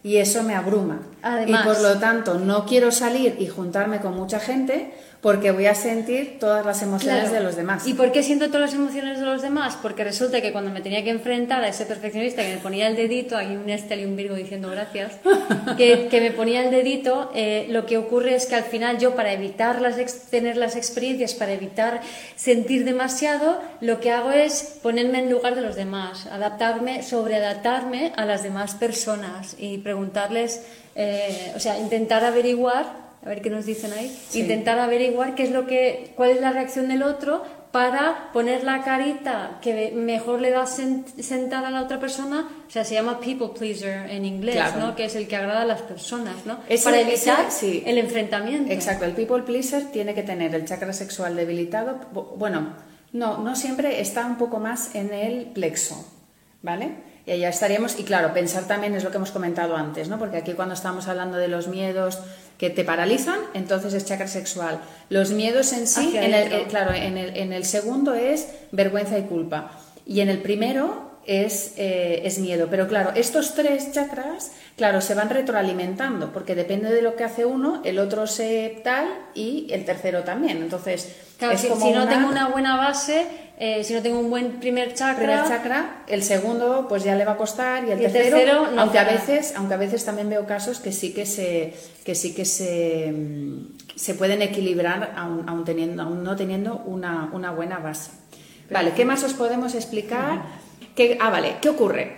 Y 0.01 0.17
eso 0.17 0.41
me 0.41 0.55
abruma. 0.55 1.01
y 1.45 1.53
por 1.63 1.79
lo 1.79 1.99
tanto 1.99 2.39
no 2.39 2.65
quiero 2.65 2.91
salir 2.91 3.37
y 3.39 3.45
juntarme 3.47 3.99
con 3.99 4.15
mucha 4.15 4.39
gente 4.39 4.91
porque 5.23 5.51
voy 5.51 5.67
a 5.67 5.73
sentir 5.73 6.37
todas 6.37 6.65
las 6.65 6.81
emociones 6.81 7.31
de 7.31 7.39
los 7.39 7.55
demás. 7.55 7.87
¿Y 7.87 7.93
por 7.93 8.11
qué 8.11 8.21
siento 8.23 8.47
todas 8.47 8.59
las 8.59 8.73
emociones 8.73 9.21
de 9.21 9.25
los 9.25 9.41
demás? 9.41 9.77
Porque 9.81 10.03
resulta 10.03 10.41
que 10.41 10.51
cuando 10.51 10.69
me 10.69 10.81
tenía 10.81 11.01
que 11.01 11.11
enfrentar 11.11 11.63
a 11.63 11.69
ese 11.69 11.85
perfeccionista 11.85 12.41
que 12.43 12.55
me 12.55 12.57
ponía 12.57 12.89
el 12.89 12.97
dedito, 12.97 13.37
hay 13.37 13.55
un 13.55 13.69
Estel 13.69 14.01
y 14.01 14.05
un 14.05 14.17
Virgo 14.17 14.35
diciendo 14.35 14.69
gracias, 14.69 15.13
que, 15.77 16.09
me 16.11 16.31
ponía 16.31 16.65
el 16.65 16.71
dedito, 16.71 17.31
eh, 17.33 17.67
lo 17.69 17.85
que 17.85 17.97
ocurre 17.97 18.35
es 18.35 18.47
que 18.47 18.55
al 18.55 18.65
final 18.65 18.99
yo 18.99 19.15
para 19.15 19.31
evitar 19.31 19.79
las 19.79 19.95
tener 20.29 20.57
las 20.57 20.75
experiencias, 20.75 21.33
para 21.35 21.53
evitar 21.53 22.01
sentir 22.35 22.83
demasiado, 22.83 23.61
lo 23.79 24.01
que 24.01 24.11
hago 24.11 24.31
es 24.31 24.77
ponerme 24.83 25.19
en 25.19 25.31
lugar 25.31 25.55
de 25.55 25.61
los 25.61 25.77
demás, 25.77 26.25
adaptarme, 26.25 27.01
sobreadaptarme 27.01 28.11
a 28.17 28.25
las 28.25 28.43
demás 28.43 28.75
personas 28.75 29.55
y 29.57 29.77
preguntarles, 29.77 30.63
eh, 30.95 31.53
o 31.55 31.61
sea, 31.61 31.79
intentar 31.79 32.25
averiguar 32.25 33.03
a 33.25 33.29
ver 33.29 33.41
qué 33.41 33.49
nos 33.49 33.65
dicen 33.65 33.93
ahí, 33.93 34.17
intentar 34.33 34.79
averiguar 34.79 35.35
qué 35.35 35.43
es 35.43 35.51
lo 35.51 35.65
que, 35.65 36.11
cuál 36.15 36.31
es 36.31 36.41
la 36.41 36.51
reacción 36.51 36.87
del 36.87 37.03
otro 37.03 37.43
para 37.71 38.29
poner 38.33 38.63
la 38.63 38.83
carita 38.83 39.57
que 39.59 39.91
mejor 39.95 40.39
le 40.41 40.51
da 40.51 40.67
sentar 40.67 41.65
a 41.65 41.71
la 41.71 41.81
otra 41.81 41.99
persona, 41.99 42.47
o 42.67 42.69
sea, 42.69 42.83
se 42.83 42.93
llama 42.93 43.19
people 43.19 43.49
pleaser 43.57 44.11
en 44.11 44.25
inglés, 44.25 44.75
¿no? 44.77 44.95
Que 44.95 45.05
es 45.05 45.15
el 45.15 45.27
que 45.27 45.35
agrada 45.35 45.61
a 45.61 45.65
las 45.65 45.81
personas, 45.81 46.45
¿no? 46.45 46.59
para 46.83 47.01
evitar 47.01 47.47
el 47.61 47.97
enfrentamiento. 47.97 48.71
Exacto, 48.71 49.05
el 49.05 49.13
people 49.13 49.41
pleaser 49.41 49.91
tiene 49.91 50.13
que 50.13 50.21
tener 50.21 50.53
el 50.53 50.65
chakra 50.65 50.93
sexual 50.93 51.35
debilitado, 51.35 51.99
bueno, 52.37 52.75
no, 53.11 53.39
no 53.39 53.55
siempre 53.55 54.01
está 54.01 54.25
un 54.27 54.37
poco 54.37 54.59
más 54.59 54.93
en 54.93 55.11
el 55.11 55.45
plexo, 55.45 56.05
¿vale? 56.61 56.91
y 57.25 57.31
allá 57.31 57.49
estaríamos. 57.49 57.99
Y 57.99 58.03
claro, 58.03 58.33
pensar 58.33 58.65
también 58.65 58.95
es 58.95 59.03
lo 59.03 59.11
que 59.11 59.17
hemos 59.17 59.31
comentado 59.31 59.75
antes, 59.75 60.09
¿no? 60.09 60.19
Porque 60.19 60.37
aquí 60.37 60.53
cuando 60.53 60.73
estamos 60.73 61.07
hablando 61.07 61.37
de 61.37 61.47
los 61.47 61.67
miedos 61.67 62.19
que 62.63 62.69
te 62.69 62.85
paralizan, 62.85 63.41
entonces 63.53 63.93
es 63.93 64.05
chakra 64.05 64.29
sexual. 64.29 64.79
Los 65.09 65.31
miedos 65.31 65.73
en 65.73 65.85
sí, 65.85 66.15
en 66.15 66.33
el, 66.33 66.53
eh, 66.53 66.65
claro, 66.69 66.93
en 66.93 67.17
el, 67.17 67.35
en 67.35 67.51
el 67.51 67.65
segundo 67.65 68.13
es 68.13 68.47
vergüenza 68.71 69.19
y 69.19 69.23
culpa. 69.23 69.71
Y 70.05 70.21
en 70.21 70.29
el 70.29 70.37
primero 70.37 71.11
es, 71.25 71.73
eh, 71.75 72.21
es, 72.23 72.39
miedo. 72.39 72.69
Pero 72.71 72.87
claro, 72.87 73.11
estos 73.15 73.53
tres 73.53 73.91
chakras, 73.91 74.53
claro, 74.77 75.01
se 75.01 75.13
van 75.13 75.29
retroalimentando, 75.29 76.31
porque 76.31 76.55
depende 76.55 76.89
de 76.89 77.01
lo 77.01 77.17
que 77.17 77.25
hace 77.25 77.43
uno, 77.43 77.81
el 77.83 77.99
otro 77.99 78.27
se 78.27 78.79
tal 78.81 79.09
y 79.33 79.67
el 79.71 79.83
tercero 79.83 80.23
también. 80.23 80.59
Entonces, 80.59 81.17
si, 81.57 81.91
no 81.91 82.07
tengo 82.07 82.29
una 82.29 82.47
buena 82.47 82.77
base, 82.77 83.25
eh, 83.65 83.81
si 83.85 83.93
no 83.93 84.01
tengo 84.01 84.19
un 84.19 84.29
buen 84.29 84.59
primer 84.59 84.93
chakra, 84.93 85.45
chakra, 85.47 86.03
el 86.07 86.21
segundo 86.21 86.85
pues 86.89 87.05
ya 87.05 87.15
le 87.15 87.23
va 87.23 87.31
a 87.31 87.37
costar 87.37 87.87
y 87.87 87.91
el, 87.91 88.11
tercero, 88.11 88.67
aunque 88.77 88.99
a 88.99 89.05
veces, 89.05 89.53
aunque 89.55 89.73
a 89.73 89.77
veces 89.77 90.03
también 90.03 90.29
veo 90.29 90.45
casos 90.45 90.81
que 90.81 90.91
sí 90.91 91.13
que 91.13 91.25
se, 91.25 91.73
que 92.03 92.13
sí 92.13 92.35
que 92.35 92.43
se, 92.43 93.09
mm, 93.13 93.77
se 93.95 94.15
pueden 94.15 94.41
equilibrar 94.41 95.13
aún, 95.15 95.63
teniendo, 95.63 96.03
aún 96.03 96.25
no 96.25 96.35
teniendo 96.35 96.83
una, 96.85 97.29
una 97.31 97.51
buena 97.51 97.79
base. 97.79 98.11
Vale, 98.69 98.91
¿qué 98.97 99.05
más 99.05 99.23
os 99.23 99.31
podemos 99.31 99.75
explicar? 99.75 100.41
ah, 101.21 101.29
vale, 101.29 101.55
¿qué 101.61 101.69
ocurre? 101.69 102.17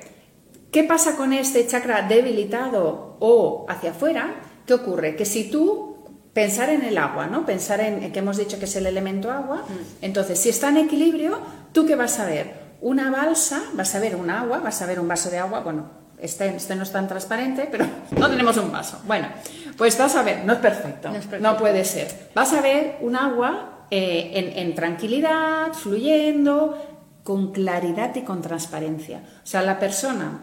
¿Qué 0.71 0.83
pasa 0.83 1.15
con 1.15 1.31
este 1.31 1.67
chakra 1.67 2.07
debilitado 2.07 3.17
o 3.19 3.67
hacia 3.69 3.91
afuera? 3.91 4.33
¿Qué 4.65 4.73
ocurre? 4.73 5.15
Que 5.15 5.25
si 5.25 5.51
tú 5.51 5.94
pensar 6.35 6.69
en 6.69 6.83
el 6.83 6.97
agua, 6.97 7.27
¿no? 7.27 7.45
Pensar 7.45 7.79
en, 7.79 8.11
que 8.11 8.19
hemos 8.19 8.35
dicho 8.35 8.59
que 8.59 8.65
es 8.65 8.75
el 8.75 8.85
elemento 8.85 9.31
agua, 9.31 9.63
mm. 9.67 10.03
entonces 10.03 10.37
si 10.37 10.49
está 10.49 10.67
en 10.67 10.77
equilibrio, 10.77 11.39
¿tú 11.71 11.85
qué 11.87 11.95
vas 11.95 12.19
a 12.19 12.25
ver? 12.25 12.65
Una 12.81 13.09
balsa, 13.09 13.63
vas 13.73 13.95
a 13.95 13.99
ver 13.99 14.17
un 14.17 14.29
agua, 14.29 14.59
vas 14.59 14.81
a 14.81 14.85
ver 14.85 14.99
un 14.99 15.07
vaso 15.07 15.29
de 15.31 15.37
agua, 15.37 15.61
bueno, 15.61 15.89
este, 16.19 16.53
este 16.53 16.75
no 16.75 16.83
es 16.83 16.91
tan 16.91 17.07
transparente, 17.07 17.69
pero 17.71 17.85
no 18.19 18.29
tenemos 18.29 18.57
un 18.57 18.69
vaso. 18.69 18.99
Bueno, 19.07 19.29
pues 19.77 19.97
vas 19.97 20.13
a 20.17 20.23
ver, 20.23 20.43
no 20.43 20.51
es 20.51 20.59
perfecto, 20.59 21.09
no, 21.39 21.55
puede 21.57 21.85
ser. 21.85 22.29
Vas 22.35 22.51
a 22.51 22.59
ver 22.59 22.97
un 22.99 23.15
agua 23.15 23.87
eh, 23.89 24.53
en 24.57 24.75
tranquilidad, 24.75 25.71
fluyendo, 25.71 26.77
con 27.23 27.53
claridad 27.53 28.13
y 28.13 28.23
con 28.23 28.41
transparencia. 28.41 29.23
O 29.41 29.47
sea, 29.47 29.61
la 29.61 29.79
persona 29.79 30.41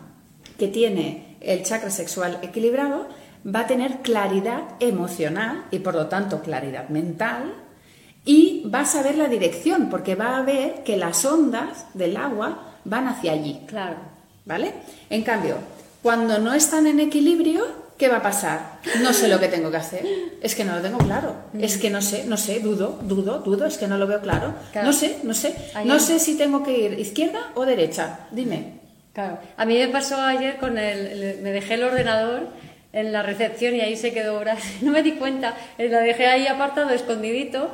que 0.59 0.69
tiene 0.69 1.37
el 1.41 1.63
chakra 1.63 1.91
sexual 1.91 2.39
equilibrado 2.43 3.09
va 3.47 3.61
a 3.61 3.67
tener 3.67 3.99
claridad 3.99 4.63
emocional 4.81 5.65
y 5.71 5.81
por 5.81 5.95
lo 5.95 6.07
tanto 6.07 6.43
claridad 6.43 6.89
mental 6.89 7.55
y 8.25 8.69
va 8.73 8.81
a 8.81 8.87
saber 8.87 9.17
la 9.17 9.29
dirección 9.29 9.91
porque 9.91 10.15
va 10.15 10.37
a 10.37 10.43
ver 10.43 10.83
que 10.85 10.97
las 10.97 11.25
ondas 11.25 11.87
del 11.95 12.17
agua 12.17 12.77
van 12.85 13.09
hacia 13.09 13.33
allí. 13.33 13.61
Claro. 13.67 13.97
¿Vale? 14.45 14.73
En 15.11 15.23
cambio, 15.23 15.57
cuando 16.03 16.39
no 16.39 16.53
están 16.53 16.87
en 16.87 17.01
equilibrio, 17.01 17.65
¿qué 17.97 18.09
va 18.09 18.19
a 18.19 18.23
pasar? 18.23 18.81
No 19.01 19.13
sé 19.13 19.29
lo 19.29 19.39
que 19.39 19.49
tengo 19.49 19.71
que 19.71 19.77
hacer. 19.77 20.07
Es 20.41 20.55
que 20.55 20.65
no 20.65 20.75
lo 20.75 20.83
tengo 20.83 20.99
claro. 20.99 21.37
Mm. 21.53 21.63
Es 21.63 21.79
que 21.79 21.91
no 21.91 22.03
sé, 22.03 22.25
no 22.25 22.37
sé, 22.37 22.61
dudo, 22.61 22.99
dudo, 23.03 23.39
dudo, 23.39 23.67
es 23.67 23.79
que 23.79 23.87
no 23.87 23.99
lo 23.99 24.07
veo 24.07 24.21
claro. 24.21 24.55
No 24.75 24.93
sé, 24.93 25.19
no 25.23 25.35
sé. 25.35 25.55
No 25.85 25.99
sé 25.99 26.19
si 26.19 26.37
tengo 26.37 26.63
que 26.63 26.77
ir 26.77 26.99
izquierda 26.99 27.53
o 27.55 27.65
derecha. 27.65 28.21
Dime. 28.31 28.81
Claro. 29.13 29.39
A 29.57 29.65
mí 29.67 29.77
me 29.79 29.89
pasó 29.89 30.17
ayer 30.21 30.57
con 30.57 30.79
el, 30.79 31.41
me 31.43 31.51
dejé 31.51 31.75
el 31.75 31.85
ordenador 31.85 32.49
en 32.93 33.13
la 33.13 33.23
recepción 33.23 33.75
y 33.75 33.81
ahí 33.81 33.97
se 33.97 34.13
quedó 34.13 34.39
horas. 34.39 34.63
No 34.83 34.91
me 34.91 35.03
di 35.03 35.13
cuenta, 35.13 35.55
eh, 35.79 35.89
lo 35.89 35.99
dejé 35.99 36.27
ahí 36.27 36.47
apartado, 36.47 36.91
escondidito, 36.91 37.71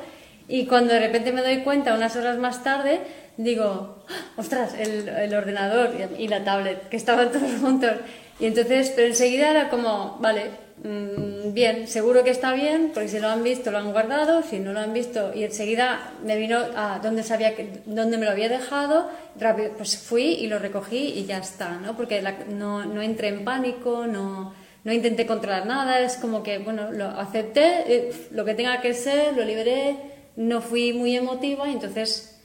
y 0.49 0.67
cuando 0.67 0.95
de 0.95 1.01
repente 1.01 1.33
me 1.33 1.43
doy 1.43 1.59
cuenta, 1.59 1.95
unas 1.95 2.17
horas 2.17 2.39
más 2.39 2.65
tarde, 2.65 3.01
digo, 3.37 4.05
¡Ah! 4.09 4.41
ostras, 4.41 4.75
el, 4.79 5.35
ordenador 5.35 5.91
y 6.19 6.29
la 6.29 6.45
tablet, 6.45 6.89
que 6.89 6.97
estaban 6.97 7.31
todos 7.33 7.61
juntos. 7.61 7.93
Y 8.41 8.47
entonces, 8.47 8.93
pero 8.95 9.09
enseguida 9.09 9.51
era 9.51 9.69
como, 9.69 10.17
vale, 10.21 10.51
mm, 10.85 11.53
bien, 11.53 11.89
seguro 11.89 12.23
que 12.23 12.31
está 12.31 12.53
bien, 12.53 12.93
porque 12.95 13.09
si 13.09 13.19
lo 13.19 13.29
han 13.29 13.43
visto 13.43 13.71
lo 13.73 13.79
han 13.79 13.91
guardado, 13.91 14.43
si 14.43 14.61
no 14.61 14.73
lo 14.73 14.81
han 14.81 14.93
visto, 14.93 15.33
y 15.35 15.43
enseguida 15.43 16.13
me 16.25 16.37
vino 16.37 16.61
a 16.77 17.01
dónde 17.03 17.25
sabía 17.25 17.57
que, 17.57 17.69
dónde 17.85 18.17
me 18.17 18.27
lo 18.27 18.31
había 18.31 18.49
dejado, 18.49 19.11
rápido, 19.39 19.73
pues 19.77 19.99
fui 19.99 20.35
y 20.35 20.47
lo 20.47 20.61
recogí 20.61 21.15
y 21.17 21.27
ya 21.27 21.39
está, 21.39 21.79
¿no? 21.79 21.97
Porque 21.97 22.23
no, 22.49 22.85
no 22.85 23.03
entré 23.03 23.29
en 23.29 23.45
pánico, 23.45 24.07
no 24.07 24.55
no 24.85 24.93
intenté 24.93 25.27
controlar 25.27 25.67
nada, 25.67 26.01
es 26.01 26.17
como 26.17 26.43
que, 26.43 26.59
bueno, 26.59 26.93
lo 26.93 27.07
acepté, 27.07 27.85
eh, 27.87 28.29
lo 28.31 28.45
que 28.45 28.55
tenga 28.55 28.81
que 28.81 28.95
ser, 28.95 29.37
lo 29.37 29.45
liberé, 29.45 29.97
no 30.37 30.61
fui 30.61 30.93
muy 30.93 31.17
emotiva 31.17 31.69
y 31.69 31.73
entonces 31.73 32.41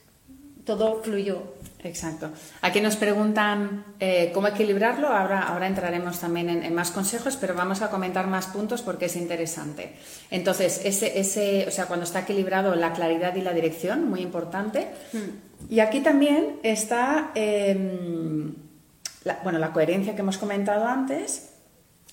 todo 0.64 1.02
fluyó. 1.02 1.54
Exacto. 1.84 2.30
Aquí 2.62 2.80
nos 2.80 2.96
preguntan 2.96 3.84
eh, 4.00 4.30
cómo 4.32 4.48
equilibrarlo. 4.48 5.08
Ahora, 5.08 5.42
ahora 5.42 5.66
entraremos 5.66 6.18
también 6.18 6.48
en, 6.48 6.74
más 6.74 6.90
consejos, 6.90 7.36
pero 7.36 7.54
vamos 7.54 7.82
a 7.82 7.90
comentar 7.90 8.26
más 8.26 8.46
puntos 8.46 8.80
porque 8.80 9.04
es 9.04 9.16
interesante. 9.16 9.94
Entonces, 10.30 10.80
ese, 10.84 11.18
ese, 11.20 11.66
o 11.68 11.70
sea, 11.70 11.84
cuando 11.84 12.04
está 12.04 12.20
equilibrado 12.20 12.74
la 12.74 12.94
claridad 12.94 13.36
y 13.36 13.42
la 13.42 13.52
dirección, 13.52 14.08
muy 14.08 14.22
importante. 14.22 14.88
Hmm. 15.12 15.70
Y 15.70 15.80
aquí 15.80 16.00
también 16.00 16.56
está 16.62 17.32
em, 17.34 18.54
bueno, 19.42 19.58
la 19.58 19.72
coherencia 19.72 20.14
que 20.14 20.22
hemos 20.22 20.38
comentado 20.38 20.86
antes 20.86 21.53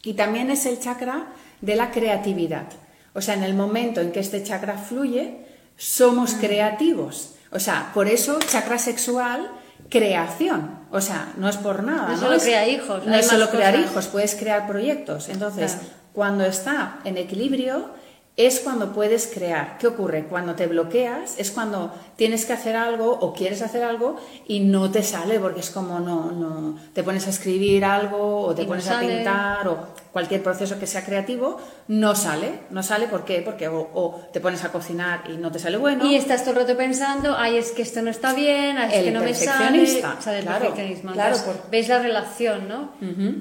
y 0.03 0.13
también 0.13 0.49
es 0.49 0.65
el 0.65 0.79
chakra 0.79 1.27
de 1.61 1.75
la 1.75 1.91
creatividad. 1.91 2.67
O 3.13 3.21
sea, 3.21 3.35
en 3.35 3.43
el 3.43 3.53
momento 3.53 4.01
en 4.01 4.11
que 4.11 4.19
este 4.19 4.43
chakra 4.43 4.77
fluye, 4.77 5.45
somos 5.77 6.33
creativos. 6.35 7.35
O 7.51 7.59
sea, 7.59 7.91
por 7.93 8.07
eso 8.07 8.39
chakra 8.39 8.77
sexual, 8.77 9.51
creación. 9.89 10.79
O 10.91 11.01
sea, 11.01 11.33
no 11.37 11.49
es 11.49 11.57
por 11.57 11.83
nada. 11.83 12.09
No, 12.09 12.17
solo 12.17 12.37
crea 12.39 12.67
hijos. 12.67 13.05
No 13.05 13.15
es 13.15 13.27
solo 13.27 13.49
crear 13.49 13.77
hijos, 13.77 14.07
puedes 14.07 14.35
crear 14.35 14.67
proyectos. 14.67 15.29
Entonces, 15.29 15.77
cuando 16.13 16.45
está 16.45 16.99
en 17.03 17.17
equilibrio, 17.17 17.91
es 18.37 18.61
cuando 18.61 18.93
puedes 18.93 19.27
crear. 19.27 19.77
¿Qué 19.77 19.87
ocurre? 19.87 20.25
Cuando 20.25 20.55
te 20.55 20.67
bloqueas 20.67 21.37
es 21.37 21.51
cuando 21.51 21.93
tienes 22.15 22.45
que 22.45 22.53
hacer 22.53 22.75
algo 22.75 23.11
o 23.11 23.33
quieres 23.33 23.61
hacer 23.61 23.83
algo 23.83 24.15
y 24.47 24.61
no 24.61 24.89
te 24.89 25.03
sale 25.03 25.37
porque 25.39 25.59
es 25.59 25.69
como 25.69 25.99
no, 25.99 26.31
no 26.31 26.77
te 26.93 27.03
pones 27.03 27.27
a 27.27 27.29
escribir 27.29 27.83
algo 27.83 28.41
o 28.41 28.55
te 28.55 28.63
pones 28.63 28.87
a 28.89 28.99
pintar 28.99 29.67
o 29.67 29.87
cualquier 30.13 30.41
proceso 30.43 30.79
que 30.79 30.87
sea 30.87 31.03
creativo, 31.03 31.59
no 31.87 32.15
sale. 32.15 32.61
No 32.69 32.83
sale 32.83 33.07
¿por 33.07 33.25
qué? 33.25 33.41
Porque 33.41 33.67
o, 33.67 34.21
te 34.31 34.39
pones 34.39 34.63
a 34.63 34.71
cocinar 34.71 35.23
y 35.29 35.37
no 35.37 35.51
te 35.51 35.59
sale 35.59 35.77
bueno. 35.77 36.05
Y 36.05 36.15
estás 36.15 36.41
todo 36.41 36.51
el 36.51 36.67
rato 36.67 36.77
pensando, 36.77 37.35
ay, 37.37 37.57
es 37.57 37.71
que 37.71 37.81
esto 37.81 38.01
no 38.01 38.09
está 38.09 38.33
bien, 38.33 38.77
es 38.77 39.03
que 39.03 39.11
no 39.11 39.21
me 39.21 39.33
sale. 39.33 39.83
O 39.83 40.21
sea, 40.21 40.39
claro, 40.41 40.73
Claro, 41.13 41.37
Veis 41.69 41.89
la 41.89 41.99
relación, 41.99 42.67
¿no? 42.67 42.91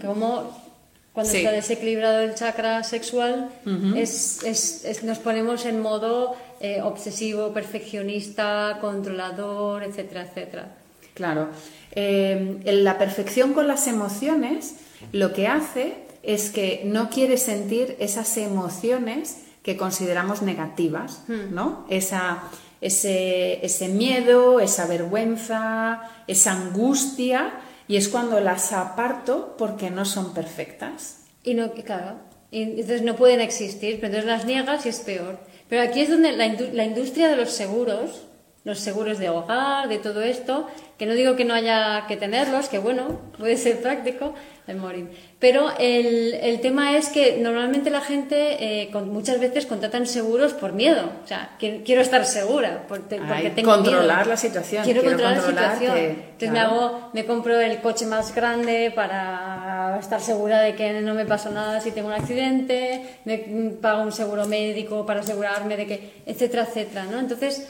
Como 0.05 0.70
cuando 1.13 1.33
está 1.33 1.51
desequilibrado 1.51 2.21
el 2.21 2.35
chakra 2.35 2.85
sexual, 2.85 3.51
es, 3.97 5.03
nos 5.03 5.19
ponemos 5.19 5.65
en 5.67 5.81
modo 5.81 6.37
eh, 6.61 6.81
obsesivo, 6.83 7.53
perfeccionista, 7.53 8.79
controlador, 8.81 9.83
etcétera, 9.83 10.23
etcétera. 10.23 10.69
Claro. 11.15 11.49
Eh, 11.93 12.61
la 12.65 12.97
perfección 12.97 13.55
con 13.55 13.67
las 13.67 13.89
emociones 13.89 14.77
lo 15.13 15.33
que 15.33 15.49
hace 15.49 15.95
es 16.23 16.51
que 16.51 16.83
no 16.85 17.11
quiere 17.11 17.37
sentir 17.39 17.97
esas 17.99 18.37
emociones 18.37 19.39
que 19.65 19.77
consideramos 19.77 20.43
negativas, 20.43 21.25
hmm. 21.27 21.53
¿no? 21.55 21.87
Esa, 21.91 22.45
ese, 22.81 23.65
ese 23.65 23.89
miedo, 23.89 24.61
esa 24.61 24.87
vergüenza, 24.87 26.03
esa 26.27 26.53
angustia 26.53 27.53
y 27.91 27.97
es 27.97 28.09
cuando 28.09 28.39
las 28.39 28.73
aparto 28.73 29.57
porque 29.59 29.91
no 29.91 30.05
son 30.05 30.33
perfectas. 30.33 31.25
Y 31.43 31.55
no, 31.55 31.73
claro, 31.73 32.21
y 32.53 32.63
entonces 32.63 33.03
no 33.03 33.17
pueden 33.17 33.41
existir, 33.41 33.97
pero 33.97 34.15
entonces 34.15 34.31
las 34.31 34.45
niegas 34.45 34.87
y 34.87 34.91
es 34.91 35.01
peor. 35.01 35.41
Pero 35.69 35.83
aquí 35.83 36.03
es 36.03 36.09
donde 36.09 36.31
la, 36.31 36.47
la 36.73 36.85
industria 36.85 37.29
de 37.29 37.35
los 37.35 37.51
seguros, 37.51 38.29
los 38.63 38.79
seguros 38.79 39.19
de 39.19 39.31
hogar, 39.31 39.89
de 39.89 39.99
todo 39.99 40.23
esto, 40.23 40.69
que 40.99 41.07
no 41.07 41.15
digo 41.15 41.35
que 41.35 41.45
no 41.45 41.53
haya 41.53 42.05
que 42.07 42.17
tenerlos, 42.17 42.69
que 42.69 42.79
bueno, 42.79 43.23
puede 43.37 43.57
ser 43.57 43.83
práctico, 43.83 44.35
el 44.71 44.77
morir. 44.79 45.09
Pero 45.39 45.71
el, 45.79 46.35
el, 46.35 46.61
tema 46.61 46.97
es 46.97 47.09
que 47.09 47.39
normalmente 47.39 47.91
la 47.91 48.01
gente 48.01 48.83
eh, 48.83 48.91
con, 48.91 49.09
muchas 49.11 49.41
veces 49.41 49.67
contratan 49.67 50.07
seguros 50.07 50.53
por 50.53 50.73
miedo. 50.73 51.11
O 51.25 51.27
sea, 51.27 51.57
quiero, 51.59 52.03
estar 52.03 52.25
segura 52.27 52.85
porque, 52.89 53.21
tengo 53.55 53.75
controlar 53.75 54.27
la 54.27 54.37
situación. 54.37 54.85
Quiero, 54.85 55.03
controlar, 55.03 55.37
la 55.37 55.43
situación. 55.43 55.97
Entonces 55.97 56.51
me, 56.51 56.61
hago, 56.61 57.11
me 57.15 57.25
compro 57.25 57.59
el 57.59 57.81
coche 57.81 58.07
más 58.07 58.35
grande 58.35 58.93
para 58.95 59.99
estar 59.99 60.21
segura 60.21 60.61
de 60.61 60.75
que 60.75 61.01
no 61.01 61.15
me 61.15 61.25
pasa 61.27 61.51
nada 61.51 61.81
si 61.81 61.91
tengo 61.91 62.09
un 62.09 62.15
accidente, 62.15 63.21
me 63.25 63.39
pago 63.81 64.03
un 64.03 64.13
seguro 64.13 64.47
médico 64.47 65.07
para 65.07 65.21
asegurarme 65.21 65.77
de 65.77 65.87
que, 65.87 66.23
etcétera, 66.27 66.65
etcétera. 66.65 67.05
¿no? 67.05 67.19
Entonces 67.19 67.67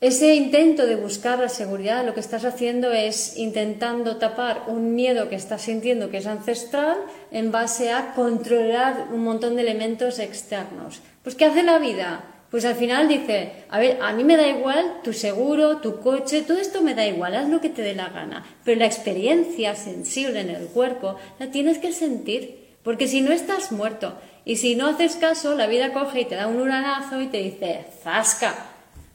ese 0.00 0.34
intento 0.34 0.86
de 0.86 0.96
buscar 0.96 1.40
la 1.40 1.50
seguridad, 1.50 2.06
lo 2.06 2.14
que 2.14 2.20
estás 2.20 2.46
haciendo 2.46 2.90
es 2.90 3.36
intentando 3.36 4.16
tapar 4.16 4.62
un 4.66 4.94
miedo 4.94 5.28
que 5.28 5.34
estás 5.34 5.60
sintiendo 5.60 6.10
que 6.10 6.16
es 6.16 6.26
ancestral 6.26 6.96
en 7.30 7.52
base 7.52 7.92
a 7.92 8.14
controlar 8.14 9.08
un 9.12 9.22
montón 9.24 9.56
de 9.56 9.62
elementos 9.62 10.18
externos. 10.18 11.02
Pues 11.22 11.34
¿qué 11.34 11.44
hace 11.44 11.62
la 11.62 11.78
vida? 11.78 12.24
Pues 12.50 12.64
al 12.64 12.76
final 12.76 13.08
dice, 13.08 13.64
a 13.68 13.78
ver, 13.78 13.98
a 14.00 14.14
mí 14.14 14.24
me 14.24 14.38
da 14.38 14.48
igual 14.48 15.02
tu 15.04 15.12
seguro, 15.12 15.76
tu 15.76 16.00
coche, 16.00 16.42
todo 16.42 16.58
esto 16.58 16.80
me 16.80 16.94
da 16.94 17.06
igual, 17.06 17.36
haz 17.36 17.50
lo 17.50 17.60
que 17.60 17.68
te 17.68 17.82
dé 17.82 17.94
la 17.94 18.08
gana, 18.08 18.46
pero 18.64 18.80
la 18.80 18.86
experiencia 18.86 19.76
sensible 19.76 20.40
en 20.40 20.48
el 20.48 20.66
cuerpo 20.68 21.16
la 21.38 21.50
tienes 21.50 21.78
que 21.78 21.92
sentir, 21.92 22.70
porque 22.82 23.06
si 23.06 23.20
no 23.20 23.32
estás 23.32 23.70
muerto. 23.70 24.14
Y 24.46 24.56
si 24.56 24.74
no 24.74 24.86
haces 24.88 25.16
caso, 25.16 25.54
la 25.54 25.66
vida 25.66 25.92
coge 25.92 26.22
y 26.22 26.24
te 26.24 26.34
da 26.36 26.46
un 26.46 26.58
uranazo 26.58 27.20
y 27.20 27.26
te 27.26 27.36
dice, 27.36 27.84
zasca, 28.02 28.69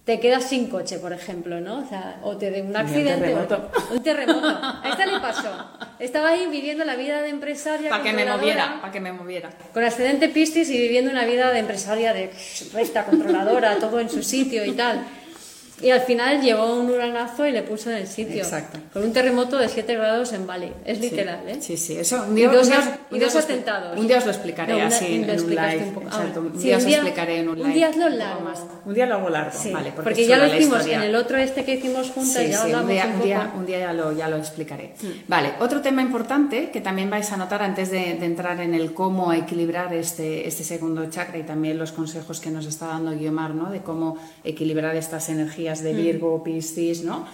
te 0.06 0.20
quedas 0.20 0.48
sin 0.48 0.68
coche, 0.68 1.00
por 1.00 1.12
ejemplo, 1.14 1.60
¿no? 1.60 1.80
O, 1.80 1.90
sea, 1.90 2.20
o 2.22 2.38
te 2.38 2.52
de 2.52 2.62
un 2.62 2.78
accidente. 2.78 3.34
Un 3.34 3.48
terremoto. 3.48 3.72
un 3.92 4.04
terremoto. 4.04 4.48
A 4.48 4.88
esta 4.88 5.06
le 5.08 5.20
pasó. 5.20 5.52
Estaba 5.98 6.30
ahí 6.30 6.46
viviendo 6.46 6.86
la 6.86 6.96
vida 6.96 7.24
de 7.24 7.30
empresaria. 7.30 7.90
Para 7.90 8.04
que 8.04 8.14
me 8.14 8.24
moviera, 8.24 8.78
para 8.82 8.94
que 8.94 9.00
me 9.00 9.12
moviera. 9.12 9.50
Con 9.74 9.84
ascendente 9.84 10.30
Piscis 10.30 10.70
y 10.70 10.78
viviendo 10.78 11.10
una 11.10 11.26
vida 11.26 11.52
de 11.52 11.60
empresaria 11.60 12.14
de 12.14 12.32
recta, 12.72 13.06
controladora, 13.06 13.78
todo 13.80 14.00
en 14.00 14.10
su 14.12 14.22
sitio 14.22 14.64
y 14.64 14.74
tal. 14.74 15.04
Y 15.82 15.90
al 15.90 16.02
final 16.02 16.42
llegó 16.42 16.74
un 16.76 16.90
uranazo 16.90 17.46
y 17.46 17.52
le 17.52 17.62
puso 17.62 17.92
en 17.92 17.98
el 17.98 18.08
sitio. 18.08 18.38
Exacto. 18.38 18.80
Con 18.94 19.04
un 19.04 19.12
terremoto 19.12 19.58
de 19.58 19.68
7 19.68 19.96
grados 19.96 20.32
en 20.32 20.48
Bali. 20.48 20.72
Es 20.86 21.00
literal, 21.00 21.42
sí, 21.46 21.52
¿eh? 21.52 21.58
Sí, 21.62 21.78
sí. 21.78 21.98
Eso, 21.98 22.24
un 22.28 22.36
día, 22.36 22.46
y 22.46 22.56
dos, 22.56 22.70
y 23.12 23.20
dos 23.20 23.36
atentados. 23.36 24.00
Un 24.00 24.08
día 24.08 24.20
os 24.20 24.26
lo 24.26 24.32
explicaré 24.32 24.82
así 24.82 25.16
en 25.16 25.30
un 25.30 25.50
live. 25.50 25.94
Un, 25.96 26.04
Exacto. 26.04 26.40
un 26.40 26.58
día 26.58 26.78
os 26.78 26.86
explicaré 26.86 27.40
en 27.40 27.50
un 27.50 27.58
live. 27.58 27.68
Un 27.68 27.74
día 27.74 27.88
hazlo 27.90 28.10
largo. 28.10 28.54
Un 28.86 28.94
día 28.94 29.06
lo 29.06 29.16
hago 29.16 29.30
largo, 29.30 29.52
sí, 29.58 29.72
vale. 29.72 29.92
Porque, 29.92 30.04
porque 30.04 30.26
ya 30.26 30.38
lo 30.38 30.56
hicimos 30.56 30.86
en 30.88 31.02
el 31.02 31.16
otro 31.16 31.38
este 31.38 31.66
que 31.66 31.74
hicimos 31.74 32.10
juntas, 32.12 32.44
sí, 32.44 32.52
ya 32.52 32.64
sí, 32.64 32.74
un 32.74 32.88
día, 32.88 33.12
un, 33.14 33.22
día, 33.22 33.52
un 33.56 33.66
día 33.66 33.80
ya 33.80 33.94
lo, 33.94 34.12
ya 34.14 34.30
lo 34.30 34.38
explicaré. 34.38 34.94
Mm. 35.02 35.08
Vale, 35.28 35.54
otro 35.60 35.82
tema 35.82 36.02
importante 36.02 36.70
que 36.72 36.80
también 36.80 37.10
vais 37.10 37.30
a 37.32 37.38
notar 37.38 37.62
antes 37.62 37.92
de, 37.92 38.16
de 38.16 38.26
entrar 38.26 38.62
en 38.62 38.74
el 38.74 38.94
cómo 38.94 39.34
equilibrar 39.34 39.94
este, 39.94 40.48
este 40.48 40.64
segundo 40.64 41.10
chakra 41.10 41.38
y 41.38 41.44
también 41.44 41.78
los 41.78 41.92
consejos 41.92 42.40
que 42.40 42.50
nos 42.50 42.66
está 42.66 42.88
dando 42.88 43.12
Guiomar, 43.12 43.54
¿no? 43.54 43.70
De 43.70 43.82
cómo 43.82 44.18
equilibrar 44.44 44.96
estas 44.96 45.30
energías 45.30 45.65
de 45.74 45.94
Virgo, 45.94 46.44
Piscis, 46.44 47.04
¿no? 47.04 47.26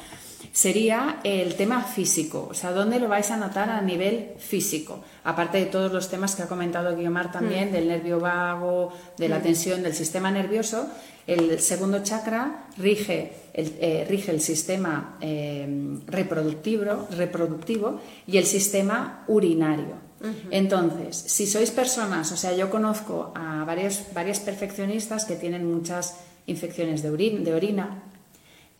Sería 0.52 1.20
el 1.24 1.56
tema 1.56 1.84
físico, 1.84 2.48
o 2.52 2.54
sea, 2.54 2.72
¿dónde 2.72 3.00
lo 3.00 3.08
vais 3.08 3.32
a 3.32 3.38
notar 3.38 3.70
a 3.70 3.80
nivel 3.82 4.32
físico? 4.38 5.00
Aparte 5.24 5.60
de 5.60 5.66
todos 5.66 5.94
los 5.94 6.10
temas 6.10 6.36
que 6.36 6.44
ha 6.44 6.48
comentado 6.48 6.96
Guiomar 6.96 7.32
también, 7.32 7.72
del 7.72 7.88
nervio 7.88 8.20
vago, 8.20 8.92
de 9.18 9.30
la 9.30 9.42
tensión 9.42 9.82
del 9.82 9.94
sistema 9.94 10.30
nervioso, 10.30 10.90
el 11.28 11.60
segundo 11.60 12.04
chakra 12.04 12.66
rige 12.78 13.34
el, 13.54 13.74
eh, 13.80 14.06
rige 14.10 14.32
el 14.32 14.42
sistema 14.42 15.18
eh, 15.22 15.68
reproductivo, 16.08 17.08
reproductivo 17.12 18.02
y 18.28 18.38
el 18.38 18.46
sistema 18.46 19.24
urinario. 19.28 20.12
Entonces, 20.52 21.18
si 21.18 21.48
sois 21.48 21.72
personas, 21.72 22.32
o 22.32 22.38
sea, 22.38 22.54
yo 22.54 22.70
conozco 22.70 23.34
a 23.34 23.66
varios, 23.66 24.04
varias 24.14 24.40
perfeccionistas 24.40 25.26
que 25.26 25.36
tienen 25.36 25.66
muchas 25.66 26.18
infecciones 26.46 27.02
de, 27.02 27.10
de 27.10 27.54
orina, 27.54 28.04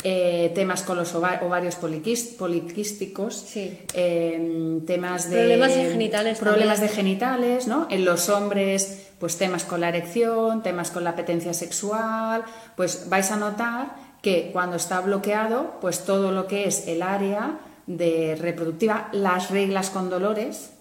eh, 0.04 0.52
temas 0.56 0.82
con 0.82 0.98
los 0.98 1.14
ovarios 1.14 1.76
poliquísticos, 1.76 3.46
eh, 3.56 4.82
temas 4.88 5.30
de 5.30 5.38
problemas 5.38 5.72
genitales, 5.74 6.40
problemas 6.40 6.82
de 6.82 6.88
genitales, 6.88 7.68
¿no? 7.68 7.88
En 7.90 8.04
los 8.04 8.30
hombres, 8.30 9.10
pues 9.20 9.38
temas 9.38 9.64
con 9.64 9.82
la 9.82 9.90
erección, 9.90 10.64
temas 10.64 10.90
con 10.90 11.04
la 11.04 11.12
apetencia 11.12 11.54
sexual, 11.54 12.44
pues 12.76 13.10
vais 13.10 13.30
a 13.30 13.38
notar 13.38 13.96
que 14.24 14.50
cuando 14.52 14.78
está 14.78 15.02
bloqueado, 15.02 15.78
pues 15.82 16.04
todo 16.06 16.32
lo 16.32 16.48
que 16.48 16.68
es 16.68 16.88
el 16.88 17.02
área 17.04 17.60
de 17.86 18.36
reproductiva, 18.40 19.10
las 19.12 19.52
reglas 19.52 19.90
con 19.90 20.10
dolores, 20.10 20.72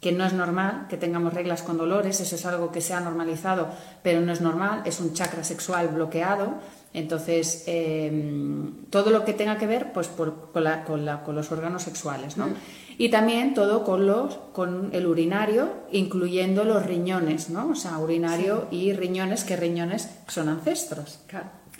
que 0.00 0.12
no 0.12 0.24
es 0.24 0.32
normal 0.34 0.86
que 0.88 0.96
tengamos 0.96 1.32
reglas 1.32 1.62
con 1.62 1.78
dolores, 1.78 2.20
eso 2.20 2.36
es 2.36 2.46
algo 2.46 2.70
que 2.70 2.80
se 2.80 2.94
ha 2.94 3.00
normalizado, 3.00 3.68
pero 4.02 4.20
no 4.20 4.32
es 4.32 4.40
normal, 4.40 4.82
es 4.84 5.00
un 5.00 5.14
chakra 5.14 5.42
sexual 5.44 5.88
bloqueado. 5.88 6.54
Entonces, 6.96 7.64
em, 7.66 8.86
todo 8.88 9.10
lo 9.10 9.26
que 9.26 9.34
tenga 9.34 9.58
que 9.58 9.66
ver 9.66 9.92
pues, 9.92 10.08
con, 10.08 11.34
los 11.34 11.52
órganos 11.52 11.82
sexuales. 11.82 12.38
¿no? 12.38 12.46
Mm. 12.46 12.54
Y 12.96 13.10
también 13.10 13.52
todo 13.52 13.84
con, 13.84 14.06
los, 14.06 14.38
con 14.54 14.88
el 14.94 15.06
urinario, 15.06 15.74
incluyendo 15.92 16.64
los 16.64 16.86
riñones, 16.86 17.50
¿no? 17.50 17.68
o 17.68 17.74
sea, 17.74 17.98
urinario 17.98 18.66
y 18.70 18.94
riñones, 18.94 19.44
que 19.44 19.56
riñones 19.56 20.08
son 20.26 20.48
ancestros. 20.48 21.20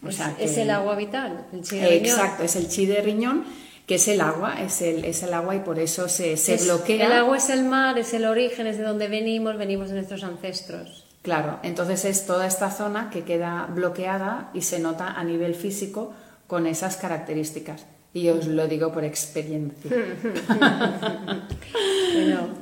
O 0.07 0.13
sea, 0.13 0.37
es, 0.39 0.59
el 0.59 0.71
agua 0.71 0.95
vital, 0.97 1.47
el 1.51 1.63
chi 1.63 1.79
de 1.79 1.97
Exacto, 1.97 2.43
es 2.43 2.55
el 2.55 2.69
chi 2.69 2.85
de 2.85 3.01
riñón 3.01 3.45
que 3.87 3.95
es 3.95 4.09
el 4.09 4.21
agua, 4.21 4.61
es 4.61 4.83
el, 4.83 5.05
es 5.05 5.23
el 5.23 5.33
agua 5.33 5.55
y 5.55 5.61
por 5.61 5.79
eso 5.79 6.09
se, 6.09 6.37
se 6.37 6.57
bloquea. 6.57 7.07
El 7.07 7.13
agua 7.13 7.37
es 7.37 7.49
el 7.49 7.65
mar, 7.65 7.97
es 7.99 8.13
el 8.13 8.27
origen, 8.27 8.67
es 8.67 8.79
de 8.79 8.83
donde 8.83 9.07
venimos, 9.07 9.57
venimos 9.57 9.89
de 9.89 9.95
nuestros 9.95 10.25
ancestros. 10.25 11.06
Claro, 11.27 11.59
entonces 11.65 12.05
es 12.05 12.25
toda 12.25 12.47
esta 12.47 12.71
zona 12.71 13.11
que 13.11 13.25
queda 13.25 13.67
bloqueada 13.69 14.49
y 14.55 14.63
se 14.63 14.79
nota 14.79 15.09
a 15.09 15.25
nivel 15.25 15.57
físico 15.57 16.13
con 16.47 16.69
esas 16.69 16.97
características. 16.97 17.85
Y 18.15 18.29
os 18.29 18.47
lo 18.47 18.69
digo 18.69 18.93
por 18.93 19.03
experiencia. 19.03 19.91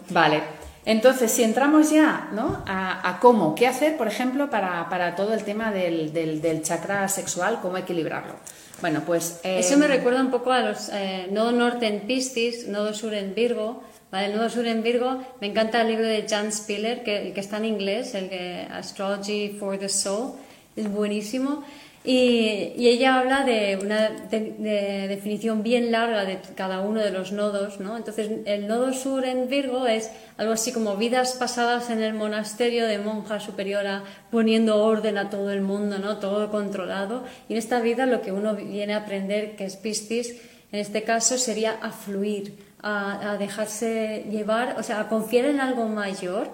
Vale, 0.09 0.43
entonces 0.87 1.31
si 1.31 1.43
entramos 1.43 1.91
ya 1.91 2.31
¿no? 2.33 2.65
a, 2.67 3.19
cómo, 3.21 3.55
qué 3.55 3.67
hacer, 3.67 3.99
por 3.99 4.09
ejemplo, 4.09 4.49
para, 4.49 4.89
para 4.89 5.15
todo 5.15 5.35
el 5.35 5.45
tema 5.45 5.71
del, 5.71 6.15
del, 6.15 6.41
del 6.41 6.63
chakra 6.63 7.07
sexual, 7.09 7.59
cómo 7.61 7.77
equilibrarlo. 7.77 8.33
Bueno, 8.81 9.03
pues... 9.05 9.41
Eso 9.43 9.77
me 9.77 9.85
em, 9.85 9.91
recuerda 9.91 10.23
un 10.23 10.31
poco 10.31 10.53
a 10.53 10.61
los 10.61 10.89
eh, 10.91 11.29
nodo 11.31 11.53
norte 11.53 11.87
en 11.87 12.07
Piscis, 12.07 12.67
nodo 12.67 12.95
sur 12.95 13.13
en 13.13 13.35
Virgo. 13.35 13.83
Vale, 14.15 14.29
el 14.29 14.37
nodo 14.37 14.49
sur 14.49 14.65
en 14.65 14.85
Virgo, 14.85 15.25
me 15.41 15.49
encanta 15.49 15.81
el 15.81 15.89
libro 15.89 16.07
de 16.07 16.25
Jan 16.29 16.53
Spiller, 16.53 17.03
que, 17.03 17.33
que 17.35 17.41
está 17.41 17.57
en 17.57 17.65
inglés, 17.65 18.15
el 18.15 18.29
que 18.29 18.65
Astrology 18.71 19.57
for 19.59 19.77
the 19.77 19.89
Soul, 19.89 20.35
es 20.77 20.89
buenísimo. 20.89 21.65
Y, 22.05 22.75
ella 22.77 23.19
habla 23.19 23.45
de 23.45 23.77
una 23.83 24.11
definición 24.31 25.65
bien 25.65 25.91
larga 25.91 26.25
de 26.25 26.39
cada 26.55 26.83
uno 26.83 27.01
de 27.01 27.11
los 27.11 27.33
nodos, 27.33 27.81
¿no? 27.81 27.97
Entonces, 27.97 28.31
el 28.45 28.69
nodo 28.69 28.93
sur 28.93 29.25
en 29.25 29.49
Virgo 29.49 29.89
es 29.89 30.13
algo 30.37 30.53
así 30.53 30.71
como 30.71 30.97
vidas 30.97 31.33
pasadas 31.33 31.91
en 31.91 32.01
el 32.01 32.15
monasterio 32.15 32.87
de 32.87 32.99
monja 32.99 33.41
superiora, 33.41 34.05
poniendo 34.31 34.81
orden 34.81 35.19
a 35.19 35.29
todo 35.29 35.51
el 35.51 35.61
mundo, 35.61 35.99
¿no? 35.99 36.19
Todo 36.19 36.53
controlado. 36.53 37.25
Y 37.49 37.55
en 37.55 37.59
esta 37.59 37.81
vida 37.81 38.07
lo 38.07 38.23
que 38.23 38.31
uno 38.31 38.55
viene 38.55 38.95
a 38.95 38.99
aprender, 38.99 39.57
que 39.57 39.65
es 39.65 39.75
Piscis, 39.75 40.37
en 40.71 40.79
este 40.79 41.03
caso 41.03 41.37
sería 41.37 41.73
a 41.83 41.91
fluir, 41.91 42.64
a, 42.87 43.37
dejarse 43.39 44.27
llevar, 44.31 44.77
o 44.79 44.83
sea, 44.83 45.01
a 45.01 45.09
confiar 45.09 45.47
en 45.47 45.61
algo 45.61 45.89
mayor 45.89 46.51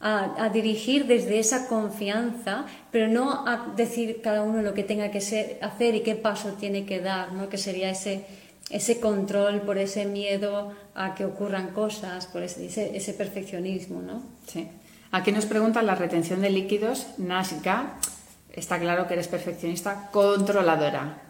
a, 0.00 0.50
dirigir 0.52 1.06
desde 1.06 1.38
esa 1.38 1.66
confianza, 1.66 2.66
pero 2.90 3.08
no 3.08 3.46
a 3.46 3.72
decir 3.74 4.20
cada 4.22 4.42
uno 4.42 4.60
lo 4.60 4.74
que 4.74 4.82
tenga 4.82 5.10
que 5.10 5.18
hacer 5.18 5.94
y 5.94 6.00
qué 6.00 6.14
paso 6.14 6.52
tiene 6.52 6.84
que 6.84 7.00
dar, 7.00 7.32
¿no? 7.32 7.48
que 7.48 7.56
sería 7.56 7.90
ese, 7.90 8.26
ese 8.68 9.00
control 9.00 9.62
por 9.62 9.78
ese 9.78 10.04
miedo 10.04 10.74
a 10.94 11.14
que 11.14 11.24
ocurran 11.24 11.68
cosas, 11.68 12.26
por 12.26 12.42
ese, 12.42 12.66
ese, 12.94 13.14
perfeccionismo. 13.14 14.02
¿no? 14.02 14.22
Sí. 14.46 14.68
Aquí 15.10 15.32
nos 15.32 15.46
preguntan 15.46 15.86
la 15.86 15.94
retención 15.94 16.42
de 16.42 16.50
líquidos, 16.50 17.06
Nashga. 17.16 17.94
Está 18.52 18.78
claro 18.78 19.06
que 19.06 19.14
eres 19.14 19.28
perfeccionista, 19.28 20.10
controladora. 20.12 21.23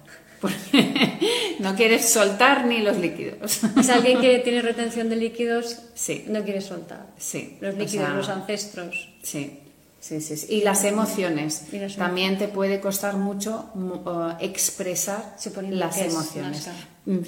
no 1.58 1.74
quieres 1.74 2.08
soltar 2.08 2.66
ni 2.66 2.80
los 2.80 2.96
líquidos. 2.98 3.60
Es 3.78 3.88
alguien 3.88 4.20
que 4.20 4.38
tiene 4.44 4.62
retención 4.62 5.08
de 5.08 5.16
líquidos, 5.16 5.78
sí. 5.94 6.24
no 6.28 6.42
quiere 6.44 6.60
soltar. 6.60 7.06
Sí. 7.18 7.56
Los 7.60 7.74
líquidos, 7.76 8.10
los 8.10 8.28
ancestros. 8.28 9.10
Sí. 9.22 9.60
Sí, 10.00 10.20
sí, 10.20 10.54
Y 10.54 10.60
las 10.60 10.84
emociones. 10.84 11.64
También 11.96 12.36
te 12.36 12.46
puede 12.46 12.78
costar 12.78 13.16
mucho 13.16 13.70
expresar 14.38 15.34
las 15.70 15.96
emociones. 15.96 16.68
Mm, 17.06 17.20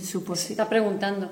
Está 0.51 0.69
preguntando. 0.69 1.31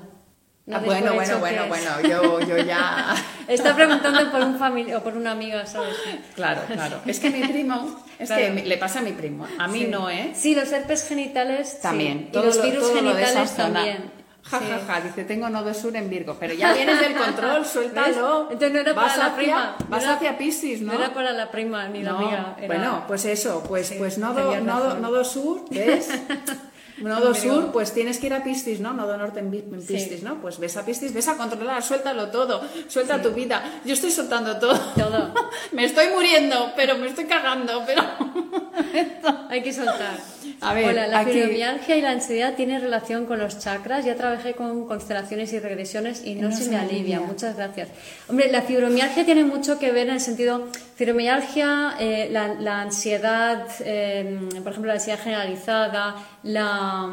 Ah, 0.71 0.79
bueno, 0.83 1.13
bueno, 1.13 1.37
bueno, 1.37 1.67
bueno, 1.67 1.89
yo, 2.01 2.39
yo 2.39 2.57
ya... 2.57 3.15
Está 3.47 3.75
preguntando 3.75 4.31
por 4.31 4.41
un 4.41 4.57
familiar 4.57 4.97
o 4.97 5.03
por 5.03 5.15
una 5.15 5.31
amiga, 5.31 5.63
¿sabes? 5.67 5.95
Claro, 6.33 6.61
claro. 6.67 7.01
Es 7.05 7.19
que 7.19 7.29
mi 7.29 7.47
primo, 7.47 8.03
es 8.17 8.31
que 8.31 8.49
le 8.49 8.77
pasa 8.77 8.99
a 8.99 9.01
mi 9.03 9.11
primo, 9.11 9.45
a 9.59 9.67
mí 9.67 9.83
no, 9.83 10.09
¿eh? 10.09 10.31
Sí, 10.33 10.55
los 10.55 10.71
herpes 10.71 11.07
genitales 11.07 11.79
también. 11.81 12.29
y 12.33 12.35
los 12.35 12.59
virus 12.61 12.91
genitales 12.93 13.55
también. 13.55 14.11
Ja, 14.41 14.59
ja, 14.59 14.79
ja, 14.85 15.01
dice, 15.01 15.23
tengo 15.23 15.49
nodo 15.49 15.73
sur 15.73 15.95
en 15.95 16.07
Virgo, 16.07 16.37
pero 16.39 16.53
ya 16.53 16.71
vienes 16.71 16.99
del 16.99 17.15
control, 17.15 17.65
suéltalo. 17.73 18.43
Entonces 18.51 18.73
no 18.73 18.79
era 18.79 18.93
para 18.93 19.07
la 19.07 19.25
hacia, 19.25 19.35
prima. 19.35 19.75
Vas 19.89 20.05
hacia 20.05 20.37
Piscis, 20.37 20.81
¿no? 20.81 20.93
No 20.93 20.99
era 20.99 21.13
para 21.15 21.31
la 21.31 21.49
prima 21.49 21.87
ni 21.87 22.03
la 22.03 22.11
amiga. 22.11 22.55
Bueno, 22.67 23.05
pues 23.07 23.25
eso, 23.25 23.63
pues, 23.67 23.93
pues 23.97 24.19
nodo, 24.19 24.59
nodo, 24.61 24.99
nodo 24.99 25.23
sur, 25.23 25.65
¿ves? 25.71 26.09
Nodo 26.97 27.33
sur, 27.33 27.71
pues 27.71 27.93
tienes 27.93 28.19
que 28.19 28.27
ir 28.27 28.33
a 28.33 28.43
Piscis, 28.43 28.79
¿no? 28.79 28.93
Nodo 28.93 29.17
norte 29.17 29.39
en, 29.39 29.51
Piscis, 29.51 30.23
¿no? 30.23 30.41
Pues 30.41 30.59
ves 30.59 30.77
a 30.77 30.85
Piscis, 30.85 31.13
ves 31.13 31.27
a 31.27 31.35
controlar, 31.35 31.83
suéltalo 31.83 32.29
todo, 32.29 32.61
suelta 32.87 33.21
tu 33.21 33.31
vida. 33.31 33.81
Yo 33.83 33.93
estoy 33.93 34.11
soltando 34.11 34.57
todo. 34.57 34.79
Todo. 34.95 35.33
me 35.73 35.85
estoy 35.85 36.07
muriendo, 36.09 36.71
pero 36.75 36.97
me 36.97 37.07
estoy 37.07 37.25
cagando, 37.25 37.83
pero... 37.85 38.01
Hay 39.49 39.61
que 39.61 39.73
soltar. 39.73 40.17
A 40.61 40.73
ver, 40.73 40.95
la 40.95 41.23
fibromialgia 41.23 41.95
y 41.97 42.01
la 42.01 42.11
ansiedad 42.11 42.55
tienen 42.55 42.81
relación 42.81 43.25
con 43.25 43.39
los 43.39 43.59
chakras. 43.59 44.05
Ya 44.05 44.15
trabajé 44.15 44.53
con 44.53 44.87
constelaciones 44.87 45.53
y 45.53 45.59
regresiones 45.59 46.25
y 46.25 46.35
no, 46.35 46.51
se, 46.51 46.69
me 46.69 46.77
alivia. 46.77 47.19
Muchas 47.19 47.55
gracias. 47.55 47.89
Hombre, 48.27 48.51
la 48.51 48.61
fibromialgia 48.61 49.25
tiene 49.25 49.43
mucho 49.43 49.77
que 49.79 49.91
ver 49.91 50.07
en 50.07 50.15
el 50.15 50.21
sentido, 50.21 50.67
fibromialgia, 50.95 51.95
eh, 51.99 52.29
la, 52.31 52.81
ansiedad, 52.81 53.67
em, 53.79 54.49
por 54.49 54.71
ejemplo, 54.71 54.87
la 54.87 54.95
ansiedad 54.95 55.19
generalizada, 55.19 56.15
la, 56.45 57.11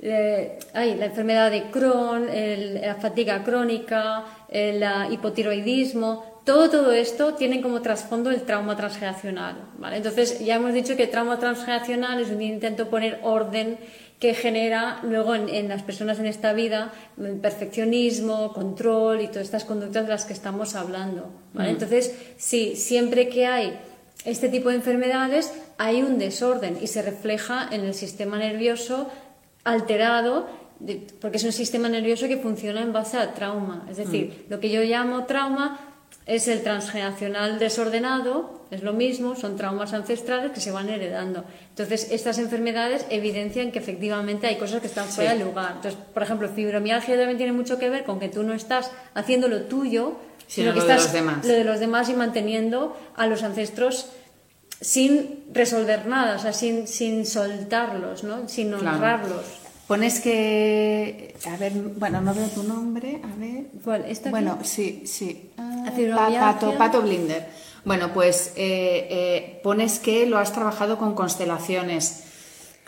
eh, 0.00 0.58
la 0.72 1.04
enfermedad 1.04 1.50
de 1.50 1.70
Crohn, 1.70 2.26
la 2.80 2.94
fatiga 2.96 3.42
crónica, 3.42 4.24
el 4.48 4.84
hipotiroidismo, 5.10 6.38
todo, 6.44 6.70
todo 6.70 6.92
esto 6.92 7.34
tiene 7.34 7.60
como 7.60 7.82
trasfondo 7.82 8.30
el 8.30 8.42
trauma 8.42 8.74
transgeneracional. 8.74 9.56
¿vale? 9.78 9.98
Entonces, 9.98 10.38
ya 10.40 10.56
hemos 10.56 10.72
dicho 10.72 10.96
que 10.96 11.04
el 11.04 11.10
trauma 11.10 11.38
transgeneracional 11.38 12.22
es 12.22 12.30
un 12.30 12.40
intento 12.40 12.88
poner 12.88 13.20
orden 13.22 13.76
que 14.18 14.34
genera 14.34 14.98
luego 15.02 15.34
en, 15.34 15.68
las 15.68 15.82
personas 15.82 16.18
en 16.18 16.26
esta 16.26 16.52
vida 16.52 16.92
perfeccionismo, 17.42 18.52
control 18.52 19.20
y 19.20 19.28
todas 19.28 19.42
estas 19.42 19.64
conductas 19.64 20.04
de 20.04 20.08
las 20.10 20.24
que 20.24 20.32
estamos 20.32 20.74
hablando. 20.74 21.30
¿vale? 21.52 21.68
Mm. 21.68 21.72
Entonces, 21.72 22.14
sí, 22.36 22.74
siempre 22.76 23.28
que 23.28 23.46
hay 23.46 23.78
este 24.24 24.48
tipo 24.48 24.70
de 24.70 24.76
enfermedades 24.76 25.52
hay 25.78 26.02
un 26.02 26.18
desorden 26.18 26.78
y 26.80 26.88
se 26.88 27.02
refleja 27.02 27.68
en 27.70 27.84
el 27.84 27.94
sistema 27.94 28.36
nervioso 28.38 29.10
alterado 29.64 30.46
porque 31.20 31.38
es 31.38 31.44
un 31.44 31.52
sistema 31.52 31.88
nervioso 31.88 32.28
que 32.28 32.36
funciona 32.36 32.82
en 32.82 32.92
base 32.92 33.16
al 33.16 33.34
trauma. 33.34 33.84
Es 33.90 33.96
decir, 33.96 34.44
mm. 34.46 34.50
lo 34.50 34.60
que 34.60 34.70
yo 34.70 34.82
llamo 34.82 35.24
trauma 35.24 35.80
es 36.26 36.46
el 36.46 36.62
transgeneracional 36.62 37.58
desordenado, 37.58 38.66
es 38.70 38.82
lo 38.82 38.92
mismo, 38.92 39.34
son 39.34 39.56
traumas 39.56 39.94
ancestrales 39.94 40.52
que 40.52 40.60
se 40.60 40.70
van 40.70 40.88
heredando. 40.88 41.44
Entonces, 41.70 42.08
estas 42.12 42.38
enfermedades 42.38 43.06
evidencian 43.08 43.72
que 43.72 43.78
efectivamente 43.78 44.46
hay 44.46 44.56
cosas 44.56 44.80
que 44.80 44.86
están 44.86 45.08
fuera 45.08 45.32
de 45.34 45.42
lugar. 45.42 45.72
Entonces, 45.76 45.98
por 46.12 46.22
ejemplo, 46.22 46.48
fibromialgia 46.48 47.16
también 47.16 47.38
tiene 47.38 47.52
mucho 47.52 47.78
que 47.78 47.88
ver 47.88 48.04
con 48.04 48.20
que 48.20 48.28
tú 48.28 48.42
no 48.42 48.52
estás 48.52 48.90
haciendo 49.14 49.48
lo 49.48 49.62
tuyo, 49.62 50.16
sino, 50.46 50.72
que 50.74 50.80
estás 50.80 51.12
de 51.12 51.22
lo 51.22 51.54
de 51.54 51.64
los 51.64 51.80
demás 51.80 52.08
y 52.08 52.14
manteniendo 52.14 52.96
a 53.16 53.26
los 53.26 53.42
ancestros 53.42 54.10
sin 54.80 55.44
resolver 55.52 56.06
nada, 56.06 56.36
o 56.36 56.38
sea, 56.38 56.52
sin, 56.52 56.86
sin 56.86 57.26
soltarlos, 57.26 58.24
¿no? 58.24 58.48
sin 58.48 58.72
honrarlos. 58.74 59.44
Pones 59.86 60.20
que, 60.20 61.34
a 61.50 61.56
ver, 61.56 61.72
bueno, 61.72 62.20
no 62.20 62.34
veo 62.34 62.46
tu 62.48 62.62
nombre, 62.62 63.22
a 63.24 63.40
ver. 63.40 63.68
¿Cuál? 63.82 64.04
¿Esta 64.04 64.28
bueno, 64.28 64.58
sí, 64.62 65.04
sí. 65.06 65.50
Ah, 65.56 65.90
Pato, 66.14 66.76
Pato 66.76 67.00
Blinder. 67.00 67.46
Bueno, 67.86 68.12
pues 68.12 68.52
eh, 68.56 69.08
eh, 69.10 69.60
pones 69.62 69.98
que 69.98 70.26
lo 70.26 70.36
has 70.36 70.52
trabajado 70.52 70.98
con 70.98 71.14
constelaciones. 71.14 72.24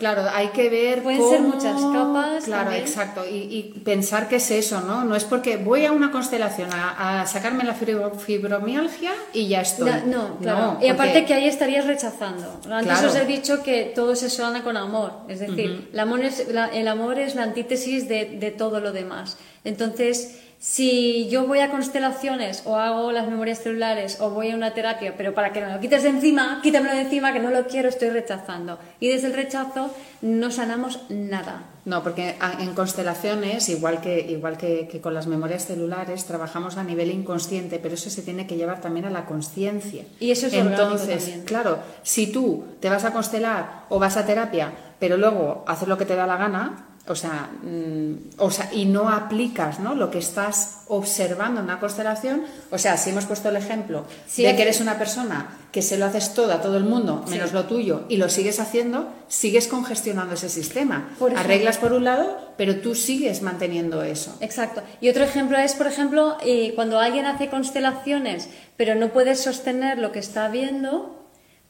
Claro, 0.01 0.23
hay 0.33 0.47
que 0.47 0.67
ver. 0.67 1.03
Pueden 1.03 1.21
ser 1.29 1.41
muchas 1.41 1.79
capas. 1.79 2.45
Claro, 2.45 2.71
exacto. 2.71 3.23
Y, 3.23 3.71
pensar 3.85 4.27
que 4.27 4.37
es 4.37 4.49
eso, 4.49 4.81
¿no? 4.81 5.03
No 5.03 5.15
es 5.15 5.25
porque 5.25 5.57
voy 5.57 5.85
a 5.85 5.91
una 5.91 6.09
constelación 6.09 6.71
a, 6.73 7.23
sacarme 7.27 7.63
la 7.63 7.75
fibromialgia 7.75 9.11
y 9.31 9.47
ya 9.47 9.61
estoy. 9.61 9.91
No, 10.07 10.39
claro. 10.39 10.79
y 10.81 10.87
aparte 10.87 11.23
que 11.25 11.35
ahí 11.35 11.47
estarías 11.47 11.85
rechazando. 11.85 12.61
Antes 12.67 13.03
os 13.03 13.15
he 13.15 13.25
dicho 13.25 13.61
que 13.61 13.91
todo 13.93 14.15
se 14.15 14.31
suena 14.31 14.63
con 14.63 14.75
amor. 14.75 15.11
Es 15.29 15.39
decir, 15.39 15.89
el, 15.93 15.99
amor 15.99 16.21
es, 16.21 16.47
el 16.49 16.87
amor 16.87 17.19
es 17.19 17.35
la 17.35 17.43
antítesis 17.43 18.09
de, 18.09 18.25
de 18.39 18.49
todo 18.49 18.79
lo 18.79 18.93
demás. 18.93 19.37
Entonces 19.63 20.39
si 20.61 21.27
yo 21.27 21.47
voy 21.47 21.57
a 21.57 21.71
constelaciones 21.71 22.61
o 22.65 22.75
hago 22.75 23.11
las 23.11 23.27
memorias 23.27 23.63
celulares 23.63 24.21
o 24.21 24.29
voy 24.29 24.51
a 24.51 24.55
una 24.55 24.75
terapia, 24.75 25.15
pero 25.17 25.33
para 25.33 25.51
que 25.51 25.59
me 25.59 25.73
lo 25.73 25.79
quites 25.79 26.03
de 26.03 26.09
encima, 26.09 26.59
quítamelo 26.61 26.93
de 26.93 27.01
encima, 27.01 27.33
que 27.33 27.39
no 27.39 27.49
lo 27.49 27.65
quiero, 27.65 27.89
estoy 27.89 28.09
rechazando. 28.09 28.77
Y 28.99 29.07
desde 29.07 29.25
el 29.25 29.33
rechazo 29.33 29.89
no 30.21 30.51
sanamos 30.51 30.99
nada. 31.09 31.63
No, 31.85 32.03
porque 32.03 32.35
en 32.59 32.75
constelaciones, 32.75 33.69
igual 33.69 34.01
que, 34.01 34.19
igual 34.19 34.55
que, 34.55 34.99
con 35.01 35.15
las 35.15 35.25
memorias 35.25 35.65
celulares, 35.65 36.25
trabajamos 36.25 36.77
a 36.77 36.83
nivel 36.83 37.09
inconsciente, 37.09 37.79
pero 37.79 37.95
eso 37.95 38.11
se 38.11 38.21
tiene 38.21 38.45
que 38.45 38.55
llevar 38.55 38.81
también 38.81 39.07
a 39.07 39.09
la 39.09 39.25
conciencia. 39.25 40.03
Y 40.19 40.29
eso 40.29 40.45
es 40.45 40.53
Entonces, 40.53 41.25
también. 41.25 41.43
claro, 41.45 41.79
si 42.03 42.27
tú 42.27 42.65
te 42.79 42.87
vas 42.87 43.03
a 43.03 43.13
constelar 43.13 43.85
o 43.89 43.97
vas 43.97 44.15
a 44.15 44.27
terapia, 44.27 44.73
pero 44.99 45.17
luego 45.17 45.65
haces 45.65 45.87
lo 45.87 45.97
que 45.97 46.05
te 46.05 46.15
da 46.15 46.27
la 46.27 46.37
gana, 46.37 46.90
o 47.07 47.15
sea, 47.15 47.49
mm, 47.63 48.37
o 48.37 48.51
sea, 48.51 48.69
y 48.71 48.85
no 48.85 49.09
aplicas 49.09 49.79
¿no? 49.79 49.95
lo 49.95 50.11
que 50.11 50.19
estás 50.19 50.81
observando 50.87 51.59
en 51.59 51.65
una 51.65 51.79
constelación. 51.79 52.43
O 52.69 52.77
sea, 52.77 52.95
si 52.95 53.09
hemos 53.09 53.25
puesto 53.25 53.49
el 53.49 53.55
ejemplo 53.55 54.05
de 54.37 54.55
que 54.55 54.61
eres 54.61 54.81
una 54.81 54.99
persona 54.99 55.57
que 55.71 55.81
se 55.81 55.97
lo 55.97 56.05
haces 56.05 56.33
todo 56.33 56.53
a 56.53 56.61
todo 56.61 56.77
el 56.77 56.83
mundo, 56.83 57.25
menos 57.27 57.53
lo 57.53 57.65
tuyo, 57.65 58.03
y 58.07 58.17
lo 58.17 58.29
sigues 58.29 58.59
haciendo, 58.59 59.11
sigues 59.27 59.67
congestionando 59.67 60.35
ese 60.35 60.49
sistema. 60.49 61.09
Arreglas 61.35 61.77
por 61.77 61.93
un 61.93 62.03
lado, 62.03 62.37
pero 62.55 62.75
tú 62.77 62.93
sigues 62.93 63.41
manteniendo 63.41 64.03
eso. 64.03 64.37
Exacto. 64.39 64.83
Y 64.99 65.09
otro 65.09 65.23
ejemplo 65.23 65.57
es, 65.57 65.73
por 65.73 65.87
ejemplo, 65.87 66.37
eh, 66.45 66.73
cuando 66.75 66.99
alguien 66.99 67.25
hace 67.25 67.49
constelaciones, 67.49 68.49
pero 68.77 68.93
no 68.93 69.09
puede 69.09 69.35
sostener 69.35 69.97
lo 69.97 70.11
que 70.11 70.19
está 70.19 70.49
viendo, 70.49 71.20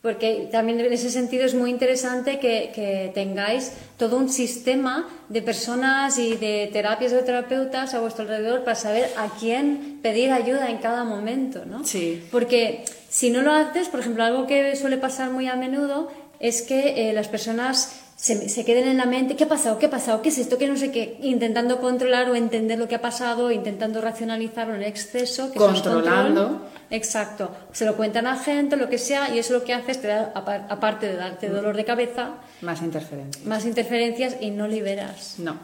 porque 0.01 0.49
también 0.51 0.79
en 0.79 0.91
ese 0.91 1.11
sentido 1.11 1.45
es 1.45 1.53
muy 1.53 1.69
interesante 1.69 2.39
que, 2.39 3.11
tengáis 3.13 3.73
todo 3.97 4.17
un 4.17 4.29
sistema 4.29 5.07
de 5.29 5.41
personas 5.41 6.17
y 6.17 6.35
de 6.37 6.69
terapias 6.73 7.13
o 7.13 7.19
terapeutas 7.19 7.93
a 7.93 7.99
vuestro 7.99 8.23
alrededor 8.23 8.63
para 8.63 8.75
saber 8.75 9.09
a 9.17 9.29
quién 9.39 9.99
pedir 10.01 10.31
ayuda 10.31 10.71
en 10.71 10.79
cada 10.79 11.03
momento, 11.03 11.65
¿no? 11.65 11.85
Sí. 11.85 12.23
Porque 12.31 12.83
si 13.09 13.29
no 13.29 13.43
lo 13.43 13.51
haces, 13.51 13.89
por 13.89 13.99
ejemplo, 13.99 14.23
algo 14.23 14.47
que 14.47 14.75
suele 14.75 14.97
pasar 14.97 15.29
muy 15.29 15.47
a 15.47 15.55
menudo 15.55 16.11
es 16.39 16.63
que 16.63 17.09
eh, 17.09 17.13
las 17.13 17.27
personas 17.27 18.01
se, 18.21 18.65
queden 18.65 18.87
en 18.87 18.97
la 18.97 19.07
mente, 19.07 19.35
¿qué 19.35 19.45
ha 19.45 19.49
pasado? 19.49 19.79
¿Qué 19.79 19.87
ha 19.87 19.89
pasado? 19.89 20.21
¿Qué 20.21 20.29
es 20.29 20.37
esto? 20.37 20.59
¿Qué 20.59 20.67
no 20.67 20.77
sé 20.77 20.91
qué? 20.91 21.17
Intentando 21.23 21.81
controlar 21.81 22.29
o 22.29 22.35
entender 22.35 22.77
lo 22.77 22.87
que 22.87 22.93
ha 22.93 23.01
pasado, 23.01 23.51
intentando 23.51 23.99
racionalizarlo 23.99 24.75
en 24.75 24.83
exceso. 24.83 25.51
Que 25.51 25.57
Controlando. 25.57 26.61
Exacto. 26.91 27.49
Se 27.71 27.83
lo 27.83 27.95
cuentan 27.97 28.27
a 28.27 28.37
gente, 28.37 28.77
lo 28.77 28.89
que 28.89 28.99
sea, 28.99 29.33
y 29.33 29.39
eso 29.39 29.53
lo 29.53 29.63
que 29.63 29.73
hace 29.73 29.93
es, 29.93 30.01
te 30.01 30.11
aparte 30.11 31.07
de 31.07 31.15
darte 31.15 31.49
mm. 31.49 31.51
dolor 31.51 31.75
de 31.75 31.83
cabeza, 31.83 32.35
más 32.61 32.83
interferencias. 32.83 33.43
Más 33.47 33.65
interferencias 33.65 34.37
y 34.39 34.51
no 34.51 34.67
liberas. 34.67 35.39
No. 35.39 35.55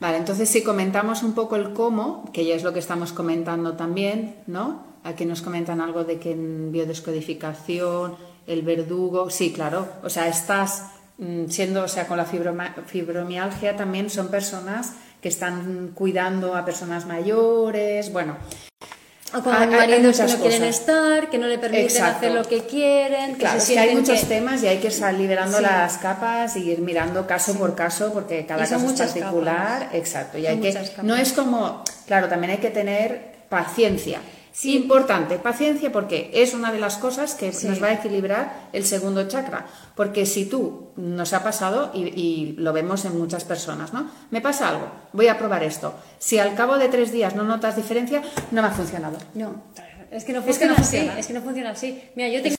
Vale, 0.00 0.16
entonces 0.16 0.48
si 0.48 0.64
comentamos 0.64 1.22
un 1.22 1.34
poco 1.34 1.54
el 1.54 1.72
cómo, 1.72 2.28
que 2.32 2.44
ya 2.44 2.56
es 2.56 2.64
lo 2.64 2.72
que 2.72 2.80
estamos 2.80 3.12
comentando 3.12 3.74
también, 3.74 4.34
¿no? 4.48 4.84
Aquí 5.04 5.24
nos 5.24 5.40
comentan 5.40 5.80
algo 5.80 6.02
de 6.02 6.18
que 6.18 6.32
en 6.32 6.72
biodescodificación, 6.72 8.16
el 8.48 8.62
verdugo, 8.62 9.30
sí, 9.30 9.52
claro, 9.52 9.86
o 10.02 10.10
sea, 10.10 10.26
estás 10.26 10.95
siendo, 11.48 11.84
o 11.84 11.88
sea, 11.88 12.06
con 12.06 12.18
la 12.18 12.26
fibromialgia 12.26 13.76
también 13.76 14.10
son 14.10 14.28
personas 14.28 14.92
que 15.20 15.28
están 15.28 15.92
cuidando 15.94 16.54
a 16.54 16.64
personas 16.64 17.06
mayores, 17.06 18.12
bueno. 18.12 18.36
O 19.34 19.42
con 19.42 19.52
maridos 19.52 20.20
que 20.20 20.26
no 20.26 20.38
quieren 20.38 20.64
estar, 20.64 21.28
que 21.28 21.38
no 21.38 21.48
le 21.48 21.58
permiten 21.58 22.02
hacer 22.02 22.32
lo 22.32 22.44
que 22.44 22.60
quieren, 22.60 23.34
que 23.34 23.40
claro, 23.40 23.60
hay 23.78 23.96
muchos 23.96 24.22
temas 24.28 24.62
y 24.62 24.68
hay 24.68 24.78
que 24.78 24.88
estar 24.88 25.12
liberando 25.14 25.60
las 25.60 25.98
capas 25.98 26.56
y 26.56 26.70
ir 26.70 26.80
mirando 26.80 27.26
caso 27.26 27.54
por 27.54 27.74
caso 27.74 28.12
porque 28.12 28.46
cada 28.46 28.66
caso 28.66 28.76
es 28.76 28.92
particular, 28.92 29.88
exacto, 29.92 30.38
y 30.38 30.46
hay 30.46 30.60
que 30.60 30.78
no 31.02 31.16
es 31.16 31.32
como, 31.32 31.82
claro, 32.06 32.28
también 32.28 32.52
hay 32.52 32.58
que 32.58 32.70
tener 32.70 33.36
paciencia 33.48 34.20
Sí. 34.56 34.74
Importante, 34.74 35.38
paciencia 35.38 35.92
porque 35.92 36.30
es 36.32 36.54
una 36.54 36.72
de 36.72 36.78
las 36.78 36.96
cosas 36.96 37.34
que 37.34 37.52
nos 37.64 37.82
va 37.82 37.88
a 37.88 37.92
equilibrar 37.92 38.70
el 38.72 38.86
segundo 38.86 39.28
chakra. 39.28 39.66
Porque 39.94 40.24
si 40.24 40.46
tú 40.46 40.92
nos 40.96 41.34
ha 41.34 41.44
pasado, 41.44 41.90
y, 41.92 42.54
lo 42.56 42.72
vemos 42.72 43.04
en 43.04 43.18
muchas 43.18 43.44
personas, 43.44 43.92
¿no? 43.92 44.08
Me 44.30 44.40
pasa 44.40 44.70
algo, 44.70 44.90
voy 45.12 45.28
a 45.28 45.36
probar 45.36 45.62
esto. 45.62 45.92
Si 46.18 46.38
al 46.38 46.54
cabo 46.54 46.78
de 46.78 46.88
tres 46.88 47.12
días 47.12 47.34
no 47.34 47.42
notas 47.42 47.76
diferencia, 47.76 48.22
no 48.50 48.62
me 48.62 48.68
ha 48.68 48.70
funcionado. 48.70 49.18
No, 49.34 49.62
es 50.10 50.24
que 50.24 50.32
no 50.32 50.42
funciona, 50.42 50.74
así. 50.76 51.10
Es 51.18 51.26
que 51.26 51.32
no 51.32 51.42
funciona 51.42 51.70
así. 51.70 52.02
Mira, 52.14 52.28
yo 52.28 52.42
tengo. 52.42 52.56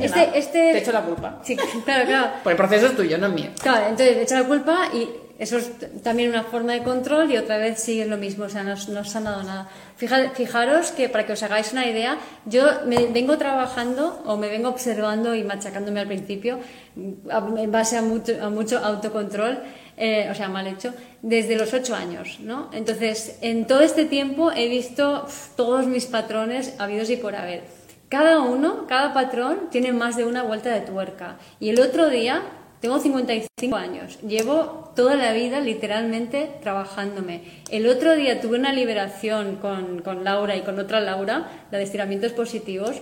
este, 0.00 0.38
este... 0.38 0.72
Te 0.72 0.78
echo 0.78 0.92
la 0.92 1.02
culpa. 1.02 1.40
Sí, 1.42 1.56
claro, 1.84 2.06
claro. 2.06 2.30
Pues 2.42 2.52
el 2.52 2.56
proceso 2.56 2.86
es 2.86 2.96
tuyo, 2.96 3.18
no 3.18 3.26
es 3.28 3.32
mío. 3.32 3.50
Claro, 3.60 3.86
entonces 3.88 4.16
te 4.16 4.22
echo 4.22 4.34
la 4.34 4.44
culpa 4.44 4.88
y 4.92 5.08
eso 5.40 5.56
es 5.56 5.70
también 6.02 6.28
una 6.28 6.42
forma 6.42 6.74
de 6.74 6.82
control 6.82 7.32
y 7.32 7.38
otra 7.38 7.56
vez 7.56 7.80
sigue 7.80 8.04
lo 8.04 8.18
mismo, 8.18 8.44
o 8.44 8.48
sea, 8.50 8.62
no, 8.62 8.74
no 8.88 9.00
os 9.00 9.16
ha 9.16 9.20
dado 9.22 9.42
nada. 9.42 9.70
fijaros 9.96 10.90
que 10.90 11.08
para 11.08 11.24
que 11.24 11.32
os 11.32 11.42
hagáis 11.42 11.72
una 11.72 11.86
idea, 11.86 12.18
yo 12.44 12.64
me 12.84 13.06
vengo 13.06 13.38
trabajando 13.38 14.22
o 14.26 14.36
me 14.36 14.48
vengo 14.48 14.68
observando 14.68 15.34
y 15.34 15.42
machacándome 15.42 16.00
al 16.00 16.08
principio 16.08 16.58
en 16.94 17.72
base 17.72 17.96
a 17.96 18.02
mucho, 18.02 18.32
a 18.42 18.50
mucho 18.50 18.84
autocontrol, 18.84 19.62
eh, 19.96 20.28
o 20.30 20.34
sea, 20.34 20.48
mal 20.48 20.66
hecho, 20.66 20.94
desde 21.22 21.56
los 21.56 21.72
ocho 21.74 21.94
años, 21.94 22.38
¿no? 22.40 22.70
Entonces, 22.72 23.38
en 23.42 23.66
todo 23.66 23.80
este 23.80 24.04
tiempo 24.04 24.52
he 24.52 24.68
visto 24.68 25.26
todos 25.56 25.86
mis 25.86 26.06
patrones 26.06 26.74
habidos 26.78 27.10
y 27.10 27.16
por 27.16 27.34
haber. 27.34 27.64
Cada 28.08 28.40
uno, 28.40 28.86
cada 28.88 29.12
patrón 29.12 29.68
tiene 29.70 29.92
más 29.92 30.16
de 30.16 30.24
una 30.24 30.42
vuelta 30.42 30.74
de 30.74 30.80
tuerca. 30.80 31.38
Y 31.60 31.68
el 31.68 31.80
otro 31.80 32.08
día 32.08 32.42
tengo 32.80 32.98
55 32.98 33.76
años, 33.76 34.18
llevo 34.22 34.92
toda 34.96 35.14
la 35.14 35.34
vida 35.34 35.60
literalmente 35.60 36.50
trabajándome. 36.62 37.42
El 37.70 37.86
otro 37.86 38.16
día 38.16 38.40
tuve 38.40 38.58
una 38.58 38.72
liberación 38.72 39.56
con, 39.56 40.00
con, 40.00 40.24
Laura 40.24 40.56
y 40.56 40.62
con 40.62 40.78
otra 40.78 41.00
Laura, 41.00 41.66
la 41.70 41.78
de 41.78 41.84
estiramientos 41.84 42.32
positivos, 42.32 42.96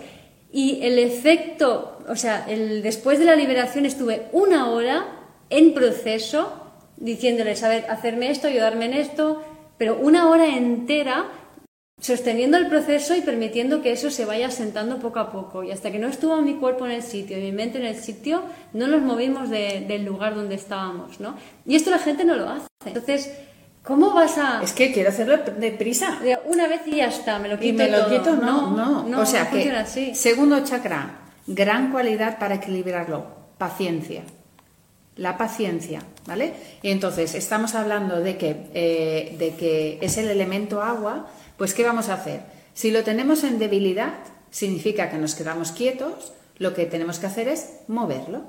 y 0.50 0.80
el 0.82 0.98
efecto, 0.98 2.00
o 2.08 2.16
sea, 2.16 2.44
el, 2.48 2.82
después 2.82 3.20
de 3.20 3.26
la 3.26 3.36
liberación 3.36 3.86
estuve 3.86 4.26
una 4.32 4.68
hora 4.70 5.06
en 5.48 5.72
proceso 5.74 6.67
diciéndoles, 7.00 7.62
a 7.62 7.68
ver, 7.68 7.86
hacerme 7.88 8.30
esto, 8.30 8.48
ayudarme 8.48 8.86
en 8.86 8.94
esto, 8.94 9.42
pero 9.76 9.96
una 9.98 10.28
hora 10.28 10.46
entera 10.46 11.26
sosteniendo 12.00 12.56
el 12.56 12.68
proceso 12.68 13.16
y 13.16 13.22
permitiendo 13.22 13.82
que 13.82 13.92
eso 13.92 14.10
se 14.10 14.24
vaya 14.24 14.50
sentando 14.50 14.98
poco 14.98 15.18
a 15.18 15.32
poco. 15.32 15.64
Y 15.64 15.72
hasta 15.72 15.90
que 15.90 15.98
no 15.98 16.08
estuvo 16.08 16.40
mi 16.40 16.54
cuerpo 16.54 16.86
en 16.86 16.92
el 16.92 17.02
sitio 17.02 17.38
y 17.38 17.42
mi 17.42 17.52
mente 17.52 17.78
en 17.78 17.86
el 17.86 17.96
sitio, 17.96 18.42
no 18.72 18.86
nos 18.86 19.02
movimos 19.02 19.50
del 19.50 20.04
lugar 20.04 20.34
donde 20.34 20.54
estábamos, 20.54 21.20
¿no? 21.20 21.34
Y 21.66 21.74
esto 21.74 21.90
la 21.90 21.98
gente 21.98 22.24
no 22.24 22.36
lo 22.36 22.48
hace. 22.48 22.66
Entonces, 22.84 23.32
¿cómo 23.82 24.14
vas 24.14 24.38
a...? 24.38 24.62
Es 24.62 24.72
que 24.72 24.92
quiero 24.92 25.08
hacerlo 25.08 25.38
deprisa. 25.58 26.18
Una 26.46 26.68
vez 26.68 26.82
y 26.86 26.96
ya 26.96 27.06
está, 27.06 27.38
me 27.38 27.48
lo 27.48 27.58
quito 27.58 27.68
Y 27.68 27.72
me 27.72 27.90
lo 27.90 28.08
quito, 28.08 28.36
no, 28.36 28.70
no. 28.70 29.02
no. 29.02 29.20
o 29.20 29.26
sea 29.26 29.50
que, 29.50 30.14
segundo 30.14 30.62
chakra, 30.64 31.30
gran 31.46 31.90
cualidad 31.90 32.38
para 32.38 32.56
equilibrarlo, 32.56 33.26
paciencia. 33.58 34.22
La 35.18 35.36
paciencia, 35.36 36.02
¿vale? 36.26 36.54
Y 36.80 36.90
entonces, 36.90 37.34
estamos 37.34 37.74
hablando 37.74 38.20
de 38.20 38.38
que, 38.38 38.70
eh, 38.72 39.36
de 39.38 39.54
que 39.54 39.98
es 40.00 40.16
el 40.16 40.30
elemento 40.30 40.82
agua 40.82 41.28
pues 41.58 41.74
¿qué 41.74 41.84
vamos 41.84 42.08
a 42.08 42.14
hacer? 42.14 42.40
Si 42.72 42.90
lo 42.90 43.02
tenemos 43.02 43.44
en 43.44 43.58
debilidad, 43.58 44.14
significa 44.50 45.10
que 45.10 45.18
nos 45.18 45.34
quedamos 45.34 45.72
quietos, 45.72 46.32
lo 46.56 46.72
que 46.72 46.86
tenemos 46.86 47.18
que 47.18 47.26
hacer 47.26 47.48
es 47.48 47.80
moverlo. 47.88 48.44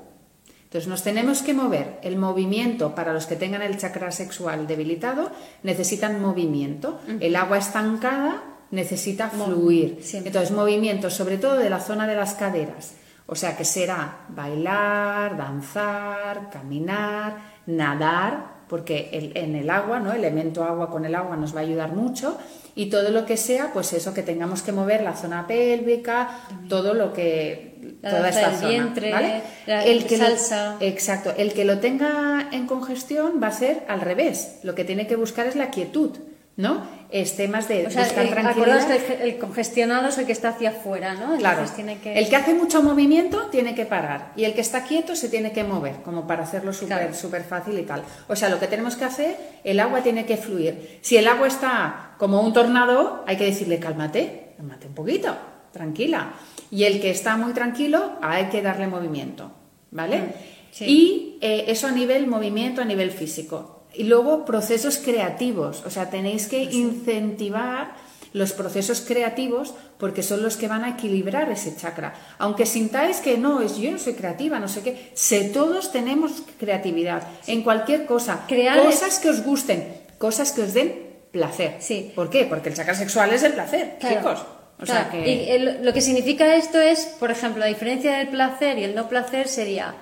Entonces 0.62 0.88
nos 0.88 1.02
tenemos 1.02 1.42
que 1.42 1.52
mover. 1.52 1.98
El 2.02 2.16
movimiento, 2.16 2.94
para 2.94 3.12
los 3.12 3.26
que 3.26 3.34
tengan 3.34 3.62
el 3.62 3.76
chakra 3.76 4.12
sexual 4.12 4.68
debilitado, 4.68 5.32
necesitan 5.64 6.22
movimiento. 6.22 7.00
El 7.18 7.34
agua 7.34 7.58
estancada 7.58 8.44
necesita 8.70 9.28
fluir. 9.28 10.00
Entonces 10.12 10.52
movimiento, 10.52 11.10
sobre 11.10 11.38
todo 11.38 11.56
de 11.56 11.68
la 11.68 11.80
zona 11.80 12.06
de 12.06 12.14
las 12.14 12.34
caderas. 12.34 12.94
O 13.32 13.36
sea 13.36 13.56
que 13.56 13.64
será 13.64 14.26
bailar, 14.28 15.36
danzar, 15.36 16.50
caminar, 16.50 17.36
nadar, 17.64 18.64
porque 18.68 19.08
en 19.12 19.54
el 19.54 19.70
agua, 19.70 20.00
¿no? 20.00 20.12
Elemento 20.12 20.64
agua 20.64 20.90
con 20.90 21.04
el 21.04 21.14
agua 21.14 21.36
nos 21.36 21.54
va 21.54 21.60
a 21.60 21.62
ayudar 21.62 21.92
mucho 21.92 22.36
y 22.74 22.90
todo 22.90 23.10
lo 23.10 23.26
que 23.26 23.36
sea, 23.36 23.70
pues 23.72 23.92
eso, 23.92 24.12
que 24.14 24.24
tengamos 24.24 24.62
que 24.62 24.72
mover 24.72 25.02
la 25.02 25.14
zona 25.14 25.46
pélvica, 25.46 26.28
todo 26.68 26.92
lo 26.92 27.12
que... 27.12 27.98
toda 28.02 28.30
esta 28.30 28.52
zona, 28.56 28.68
vientre, 28.68 29.42
el 29.66 30.06
que 30.06 30.16
salsa. 30.16 30.76
exacto, 30.80 31.32
el 31.36 31.52
que 31.52 31.64
lo 31.64 31.78
tenga 31.78 32.48
en 32.50 32.66
congestión 32.66 33.40
va 33.40 33.48
a 33.48 33.52
ser 33.52 33.84
al 33.86 34.00
revés, 34.00 34.58
lo 34.64 34.74
que 34.74 34.84
tiene 34.84 35.06
que 35.06 35.14
buscar 35.14 35.46
es 35.46 35.54
la 35.54 35.70
quietud, 35.70 36.18
¿no? 36.56 36.82
Es 37.12 37.36
temas 37.36 37.66
de 37.66 37.84
buscar 37.84 38.06
eh, 38.06 38.28
tranquilidad. 38.30 38.86
que 38.86 39.22
el, 39.24 39.38
congestionado 39.38 40.08
es 40.08 40.18
el 40.18 40.26
que 40.26 40.32
está 40.32 40.50
hacia 40.50 40.70
afuera, 40.70 41.14
¿no? 41.14 41.36
claro. 41.38 41.64
El 42.04 42.28
que 42.28 42.36
hace 42.36 42.54
mucho 42.54 42.82
movimiento 42.82 43.48
tiene 43.50 43.74
que 43.74 43.84
parar 43.84 44.32
y 44.36 44.44
el 44.44 44.54
que 44.54 44.60
está 44.60 44.84
quieto 44.84 45.16
se 45.16 45.28
tiene 45.28 45.52
que 45.52 45.64
mover, 45.64 46.02
como 46.02 46.26
para 46.26 46.44
hacerlo 46.44 46.72
súper 46.72 47.14
super 47.14 47.42
fácil 47.42 47.78
y 47.78 47.82
tal. 47.82 48.04
O 48.28 48.36
sea, 48.36 48.48
lo 48.48 48.60
que 48.60 48.68
tenemos 48.68 48.96
que 48.96 49.04
hacer, 49.04 49.36
el 49.64 49.80
agua 49.80 50.02
tiene 50.02 50.24
que 50.24 50.36
fluir. 50.36 51.00
Si 51.02 51.16
el 51.16 51.26
agua 51.26 51.48
está 51.48 52.14
como 52.18 52.40
un 52.42 52.52
tornado, 52.52 53.24
hay 53.26 53.36
que 53.36 53.44
decirle 53.44 53.78
cálmate, 53.78 54.52
cálmate 54.56 54.86
un 54.86 54.94
poquito, 54.94 55.36
tranquila. 55.72 56.34
Y 56.70 56.84
el 56.84 57.00
que 57.00 57.10
está 57.10 57.36
muy 57.36 57.52
tranquilo, 57.52 58.18
hay 58.22 58.46
que 58.46 58.62
darle 58.62 58.86
movimiento, 58.86 59.50
¿vale? 59.90 60.18
Mm, 60.18 60.84
y 60.84 61.38
eh, 61.40 61.64
eso 61.68 61.88
a 61.88 61.90
nivel 61.90 62.26
movimiento, 62.26 62.82
a 62.82 62.84
nivel 62.84 63.10
físico. 63.10 63.79
Y 63.94 64.04
luego 64.04 64.44
procesos 64.44 64.98
creativos, 64.98 65.82
o 65.84 65.90
sea, 65.90 66.10
tenéis 66.10 66.46
que 66.46 66.62
incentivar 66.62 67.94
los 68.32 68.52
procesos 68.52 69.00
creativos 69.00 69.74
porque 69.98 70.22
son 70.22 70.42
los 70.42 70.56
que 70.56 70.68
van 70.68 70.84
a 70.84 70.90
equilibrar 70.90 71.50
ese 71.50 71.76
chakra. 71.76 72.14
Aunque 72.38 72.66
sintáis 72.66 73.18
que 73.18 73.36
no, 73.36 73.60
es 73.60 73.76
yo 73.76 73.90
no 73.90 73.98
soy 73.98 74.14
creativa, 74.14 74.58
no 74.58 74.68
sé 74.68 74.82
qué, 74.82 75.10
sé, 75.14 75.50
todos 75.50 75.92
tenemos 75.92 76.42
creatividad 76.58 77.26
en 77.46 77.62
cualquier 77.62 78.06
cosa, 78.06 78.46
cosas 78.84 79.18
que 79.18 79.30
os 79.30 79.42
gusten, 79.42 79.92
cosas 80.18 80.52
que 80.52 80.62
os 80.62 80.74
den 80.74 81.10
placer. 81.32 81.76
Sí. 81.80 82.12
¿Por 82.14 82.30
qué? 82.30 82.44
Porque 82.44 82.68
el 82.68 82.76
chakra 82.76 82.94
sexual 82.94 83.32
es 83.32 83.42
el 83.42 83.52
placer, 83.52 83.98
chicos. 84.00 84.44
O 84.80 84.86
sea 84.86 85.10
que... 85.10 85.28
Y 85.28 85.82
lo 85.82 85.92
que 85.92 86.00
significa 86.00 86.54
esto 86.54 86.80
es, 86.80 87.06
por 87.18 87.30
ejemplo, 87.30 87.60
la 87.60 87.66
diferencia 87.66 88.16
del 88.18 88.28
placer 88.28 88.78
y 88.78 88.84
el 88.84 88.94
no 88.94 89.08
placer 89.08 89.48
sería 89.48 89.94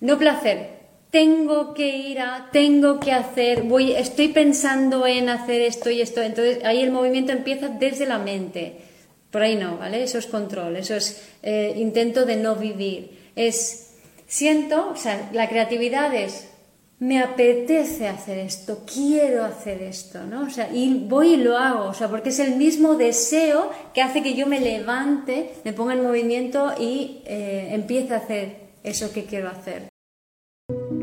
no 0.00 0.18
placer, 0.18 0.75
tengo 1.10 1.74
que 1.74 1.96
ir 1.96 2.20
a, 2.20 2.48
tengo 2.52 3.00
que 3.00 3.12
hacer, 3.12 3.62
voy, 3.62 3.92
estoy 3.92 4.28
pensando 4.28 5.06
en 5.06 5.28
hacer 5.28 5.62
esto 5.62 5.90
y 5.90 6.00
esto. 6.00 6.22
Entonces 6.22 6.64
ahí 6.64 6.82
el 6.82 6.90
movimiento 6.90 7.32
empieza 7.32 7.68
desde 7.68 8.06
la 8.06 8.18
mente. 8.18 8.78
Por 9.30 9.42
ahí 9.42 9.56
no, 9.56 9.76
¿vale? 9.78 10.02
Eso 10.02 10.18
es 10.18 10.26
control, 10.26 10.76
eso 10.76 10.94
es 10.94 11.22
eh, 11.42 11.74
intento 11.76 12.24
de 12.24 12.36
no 12.36 12.56
vivir. 12.56 13.30
Es, 13.34 13.94
siento, 14.26 14.90
o 14.90 14.96
sea, 14.96 15.30
la 15.32 15.48
creatividad 15.48 16.14
es, 16.14 16.48
me 16.98 17.20
apetece 17.20 18.08
hacer 18.08 18.38
esto, 18.38 18.84
quiero 18.86 19.44
hacer 19.44 19.82
esto, 19.82 20.24
¿no? 20.24 20.46
O 20.46 20.50
sea, 20.50 20.70
y 20.72 21.04
voy 21.06 21.34
y 21.34 21.36
lo 21.36 21.58
hago, 21.58 21.84
o 21.84 21.94
sea, 21.94 22.08
porque 22.08 22.30
es 22.30 22.38
el 22.38 22.56
mismo 22.56 22.94
deseo 22.94 23.70
que 23.92 24.00
hace 24.00 24.22
que 24.22 24.34
yo 24.34 24.46
me 24.46 24.60
levante, 24.60 25.50
me 25.64 25.74
ponga 25.74 25.92
en 25.92 26.02
movimiento 26.02 26.72
y 26.78 27.20
eh, 27.26 27.68
empiece 27.72 28.14
a 28.14 28.18
hacer 28.18 28.56
eso 28.82 29.12
que 29.12 29.24
quiero 29.24 29.48
hacer. 29.48 29.88